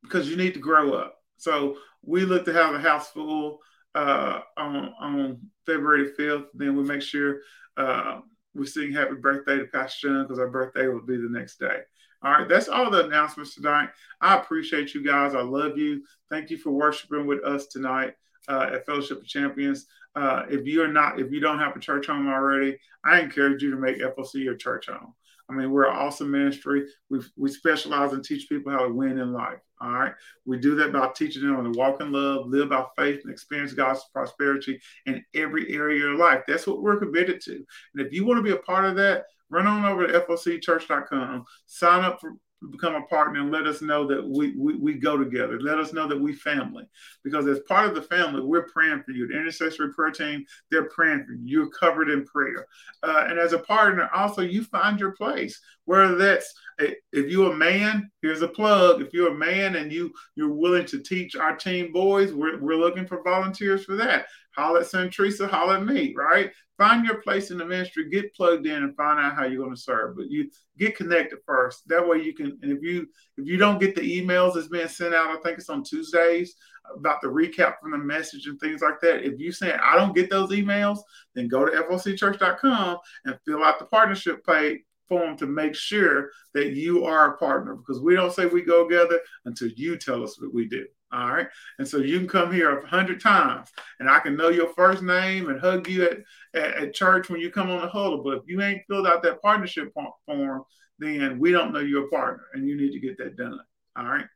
because 0.03 0.29
you 0.29 0.37
need 0.37 0.55
to 0.55 0.61
grow 0.61 0.95
up. 0.95 1.17
So 1.37 1.77
we 2.03 2.25
look 2.25 2.45
to 2.47 2.53
have 2.53 2.75
a 2.75 2.81
house 2.81 3.11
full 3.11 3.61
uh, 3.95 4.41
on 4.57 4.95
on 5.01 5.41
February 5.65 6.13
fifth. 6.17 6.47
Then 6.55 6.77
we 6.77 6.85
make 6.85 7.03
sure 7.03 7.41
uh, 7.77 8.21
we 8.55 8.67
sing 8.67 8.93
happy 8.93 9.15
birthday 9.15 9.59
to 9.59 9.67
Pastor 9.67 10.09
John 10.09 10.23
because 10.23 10.39
our 10.39 10.51
birthday 10.51 10.89
will 10.89 11.05
be 11.05 11.17
the 11.17 11.29
next 11.29 11.59
day. 11.59 11.81
All 12.23 12.33
right, 12.33 12.49
that's 12.49 12.69
all 12.69 12.91
the 12.91 13.05
announcements 13.05 13.55
tonight. 13.55 13.91
I 14.21 14.37
appreciate 14.37 14.95
you 14.95 15.05
guys. 15.05 15.35
I 15.35 15.43
love 15.43 15.77
you. 15.77 16.03
Thank 16.31 16.51
you 16.51 16.57
for 16.57 16.71
worshiping 16.71 17.27
with 17.27 17.45
us 17.45 17.67
tonight 17.67 18.15
uh, 18.49 18.71
at 18.73 18.87
Fellowship 18.87 19.19
of 19.19 19.27
Champions. 19.27 19.87
Uh, 20.15 20.45
if 20.49 20.67
you 20.67 20.83
are 20.83 20.89
not, 20.89 21.21
if 21.21 21.31
you 21.31 21.41
don't 21.41 21.59
have 21.59 21.77
a 21.77 21.81
church 21.81 22.07
home 22.07 22.27
already, 22.27 22.79
I 23.05 23.21
encourage 23.21 23.63
you 23.63 23.71
to 23.71 23.77
make 23.77 23.99
FOC 23.99 24.43
your 24.43 24.57
church 24.57 24.89
home. 24.89 25.15
I 25.49 25.55
mean, 25.55 25.71
we're 25.71 25.89
an 25.89 25.97
awesome 25.97 26.31
ministry. 26.31 26.87
We 27.09 27.21
we 27.37 27.51
specialize 27.51 28.13
and 28.13 28.25
teach 28.25 28.49
people 28.49 28.73
how 28.73 28.87
to 28.87 28.93
win 28.93 29.19
in 29.19 29.33
life. 29.33 29.61
All 29.81 29.93
right. 29.93 30.13
We 30.45 30.59
do 30.59 30.75
that 30.77 30.93
by 30.93 31.11
teaching 31.15 31.43
them 31.43 31.73
to 31.73 31.79
walk 31.79 32.01
in 32.01 32.11
love, 32.11 32.47
live 32.47 32.71
by 32.71 32.85
faith, 32.97 33.21
and 33.23 33.33
experience 33.33 33.73
God's 33.73 34.05
prosperity 34.13 34.81
in 35.05 35.25
every 35.35 35.73
area 35.73 35.97
of 35.97 36.01
your 36.01 36.19
life. 36.19 36.43
That's 36.49 36.67
what 36.67 36.83
we're 36.83 36.99
committed 36.99 37.41
to. 37.43 37.55
And 37.95 38.07
if 38.07 38.13
you 38.13 38.27
want 38.27 38.39
to 38.39 38.43
be 38.43 38.53
a 38.53 38.63
part 38.63 38.87
of 38.87 38.97
that, 38.97 39.25
run 39.51 39.67
on 39.67 39.85
over 39.85 40.07
to 40.07 40.21
focchurch.com, 40.21 41.45
sign 41.67 42.05
up 42.05 42.21
for 42.21 42.33
become 42.71 42.95
a 42.95 43.03
partner 43.03 43.41
and 43.41 43.51
let 43.51 43.67
us 43.67 43.83
know 43.83 44.07
that 44.07 44.27
we, 44.27 44.55
we, 44.57 44.77
we 44.77 44.95
go 44.95 45.17
together. 45.17 45.61
Let 45.61 45.79
us 45.79 45.93
know 45.93 46.09
that 46.09 46.21
we 46.21 46.33
family. 46.33 46.85
Because 47.23 47.47
as 47.47 47.61
part 47.61 47.87
of 47.87 47.95
the 47.95 48.03
family, 48.03 48.41
we're 48.41 48.69
praying 48.69 49.03
for 49.05 49.13
you. 49.13 49.27
The 49.27 49.39
intercessory 49.39 49.93
prayer 49.93 50.11
team, 50.11 50.45
they're 50.71 50.89
praying 50.89 51.25
for 51.27 51.33
you. 51.33 51.41
You're 51.45 51.71
covered 51.71 52.11
in 52.11 52.25
prayer. 52.25 52.67
Uh, 53.03 53.27
and 53.29 53.39
as 53.39 53.53
a 53.53 53.59
partner, 53.59 54.09
also 54.15 54.43
you 54.43 54.65
find 54.65 54.99
your 54.99 55.13
place. 55.13 55.61
Whether 55.85 56.17
that's 56.17 56.53
if 56.79 57.31
you're 57.31 57.53
a 57.53 57.57
man, 57.57 58.11
here's 58.23 58.43
a 58.43 58.49
plug. 58.49 59.01
If 59.01 59.13
you're 59.13 59.33
a 59.33 59.39
man 59.39 59.77
and 59.77 59.93
you 59.93 60.13
you're 60.35 60.53
willing 60.53 60.85
to 60.87 61.01
teach 61.01 61.37
our 61.37 61.57
team 61.57 61.93
boys, 61.93 62.33
we're, 62.33 62.61
we're 62.61 62.77
looking 62.77 63.07
for 63.07 63.23
volunteers 63.23 63.85
for 63.85 63.97
that. 63.97 64.27
Holler 64.57 64.81
at. 64.81 65.13
Teresa, 65.13 65.47
holler 65.47 65.77
at 65.77 65.85
me, 65.85 66.15
right? 66.17 66.51
Find 66.79 67.07
your 67.07 67.23
place 67.23 67.51
in 67.51 67.59
the 67.59 67.65
ministry, 67.65 68.11
get 68.11 68.35
plugged 68.35 68.67
in 68.67 68.83
and 68.83 68.97
find 68.97 69.19
out 69.19 69.35
how 69.35 69.45
you're 69.45 69.63
going 69.63 69.75
to 69.75 69.81
serve. 69.81 70.17
But 70.17 70.31
you 70.31 70.51
get 70.79 70.97
connected 70.97 71.39
first. 71.47 71.89
That 71.89 72.07
way 72.07 72.23
you 72.23 72.35
can, 72.35 72.59
and 72.63 72.73
if 72.73 72.83
you 72.83 73.07
if 73.39 73.47
you 73.47 73.57
don't 73.57 73.81
get 73.81 73.95
the 73.95 74.03
emails 74.03 74.55
that's 74.55 74.69
being 74.69 74.89
sent 74.89 75.15
out, 75.15 75.29
I 75.29 75.41
think 75.41 75.59
it's 75.59 75.71
on 75.71 75.83
Tuesdays 75.83 76.55
about 76.95 77.21
the 77.21 77.29
recap 77.29 77.75
from 77.81 77.93
the 77.93 77.99
message 77.99 78.47
and 78.47 78.61
things 78.61 78.83
like 78.83 79.01
that. 79.01 79.25
If 79.25 79.41
you 79.41 79.53
say 79.53 79.75
I 79.75 79.97
don't 79.97 80.15
get 80.15 80.31
those 80.31 80.51
emails, 80.51 80.99
then 81.35 81.49
go 81.49 81.65
to 81.65 81.73
focchurch.com 81.73 82.99
and 83.25 83.39
fill 83.45 83.65
out 83.65 83.79
the 83.79 83.87
partnership 83.87 84.45
page 84.47 84.81
form 85.09 85.37
to 85.39 85.47
make 85.47 85.75
sure 85.75 86.31
that 86.55 86.73
you 86.73 87.05
are 87.05 87.35
a 87.35 87.39
partner 87.39 87.77
because 87.77 88.01
we 88.01 88.15
don't 88.15 88.33
say 88.33 88.47
we 88.47 88.63
go 88.63 88.89
together 88.89 89.21
until 89.45 89.69
you 89.77 89.97
tell 89.97 90.23
us 90.23 90.41
what 90.41 90.53
we 90.53 90.69
do. 90.69 90.85
All 91.17 91.33
right. 91.33 91.47
And 91.79 91.89
so 91.89 91.97
you 91.97 92.19
can 92.19 92.29
come 92.29 92.53
here 92.53 92.79
a 92.79 92.87
hundred 92.87 93.23
times 93.23 93.71
and 94.01 94.11
I 94.11 94.21
can 94.21 94.37
know 94.37 94.51
your 94.51 94.69
first 94.75 95.03
name 95.03 95.49
and 95.49 95.59
hug 95.59 95.89
you 95.89 96.05
at, 96.05 96.19
at, 96.55 96.75
at, 96.75 96.95
church 96.95 97.31
when 97.31 97.41
you 97.41 97.51
come 97.51 97.71
on 97.71 97.81
the 97.81 97.89
huddle. 97.89 98.23
But 98.23 98.39
if 98.39 98.43
you 98.47 98.61
ain't 98.61 98.83
filled 98.87 99.07
out 99.07 99.23
that 99.23 99.41
partnership 99.41 99.95
form, 100.27 100.63
then 100.99 101.39
we 101.39 101.53
don't 101.53 101.73
know 101.73 101.81
you're 101.81 102.05
a 102.05 102.09
partner 102.09 102.45
and 102.53 102.69
you 102.69 102.77
need 102.77 102.93
to 102.93 103.01
get 103.01 103.17
that 103.17 103.37
done. 103.37 103.59
All 103.97 104.05
right. 104.05 104.27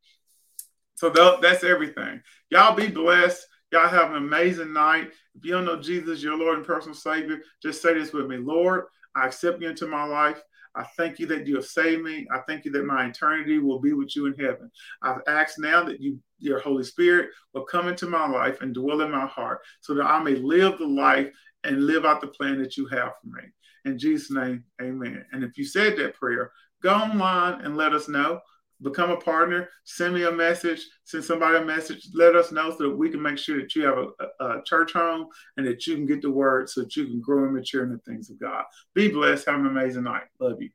So 0.95 1.11
that's 1.11 1.65
everything. 1.65 2.23
Y'all 2.49 2.75
be 2.75 2.89
blessed. 2.89 3.47
Y'all 3.73 3.89
have 3.89 4.11
an 4.11 4.17
amazing 4.17 4.73
night. 4.73 5.11
If 5.35 5.45
you 5.45 5.53
don't 5.53 5.67
know 5.67 5.81
Jesus, 5.81 6.23
your 6.23 6.39
Lord 6.39 6.57
and 6.57 6.67
personal 6.67 6.95
Savior, 6.95 7.41
just 7.63 7.83
say 7.83 7.93
this 7.93 8.15
with 8.15 8.27
me 8.27 8.39
Lord, 8.39 8.85
I 9.15 9.27
accept 9.27 9.61
you 9.61 9.69
into 9.69 9.87
my 9.87 10.05
life. 10.05 10.43
I 10.75 10.85
thank 10.97 11.19
you 11.19 11.27
that 11.27 11.47
you 11.47 11.57
have 11.57 11.65
saved 11.65 12.03
me. 12.03 12.27
I 12.33 12.41
thank 12.47 12.65
you 12.65 12.71
that 12.73 12.85
my 12.85 13.07
eternity 13.07 13.59
will 13.59 13.81
be 13.81 13.93
with 13.93 14.15
you 14.15 14.27
in 14.27 14.35
heaven. 14.35 14.71
I've 15.03 15.21
asked 15.27 15.59
now 15.59 15.83
that 15.85 16.01
you, 16.01 16.21
your 16.39 16.61
Holy 16.61 16.85
Spirit, 16.85 17.31
will 17.53 17.65
come 17.65 17.89
into 17.89 18.07
my 18.07 18.29
life 18.29 18.61
and 18.61 18.73
dwell 18.73 19.01
in 19.01 19.11
my 19.11 19.27
heart 19.27 19.61
so 19.81 19.95
that 19.95 20.07
I 20.07 20.23
may 20.23 20.37
live 20.37 20.79
the 20.79 20.87
life 20.87 21.29
and 21.65 21.87
live 21.87 22.05
out 22.05 22.21
the 22.21 22.29
plan 22.29 22.59
that 22.63 22.77
you 22.77 22.87
have 22.87 23.13
for 23.21 23.29
me. 23.37 23.43
In 23.85 23.99
Jesus' 23.99 24.31
name, 24.31 24.65
amen. 24.81 25.25
And 25.33 25.43
if 25.43 25.59
you 25.59 25.65
said 25.65 25.97
that 25.99 26.15
prayer, 26.15 26.53
go 26.83 26.95
online 26.95 27.63
and 27.63 27.77
let 27.77 27.93
us 27.93 28.09
know 28.09 28.41
become 28.83 29.11
a 29.11 29.17
partner, 29.17 29.69
send 29.85 30.15
me 30.15 30.25
a 30.25 30.33
message, 30.33 30.87
send 31.05 31.25
somebody 31.25 31.59
a 31.59 31.65
message, 31.65 32.09
let 32.15 32.35
us 32.35 32.53
know 32.53 32.71
so 32.71 32.85
that 32.85 32.97
we 32.97 33.11
can 33.11 33.21
make 33.21 33.39
sure 33.39 33.61
that 33.61 33.75
you 33.75 33.83
have 33.85 33.99
a, 33.99 34.45
a, 34.45 34.63
church 34.65 34.93
home 34.93 35.27
and 35.57 35.67
that 35.67 35.87
you 35.87 35.95
can 35.95 36.07
get 36.07 36.23
the 36.23 36.31
word 36.31 36.69
so 36.69 36.81
that 36.83 36.97
you 36.97 37.07
can 37.07 37.21
grow 37.21 37.45
and 37.45 37.55
mature 37.55 37.85
in 37.85 37.91
the 37.91 37.99
things 37.99 38.31
of 38.31 38.41
God. 38.41 38.65
Be 38.95 39.09
blessed. 39.09 39.47
Have 39.47 39.61
an 39.61 39.67
amazing 39.67 40.05
night. 40.05 40.25
Love 40.39 40.61
you. 40.61 40.71